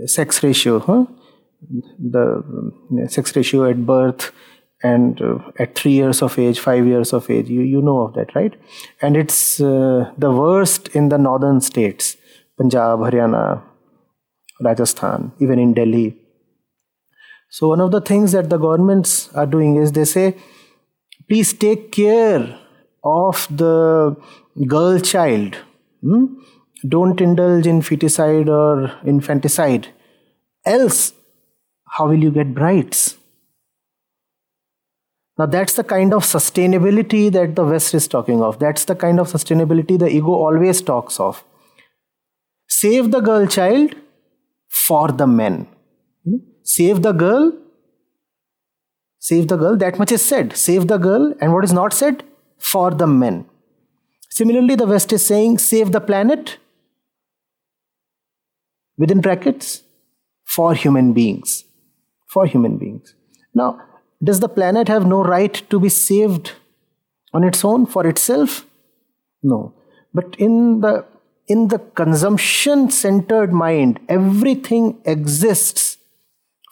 sex 0.06 0.42
ratio, 0.42 0.78
huh? 0.78 1.04
The 1.98 2.42
um, 2.46 3.08
sex 3.08 3.34
ratio 3.36 3.68
at 3.68 3.84
birth 3.86 4.32
and 4.82 5.20
uh, 5.22 5.38
at 5.58 5.74
three 5.74 5.92
years 5.92 6.22
of 6.22 6.38
age, 6.38 6.58
five 6.58 6.86
years 6.86 7.12
of 7.12 7.30
age. 7.30 7.48
You, 7.48 7.62
you 7.62 7.80
know 7.80 8.00
of 8.00 8.14
that, 8.14 8.34
right? 8.34 8.54
And 9.00 9.16
it's 9.16 9.60
uh, 9.60 10.10
the 10.18 10.30
worst 10.30 10.88
in 10.88 11.08
the 11.08 11.18
northern 11.18 11.60
states 11.60 12.16
Punjab, 12.58 12.98
Haryana, 13.00 13.62
Rajasthan, 14.60 15.32
even 15.40 15.58
in 15.58 15.74
Delhi. 15.74 16.16
So, 17.50 17.68
one 17.68 17.80
of 17.80 17.90
the 17.90 18.00
things 18.00 18.32
that 18.32 18.50
the 18.50 18.56
governments 18.56 19.32
are 19.34 19.46
doing 19.46 19.76
is 19.76 19.92
they 19.92 20.04
say, 20.04 20.36
please 21.28 21.52
take 21.52 21.92
care 21.92 22.58
of 23.04 23.46
the 23.50 24.16
girl 24.66 24.98
child. 24.98 25.56
Hmm? 26.02 26.26
Don't 26.88 27.20
indulge 27.20 27.66
in 27.66 27.80
feticide 27.80 28.48
or 28.48 28.92
infanticide. 29.04 29.88
Else, 30.64 31.12
how 31.96 32.08
will 32.08 32.22
you 32.22 32.30
get 32.30 32.54
brides? 32.54 33.16
Now, 35.38 35.46
that's 35.46 35.74
the 35.74 35.84
kind 35.84 36.12
of 36.12 36.24
sustainability 36.24 37.32
that 37.32 37.56
the 37.56 37.64
West 37.64 37.94
is 37.94 38.06
talking 38.06 38.42
of. 38.42 38.58
That's 38.58 38.84
the 38.84 38.94
kind 38.94 39.18
of 39.18 39.28
sustainability 39.28 39.98
the 39.98 40.08
ego 40.08 40.32
always 40.32 40.82
talks 40.82 41.18
of. 41.18 41.42
Save 42.68 43.10
the 43.10 43.20
girl 43.20 43.46
child 43.46 43.94
for 44.72 45.08
the 45.08 45.26
men 45.26 45.66
save 46.64 47.02
the 47.02 47.12
girl 47.12 47.52
save 49.18 49.48
the 49.48 49.56
girl 49.62 49.76
that 49.76 49.98
much 49.98 50.12
is 50.16 50.24
said 50.24 50.56
save 50.56 50.86
the 50.92 50.98
girl 51.06 51.34
and 51.40 51.52
what 51.52 51.64
is 51.64 51.72
not 51.72 51.92
said 51.92 52.22
for 52.58 52.90
the 53.02 53.06
men 53.06 53.44
similarly 54.30 54.76
the 54.82 54.86
west 54.86 55.12
is 55.12 55.26
saying 55.26 55.58
save 55.58 55.92
the 55.96 56.00
planet 56.00 56.56
within 58.96 59.20
brackets 59.20 59.82
for 60.56 60.72
human 60.74 61.12
beings 61.12 61.64
for 62.34 62.46
human 62.46 62.76
beings 62.82 63.14
now 63.62 63.70
does 64.30 64.40
the 64.40 64.52
planet 64.58 64.88
have 64.94 65.06
no 65.14 65.22
right 65.22 65.62
to 65.70 65.80
be 65.86 65.88
saved 65.88 66.52
on 67.32 67.48
its 67.52 67.64
own 67.64 67.86
for 67.94 68.06
itself 68.12 68.66
no 69.54 69.62
but 70.20 70.36
in 70.48 70.58
the 70.84 70.94
in 71.54 71.68
the 71.72 71.78
consumption 72.02 72.88
centered 72.90 73.52
mind 73.64 73.98
everything 74.18 74.86
exists 75.16 75.92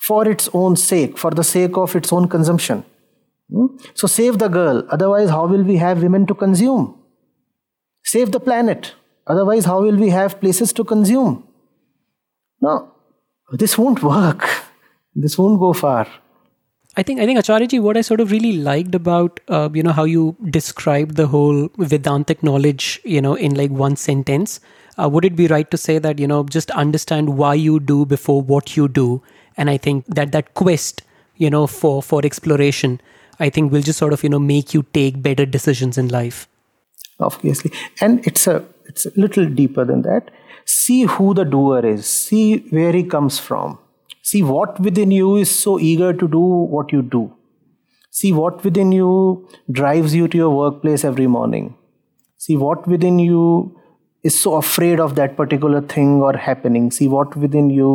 for 0.01 0.27
its 0.29 0.49
own 0.55 0.77
sake, 0.77 1.19
for 1.19 1.31
the 1.31 1.45
sake 1.45 1.77
of 1.77 1.95
its 1.95 2.13
own 2.13 2.29
consumption. 2.29 2.85
Hmm? 3.53 3.67
So 3.95 4.07
save 4.07 4.39
the 4.39 4.49
girl, 4.49 4.85
otherwise, 4.89 5.29
how 5.31 5.47
will 5.47 5.63
we 5.63 5.77
have 5.77 6.03
women 6.03 6.27
to 6.27 6.35
consume? 6.35 6.99
Save 8.05 8.33
the 8.33 8.41
planet, 8.41 8.95
otherwise, 9.27 9.67
how 9.67 9.83
will 9.83 9.97
we 9.97 10.09
have 10.09 10.41
places 10.41 10.73
to 10.75 10.85
consume? 10.85 11.47
No, 12.61 12.93
this 13.53 13.77
won't 13.77 14.03
work. 14.03 14.49
This 15.15 15.37
won't 15.37 15.59
go 15.59 15.73
far. 15.73 16.07
I 16.97 17.03
think 17.03 17.21
I 17.21 17.27
think 17.27 17.39
Acharyaji, 17.39 17.81
what 17.81 17.97
I 17.97 18.01
sort 18.01 18.21
of 18.21 18.31
really 18.33 18.53
liked 18.59 18.95
about 18.95 19.41
uh, 19.49 19.69
you 19.73 19.83
know 19.83 19.93
how 19.93 20.05
you 20.05 20.37
described 20.51 21.17
the 21.17 21.27
whole 21.29 21.69
Vedantic 21.79 22.43
knowledge, 22.43 23.01
you 23.05 23.21
know, 23.21 23.35
in 23.35 23.55
like 23.55 23.71
one 23.71 23.97
sentence. 23.97 24.61
Uh, 24.99 25.09
would 25.09 25.25
it 25.25 25.37
be 25.37 25.47
right 25.47 25.71
to 25.71 25.77
say 25.77 25.99
that 25.99 26.19
you 26.19 26.27
know 26.27 26.43
just 26.45 26.71
understand 26.73 27.37
why 27.37 27.55
you 27.55 27.79
do 27.79 28.05
before 28.05 28.43
what 28.43 28.77
you 28.77 28.89
do, 28.89 29.23
and 29.57 29.71
i 29.71 29.77
think 29.77 30.05
that 30.07 30.33
that 30.33 30.55
quest 30.55 31.03
you 31.37 31.49
know 31.49 31.67
for 31.67 32.03
for 32.03 32.21
exploration 32.25 33.01
i 33.39 33.49
think 33.49 33.73
will 33.73 33.83
just 33.83 33.99
sort 33.99 34.13
of 34.13 34.23
you 34.23 34.29
know 34.29 34.39
make 34.39 34.75
you 34.75 34.83
take 34.93 35.23
better 35.23 35.47
decisions 35.47 35.97
in 35.97 36.09
life. 36.09 36.49
Obviously. 37.21 37.71
And 38.01 38.27
it's 38.27 38.47
a 38.47 38.65
it's 38.87 39.07
a 39.07 39.13
little 39.17 39.47
deeper 39.47 39.85
than 39.85 40.03
that. 40.03 40.31
See 40.65 41.05
who 41.05 41.35
the 41.35 41.45
doer 41.45 41.85
is. 41.87 42.07
See 42.07 42.59
where 42.71 42.93
he 42.93 43.05
comes 43.05 43.39
from 43.39 43.79
see 44.31 44.43
what 44.43 44.81
within 44.87 45.11
you 45.11 45.37
is 45.43 45.53
so 45.64 45.78
eager 45.91 46.12
to 46.22 46.28
do 46.28 46.47
what 46.76 46.93
you 46.93 47.03
do? 47.03 47.22
See 48.11 48.33
what 48.33 48.64
within 48.64 48.93
you 48.93 49.49
drives 49.70 50.14
you 50.14 50.28
to 50.28 50.37
your 50.37 50.51
workplace 50.51 51.05
every 51.05 51.26
morning? 51.26 51.74
See 52.37 52.57
what 52.57 52.87
within 52.87 53.18
you 53.18 53.76
is 54.22 54.39
so 54.39 54.55
afraid 54.55 55.01
of 55.01 55.14
that 55.14 55.37
particular 55.37 55.81
thing 55.81 56.20
or 56.28 56.37
happening? 56.37 56.91
See 56.91 57.09
what 57.09 57.37
within 57.37 57.70
you 57.70 57.91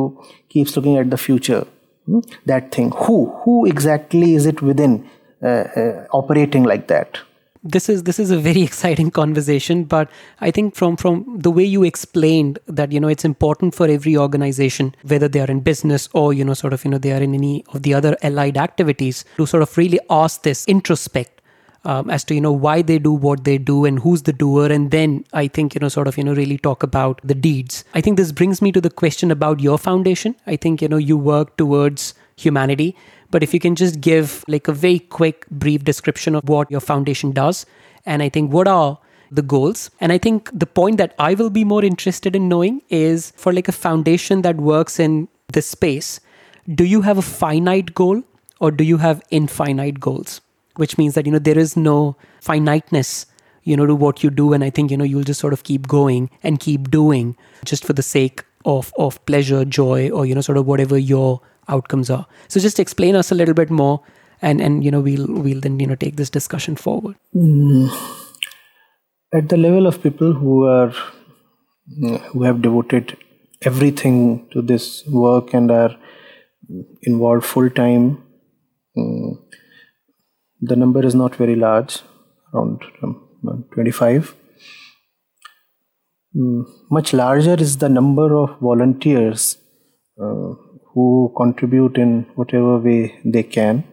keeps 0.49 0.75
looking 0.75 0.97
at 0.97 1.09
the 1.09 1.17
future? 1.17 1.65
Hmm? 2.05 2.19
that 2.45 2.71
thing. 2.71 2.91
Who 3.03 3.17
who 3.43 3.65
exactly 3.65 4.35
is 4.35 4.45
it 4.45 4.61
within 4.61 5.09
uh, 5.43 5.63
uh, 5.83 6.07
operating 6.11 6.63
like 6.63 6.87
that 6.87 7.17
this 7.65 7.89
is 7.89 8.03
this 8.03 8.19
is 8.19 8.29
a 8.29 8.37
very 8.37 8.61
exciting 8.69 9.09
conversation 9.09 9.83
but 9.83 10.09
i 10.39 10.51
think 10.51 10.75
from 10.75 10.95
from 10.95 11.25
the 11.39 11.51
way 11.51 11.63
you 11.63 11.83
explained 11.83 12.59
that 12.67 12.91
you 12.91 12.99
know 12.99 13.07
it's 13.07 13.25
important 13.25 13.73
for 13.73 13.87
every 13.87 14.15
organization 14.15 14.95
whether 15.03 15.27
they 15.27 15.39
are 15.39 15.51
in 15.55 15.59
business 15.59 16.07
or 16.13 16.31
you 16.33 16.45
know 16.45 16.53
sort 16.53 16.73
of 16.73 16.85
you 16.85 16.91
know 16.91 16.99
they 16.99 17.11
are 17.11 17.21
in 17.21 17.33
any 17.33 17.63
of 17.73 17.81
the 17.81 17.93
other 17.93 18.15
allied 18.21 18.57
activities 18.57 19.25
to 19.37 19.45
sort 19.45 19.63
of 19.63 19.77
really 19.77 19.99
ask 20.09 20.43
this 20.43 20.65
introspect 20.67 21.41
um, 21.85 22.09
as 22.09 22.23
to 22.23 22.35
you 22.35 22.41
know 22.41 22.51
why 22.51 22.81
they 22.81 22.99
do 22.99 23.11
what 23.11 23.43
they 23.43 23.57
do 23.57 23.85
and 23.85 23.99
who's 23.99 24.23
the 24.23 24.33
doer 24.33 24.71
and 24.71 24.91
then 24.91 25.23
i 25.33 25.47
think 25.47 25.73
you 25.73 25.79
know 25.79 25.89
sort 25.89 26.07
of 26.07 26.17
you 26.17 26.23
know 26.23 26.33
really 26.33 26.57
talk 26.57 26.83
about 26.83 27.19
the 27.23 27.35
deeds. 27.35 27.83
I 27.93 28.01
think 28.01 28.17
this 28.17 28.31
brings 28.31 28.61
me 28.61 28.71
to 28.71 28.81
the 28.81 28.89
question 28.89 29.31
about 29.31 29.59
your 29.59 29.77
foundation. 29.77 30.35
I 30.47 30.55
think 30.55 30.81
you 30.81 30.87
know 30.87 30.97
you 30.97 31.17
work 31.17 31.57
towards 31.57 32.13
humanity 32.35 32.95
but 33.31 33.43
if 33.43 33.53
you 33.53 33.59
can 33.59 33.75
just 33.75 34.01
give 34.01 34.43
like 34.47 34.67
a 34.67 34.73
very 34.73 34.99
quick 34.99 35.47
brief 35.49 35.83
description 35.83 36.35
of 36.35 36.47
what 36.47 36.69
your 36.69 36.79
foundation 36.79 37.31
does 37.31 37.65
and 38.05 38.23
i 38.23 38.29
think 38.29 38.51
what 38.51 38.67
are 38.67 38.97
the 39.31 39.41
goals. 39.41 39.89
And 39.99 40.11
i 40.13 40.17
think 40.19 40.49
the 40.53 40.67
point 40.67 40.97
that 40.97 41.15
i 41.17 41.33
will 41.33 41.49
be 41.49 41.63
more 41.63 41.83
interested 41.83 42.35
in 42.35 42.47
knowing 42.47 42.81
is 42.89 43.31
for 43.35 43.51
like 43.51 43.67
a 43.67 43.71
foundation 43.71 44.43
that 44.43 44.57
works 44.57 44.99
in 44.99 45.27
this 45.51 45.67
space 45.67 46.19
do 46.73 46.83
you 46.83 47.01
have 47.01 47.17
a 47.17 47.21
finite 47.21 47.93
goal 47.93 48.23
or 48.59 48.71
do 48.71 48.83
you 48.83 48.97
have 48.97 49.21
infinite 49.29 49.99
goals? 49.99 50.41
Which 50.77 50.97
means 50.97 51.13
that 51.13 51.25
you 51.25 51.31
know 51.31 51.39
there 51.39 51.57
is 51.57 51.77
no 51.77 52.17
finiteness 52.41 53.27
you 53.63 53.77
know 53.77 53.85
to 53.85 53.95
what 53.95 54.23
you 54.23 54.29
do. 54.29 54.53
And 54.53 54.63
i 54.63 54.69
think 54.69 54.91
you 54.91 54.97
know 54.97 55.03
you'll 55.03 55.23
just 55.23 55.39
sort 55.39 55.53
of 55.53 55.63
keep 55.63 55.87
going 55.87 56.29
and 56.43 56.59
keep 56.59 56.89
doing 56.91 57.35
just 57.63 57.85
for 57.85 57.93
the 57.93 58.03
sake 58.03 58.43
of 58.65 58.91
of 58.97 59.23
pleasure 59.25 59.63
joy 59.63 60.09
or 60.09 60.25
you 60.25 60.35
know 60.35 60.41
sort 60.41 60.57
of 60.57 60.65
whatever 60.65 60.97
your 60.97 61.41
outcomes 61.67 62.09
are. 62.09 62.25
So 62.47 62.59
just 62.59 62.79
explain 62.79 63.15
us 63.15 63.31
a 63.31 63.35
little 63.35 63.53
bit 63.53 63.69
more 63.69 64.01
and 64.41 64.61
and 64.61 64.83
you 64.83 64.91
know 64.91 65.01
we'll 65.01 65.27
we'll 65.27 65.61
then 65.61 65.79
you 65.79 65.87
know 65.87 65.95
take 65.95 66.15
this 66.15 66.29
discussion 66.29 66.75
forward. 66.75 67.15
Mm. 67.35 67.89
at 69.33 69.49
the 69.49 69.57
level 69.57 69.87
of 69.87 70.01
people 70.01 70.33
who 70.33 70.65
are 70.65 70.93
who 72.31 72.43
have 72.43 72.61
devoted 72.61 73.17
everything 73.61 74.47
to 74.51 74.61
this 74.61 75.05
work 75.07 75.53
and 75.53 75.71
are 75.71 75.95
involved 77.03 77.45
full 77.45 77.69
time 77.69 78.23
um, 78.97 79.39
the 80.61 80.75
number 80.75 81.05
is 81.05 81.15
not 81.15 81.35
very 81.35 81.55
large 81.55 81.99
around 82.53 82.83
um, 83.03 83.65
25 83.73 84.35
um, 86.35 86.65
much 86.89 87.13
larger 87.13 87.55
is 87.67 87.77
the 87.77 87.89
number 87.89 88.27
of 88.35 88.57
volunteers 88.59 89.57
uh, 90.21 90.53
who 90.95 91.31
contribute 91.37 91.97
in 91.97 92.11
whatever 92.35 92.77
way 92.79 93.19
they 93.23 93.43
can. 93.43 93.83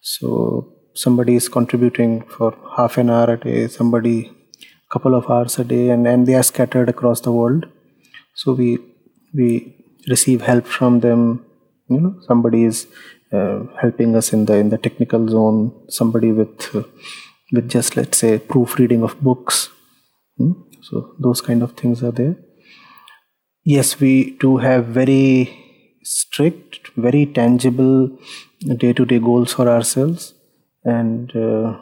So 0.00 0.72
somebody 0.94 1.34
is 1.36 1.48
contributing 1.48 2.22
for 2.22 2.54
half 2.76 2.96
an 3.02 3.10
hour 3.10 3.34
a 3.34 3.38
day 3.38 3.66
somebody 3.68 4.16
a 4.26 4.90
couple 4.94 5.14
of 5.14 5.28
hours 5.30 5.58
a 5.58 5.64
day 5.64 5.90
and, 5.90 6.06
and 6.06 6.26
they 6.26 6.34
are 6.34 6.42
scattered 6.42 6.88
across 6.88 7.20
the 7.20 7.32
world. 7.32 7.66
So 8.34 8.52
we 8.52 8.78
we 9.34 9.76
receive 10.08 10.42
help 10.42 10.66
from 10.66 11.00
them. 11.00 11.44
You 11.88 12.00
know 12.00 12.14
somebody 12.26 12.64
is 12.64 12.86
uh, 13.32 13.60
helping 13.80 14.16
us 14.16 14.32
in 14.32 14.46
the 14.46 14.56
in 14.56 14.70
the 14.70 14.78
technical 14.78 15.28
zone 15.28 15.58
somebody 15.88 16.32
with 16.32 16.74
uh, 16.74 16.84
with 17.52 17.68
just 17.68 17.96
let's 17.96 18.18
say 18.18 18.38
proofreading 18.38 19.02
of 19.02 19.20
books. 19.20 19.68
Hmm? 20.38 20.52
so 20.82 21.14
those 21.18 21.40
kind 21.40 21.62
of 21.62 21.72
things 21.72 22.02
are 22.02 22.10
there. 22.10 22.36
Yes 23.64 24.00
we 24.00 24.36
do 24.44 24.56
have 24.56 24.86
very 24.86 25.61
strict 26.02 26.90
very 26.96 27.26
tangible 27.26 28.10
day 28.76 28.92
to 28.92 29.04
day 29.04 29.18
goals 29.18 29.52
for 29.52 29.68
ourselves. 29.68 30.34
And 30.84 31.34
uh, 31.36 31.78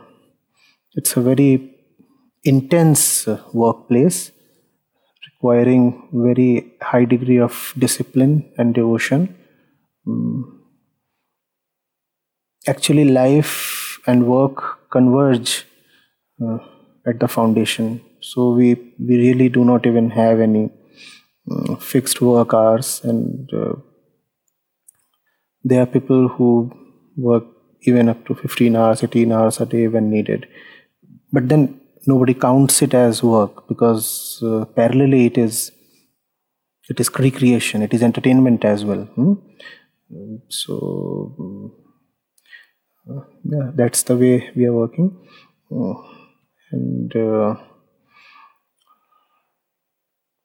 it's 0.95 1.17
a 1.17 1.21
very 1.21 1.77
intense 2.45 3.27
workplace 3.53 4.33
requiring 5.33 6.09
very 6.13 6.73
high 6.83 7.05
degree 7.05 7.39
of 7.39 7.73
discipline 7.79 8.53
and 8.59 8.75
devotion. 8.75 9.37
Um, 10.07 10.61
actually 12.67 13.05
life 13.05 13.99
and 14.07 14.27
work 14.27 14.91
converge 14.91 15.67
uh, 16.43 16.59
at 17.07 17.21
the 17.21 17.29
foundation. 17.29 18.01
So 18.21 18.53
we 18.53 18.75
we 18.99 19.17
really 19.17 19.49
do 19.49 19.65
not 19.65 19.87
even 19.87 20.11
have 20.11 20.41
any 20.41 20.71
um, 21.51 21.77
fixed 21.77 22.21
work 22.21 22.53
hours 22.55 23.01
and 23.05 23.51
uh, 23.53 23.75
there 25.65 25.83
are 25.83 25.87
people 25.87 26.29
who 26.29 26.71
work 27.17 27.45
even 27.83 28.09
up 28.09 28.25
to 28.27 28.35
15 28.35 28.77
hours 28.77 29.03
18 29.03 29.33
hours 29.33 29.61
a 29.61 29.67
day 29.67 29.89
when 29.89 30.11
needed. 30.11 30.47
But 31.33 31.49
then 31.49 31.81
nobody 32.07 32.35
counts 32.35 32.83
it 32.83 32.95
as 32.95 33.23
work 33.23 33.69
because 33.69 34.41
uh, 34.43 34.65
parallelly 34.77 35.27
it 35.27 35.39
is 35.39 35.73
it 36.89 36.99
is 36.99 37.11
recreation 37.19 37.83
it 37.83 37.95
is 37.95 38.03
entertainment 38.03 38.65
as 38.65 38.85
well. 38.85 39.05
Hmm? 39.17 39.35
so 40.49 41.73
uh, 43.09 43.21
yeah 43.45 43.71
that's 43.75 44.03
the 44.05 44.17
way 44.17 44.51
we 44.57 44.65
are 44.67 44.73
working. 44.73 45.17
Uh, 45.71 45.95
and 46.73 47.15
uh, 47.17 47.55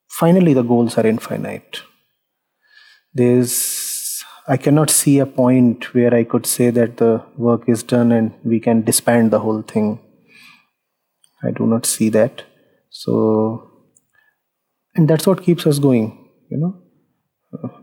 finally 0.07 0.53
the 0.53 0.63
goals 0.63 0.97
are 0.97 1.07
infinite. 1.07 1.82
There's 3.13 3.84
i 4.47 4.57
cannot 4.57 4.89
see 4.89 5.19
a 5.19 5.25
point 5.25 5.93
where 5.93 6.13
i 6.13 6.23
could 6.23 6.45
say 6.45 6.69
that 6.69 6.97
the 6.97 7.11
work 7.37 7.67
is 7.67 7.83
done 7.83 8.11
and 8.11 8.33
we 8.43 8.59
can 8.59 8.81
disband 8.81 9.31
the 9.31 9.39
whole 9.39 9.61
thing 9.61 9.99
I 11.45 11.51
do 11.51 11.65
not 11.67 11.85
see 11.85 12.09
that. 12.09 12.43
So, 12.89 13.69
and 14.95 15.07
that's 15.07 15.27
what 15.27 15.43
keeps 15.43 15.67
us 15.67 15.79
going, 15.79 16.29
you 16.49 16.57
know. 16.57 16.81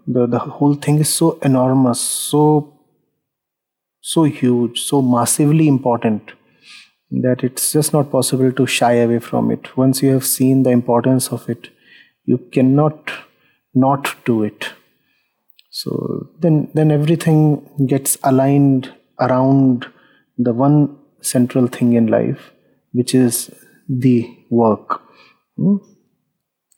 The, 0.06 0.26
the 0.26 0.38
whole 0.38 0.74
thing 0.74 0.98
is 0.98 1.08
so 1.08 1.38
enormous, 1.42 2.00
so 2.00 2.78
so 4.04 4.24
huge, 4.24 4.80
so 4.80 5.00
massively 5.00 5.68
important 5.68 6.32
that 7.22 7.44
it's 7.44 7.72
just 7.72 7.92
not 7.92 8.10
possible 8.10 8.50
to 8.50 8.66
shy 8.66 8.94
away 8.94 9.20
from 9.20 9.50
it. 9.52 9.76
Once 9.76 10.02
you 10.02 10.10
have 10.12 10.26
seen 10.26 10.64
the 10.64 10.70
importance 10.70 11.28
of 11.28 11.48
it, 11.48 11.68
you 12.24 12.38
cannot 12.50 13.12
not 13.74 14.14
do 14.24 14.42
it. 14.42 14.72
So 15.80 16.28
then 16.40 16.70
then 16.74 16.90
everything 16.90 17.40
gets 17.92 18.18
aligned 18.22 18.92
around 19.20 19.86
the 20.38 20.52
one 20.52 20.78
central 21.20 21.66
thing 21.66 21.94
in 21.94 22.06
life 22.08 22.50
which 22.92 23.14
is 23.14 23.50
the 23.88 24.16
work. 24.50 25.00
Hmm? 25.56 25.76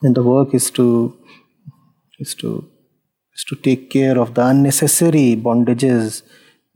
and 0.05 0.15
the 0.15 0.23
work 0.23 0.55
is 0.55 0.71
to 0.79 0.87
is 2.19 2.35
to 2.43 2.51
is 3.35 3.45
to 3.51 3.57
take 3.67 3.91
care 3.91 4.17
of 4.25 4.35
the 4.35 4.47
unnecessary 4.47 5.29
bondages 5.47 6.23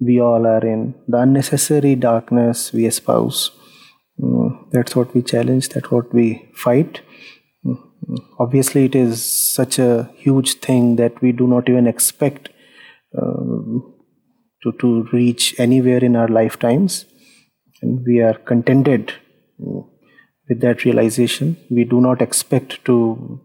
we 0.01 0.21
all 0.29 0.47
are 0.47 0.65
in 0.75 0.95
the 1.07 1.19
unnecessary 1.19 1.95
darkness 1.95 2.73
we 2.73 2.87
espouse. 2.87 3.51
Mm, 4.21 4.71
that's 4.73 4.97
what 4.97 5.15
we 5.15 5.23
challenge 5.23 5.69
that's 5.69 5.91
what 5.91 6.13
we 6.13 6.27
fight 6.55 7.03
obviously 8.39 8.85
it 8.85 8.95
is 8.95 9.25
such 9.25 9.79
a 9.79 10.11
huge 10.17 10.55
thing 10.55 10.97
that 10.97 11.21
we 11.21 11.33
do 11.33 11.47
not 11.47 11.69
even 11.69 11.87
expect 11.87 12.49
uh, 13.17 13.81
to, 14.63 14.73
to 14.81 15.09
reach 15.13 15.55
anywhere 15.59 16.03
in 16.05 16.17
our 16.17 16.29
lifetimes 16.29 17.05
and 17.83 18.05
we 18.07 18.21
are 18.21 18.35
contented 18.35 19.13
with 20.49 20.61
that 20.61 20.85
realization, 20.85 21.57
we 21.71 21.85
do 21.85 22.01
not 22.01 22.23
expect 22.23 22.85
to 22.87 23.41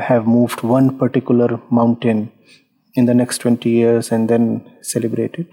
have 0.00 0.26
moved 0.26 0.62
one 0.62 0.98
particular 0.98 1.60
mountain 1.70 2.32
in 2.94 3.06
the 3.06 3.14
next 3.14 3.38
20 3.38 3.68
years 3.68 4.10
and 4.10 4.28
then 4.28 4.70
celebrate 4.82 5.34
it. 5.36 5.48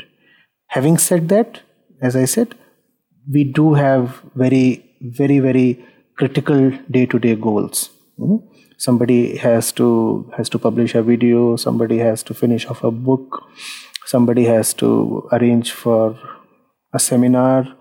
Having 0.68 0.98
said 0.98 1.30
that, 1.30 1.62
as 2.02 2.16
I 2.16 2.26
said, 2.26 2.56
we 3.32 3.44
do 3.44 3.74
have 3.74 4.22
very, 4.36 4.96
very, 5.02 5.40
very 5.40 5.86
critical 6.20 6.72
day-to-day 6.98 7.36
goals. 7.48 7.90
Mm-hmm. 8.20 8.40
Somebody 8.78 9.38
has 9.38 9.72
to 9.80 9.88
has 10.38 10.50
to 10.56 10.60
publish 10.68 10.96
a 10.96 11.04
video. 11.12 11.56
Somebody 11.68 11.98
has 12.00 12.24
to 12.30 12.38
finish 12.44 12.68
off 12.74 12.84
a 12.84 12.92
book. 13.10 13.44
Somebody 14.14 14.46
has 14.46 14.74
to 14.84 14.92
arrange 15.38 15.72
for 15.84 16.18
a 17.00 17.00
seminar 17.08 17.76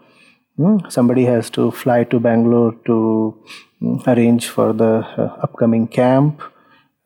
Hmm? 0.58 0.78
somebody 0.88 1.24
has 1.24 1.50
to 1.50 1.70
fly 1.70 2.02
to 2.04 2.18
Bangalore 2.18 2.74
to 2.86 3.44
mm, 3.80 4.06
arrange 4.08 4.48
for 4.48 4.72
the 4.72 5.06
uh, 5.16 5.38
upcoming 5.40 5.86
camp, 5.86 6.42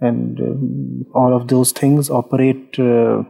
and 0.01 0.41
um, 0.41 1.05
all 1.15 1.37
of 1.37 1.49
those 1.49 1.71
things 1.71 2.09
operate 2.09 2.79
uh, 2.79 3.23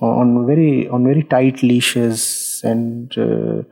on 0.00 0.46
very 0.46 0.88
on 0.88 1.04
very 1.04 1.22
tight 1.22 1.62
leashes 1.62 2.62
and 2.64 3.12
uh, 3.18 3.62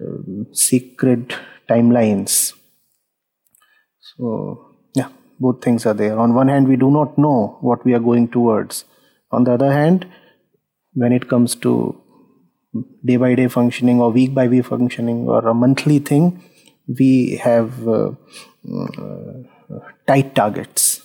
um, 0.00 0.48
secret 0.52 1.36
timelines. 1.68 2.54
So 4.16 4.76
yeah, 4.94 5.08
both 5.38 5.62
things 5.62 5.86
are 5.86 5.94
there. 5.94 6.18
On 6.18 6.34
one 6.34 6.48
hand, 6.48 6.68
we 6.68 6.76
do 6.76 6.90
not 6.90 7.16
know 7.18 7.58
what 7.60 7.84
we 7.84 7.94
are 7.94 8.00
going 8.00 8.28
towards. 8.28 8.84
On 9.32 9.44
the 9.44 9.52
other 9.52 9.72
hand, 9.72 10.06
when 10.94 11.12
it 11.12 11.28
comes 11.28 11.54
to 11.56 12.00
day 13.04 13.16
by 13.16 13.34
day 13.34 13.48
functioning 13.48 14.00
or 14.00 14.10
week 14.10 14.34
by 14.34 14.48
week 14.48 14.64
functioning 14.64 15.28
or 15.28 15.46
a 15.46 15.54
monthly 15.54 15.98
thing, 15.98 16.42
we 16.98 17.36
have 17.36 17.86
uh, 17.88 18.10
uh, 18.72 19.78
tight 20.06 20.34
targets. 20.34 21.00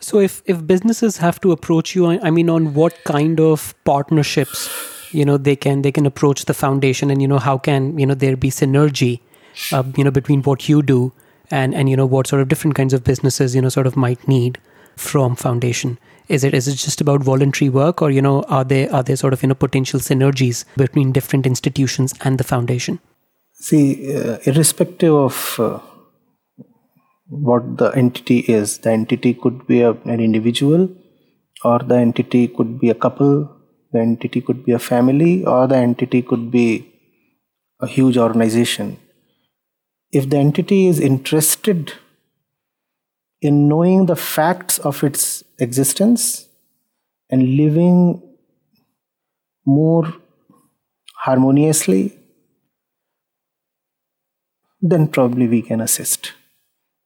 So 0.00 0.20
if 0.20 0.42
if 0.46 0.66
businesses 0.66 1.18
have 1.18 1.40
to 1.40 1.52
approach 1.52 1.94
you, 1.94 2.06
I, 2.06 2.30
mean, 2.30 2.48
on 2.48 2.74
what 2.74 3.02
kind 3.04 3.40
of 3.40 3.74
partnerships, 3.84 4.68
you 5.12 5.24
know, 5.24 5.36
they 5.36 5.56
can 5.56 5.82
they 5.82 5.92
can 5.92 6.06
approach 6.06 6.44
the 6.44 6.54
foundation, 6.54 7.10
and 7.10 7.20
you 7.20 7.28
know, 7.28 7.38
how 7.38 7.58
can 7.58 7.98
you 7.98 8.06
know 8.06 8.14
there 8.14 8.36
be 8.36 8.50
synergy, 8.50 9.20
uh, 9.72 9.82
you 9.96 10.04
know, 10.04 10.12
between 10.12 10.42
what 10.42 10.68
you 10.68 10.82
do 10.82 11.12
and 11.50 11.74
and 11.74 11.88
you 11.88 11.96
know 11.96 12.06
what 12.06 12.26
sort 12.26 12.42
of 12.42 12.48
different 12.48 12.76
kinds 12.76 12.92
of 12.92 13.04
businesses 13.04 13.54
you 13.54 13.62
know 13.62 13.68
sort 13.68 13.86
of 13.86 13.96
might 13.96 14.26
need 14.28 14.58
from 14.96 15.36
foundation. 15.36 15.98
Is 16.28 16.44
it 16.44 16.54
is 16.54 16.68
it 16.68 16.74
just 16.74 17.00
about 17.00 17.22
voluntary 17.22 17.68
work? 17.68 18.02
Or 18.02 18.10
you 18.10 18.22
know 18.22 18.42
are 18.44 18.64
there 18.64 18.92
are 18.92 19.02
there 19.02 19.16
sort 19.16 19.32
of 19.32 19.42
you 19.42 19.48
know 19.48 19.54
potential 19.54 20.00
synergies 20.00 20.64
between 20.76 21.12
different 21.12 21.46
institutions 21.46 22.14
and 22.22 22.38
the 22.38 22.44
foundation? 22.44 23.00
See 23.60 24.14
uh, 24.14 24.38
irrespective 24.44 25.14
of 25.14 25.56
uh, 25.58 25.78
what 27.28 27.76
the 27.76 27.90
entity 27.90 28.38
is 28.40 28.78
the 28.78 28.90
entity 28.90 29.34
could 29.34 29.66
be 29.66 29.82
a, 29.82 29.92
an 29.92 30.20
individual 30.20 30.88
or 31.64 31.78
the 31.80 31.96
entity 31.96 32.48
could 32.48 32.78
be 32.80 32.88
a 32.88 32.94
couple 32.94 33.54
the 33.92 34.00
entity 34.00 34.40
could 34.40 34.64
be 34.64 34.72
a 34.72 34.78
family 34.78 35.44
or 35.44 35.66
the 35.66 35.76
entity 35.76 36.22
could 36.22 36.50
be 36.50 36.88
a 37.80 37.86
huge 37.86 38.16
organization 38.16 38.96
if 40.12 40.28
the 40.28 40.36
entity 40.36 40.86
is 40.88 41.00
interested 41.00 41.92
in 43.40 43.68
knowing 43.68 44.06
the 44.06 44.16
facts 44.16 44.78
of 44.78 45.04
its 45.04 45.44
existence 45.58 46.48
and 47.30 47.56
living 47.56 48.22
more 49.66 50.12
harmoniously 51.24 52.18
then 54.80 55.08
probably 55.08 55.48
we 55.48 55.62
can 55.62 55.80
assist. 55.80 56.32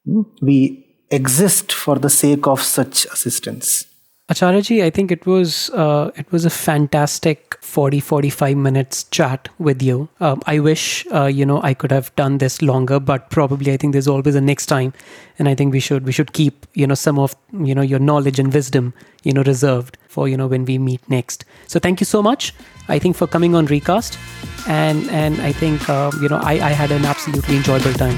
Hmm? 0.05 0.23
We 0.41 0.87
exist 1.11 1.73
for 1.73 1.99
the 1.99 2.11
sake 2.11 2.47
of 2.47 2.63
such 2.63 3.07
assistance. 3.07 3.87
Acharya 4.33 4.87
I 4.87 4.89
think 4.89 5.13
it 5.13 5.27
was 5.27 5.69
uh, 5.71 6.11
it 6.17 6.31
was 6.33 6.47
a 6.47 6.51
fantastic 6.51 7.59
40 7.61 8.01
45 8.01 8.57
minutes 8.57 9.05
chat 9.05 9.51
with 9.59 9.83
you. 9.83 10.09
Um, 10.21 10.41
I 10.47 10.59
wish 10.59 11.07
uh, 11.13 11.27
you 11.27 11.45
know 11.45 11.61
I 11.63 11.75
could 11.75 11.93
have 11.93 12.15
done 12.17 12.39
this 12.39 12.63
longer, 12.63 12.99
but 12.99 13.29
probably 13.29 13.73
I 13.73 13.77
think 13.77 13.93
there's 13.93 14.09
always 14.09 14.35
a 14.35 14.41
next 14.41 14.67
time, 14.67 14.95
and 15.39 15.49
I 15.49 15.55
think 15.55 15.73
we 15.73 15.81
should 15.81 16.07
we 16.07 16.13
should 16.13 16.33
keep 16.33 16.67
you 16.73 16.87
know 16.87 16.95
some 16.95 17.19
of 17.19 17.37
you 17.53 17.75
know 17.75 17.83
your 17.83 17.99
knowledge 17.99 18.39
and 18.39 18.55
wisdom 18.55 18.95
you 19.23 19.35
know 19.35 19.43
reserved 19.43 19.99
for 20.09 20.29
you 20.29 20.37
know 20.37 20.47
when 20.47 20.65
we 20.65 20.79
meet 20.79 21.09
next. 21.11 21.45
So 21.67 21.79
thank 21.79 22.01
you 22.01 22.07
so 22.07 22.23
much. 22.23 22.55
I 22.89 22.99
think 22.99 23.17
for 23.17 23.27
coming 23.27 23.55
on 23.55 23.67
Recast, 23.67 24.19
and 24.67 25.11
and 25.11 25.43
I 25.43 25.53
think 25.53 25.91
uh, 25.91 26.11
you 26.23 26.31
know 26.31 26.39
I, 26.39 26.53
I 26.71 26.73
had 26.85 26.91
an 26.91 27.05
absolutely 27.05 27.57
enjoyable 27.57 27.93
time. 27.93 28.17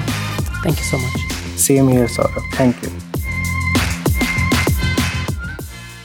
Thank 0.63 0.79
you 0.79 0.85
so 0.85 0.97
much. 0.99 1.21
Same 1.57 1.89
here, 1.89 2.07
Saurabh. 2.07 2.47
Thank 2.53 2.81
you. 2.85 3.04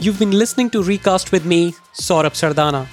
You've 0.01 0.17
been 0.17 0.31
listening 0.31 0.69
to 0.69 0.81
Recast 0.81 1.33
with 1.33 1.45
me, 1.45 1.73
Saurabh 1.93 2.35
Sardana. 2.41 2.87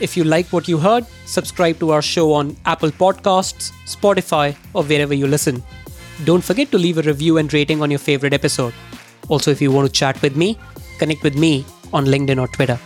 If 0.00 0.18
you 0.18 0.24
like 0.24 0.48
what 0.48 0.68
you 0.68 0.76
heard, 0.76 1.06
subscribe 1.24 1.78
to 1.78 1.92
our 1.92 2.02
show 2.02 2.34
on 2.34 2.54
Apple 2.66 2.90
Podcasts, 2.90 3.72
Spotify, 3.86 4.54
or 4.74 4.84
wherever 4.84 5.14
you 5.14 5.26
listen. 5.26 5.62
Don't 6.24 6.44
forget 6.44 6.70
to 6.72 6.76
leave 6.76 6.98
a 6.98 7.02
review 7.02 7.38
and 7.38 7.50
rating 7.54 7.80
on 7.80 7.90
your 7.90 7.98
favorite 7.98 8.34
episode. 8.34 8.74
Also, 9.30 9.50
if 9.50 9.62
you 9.62 9.72
want 9.72 9.86
to 9.86 9.92
chat 9.92 10.20
with 10.20 10.36
me, 10.36 10.58
connect 10.98 11.22
with 11.22 11.36
me 11.36 11.64
on 11.90 12.04
LinkedIn 12.04 12.38
or 12.38 12.48
Twitter. 12.48 12.78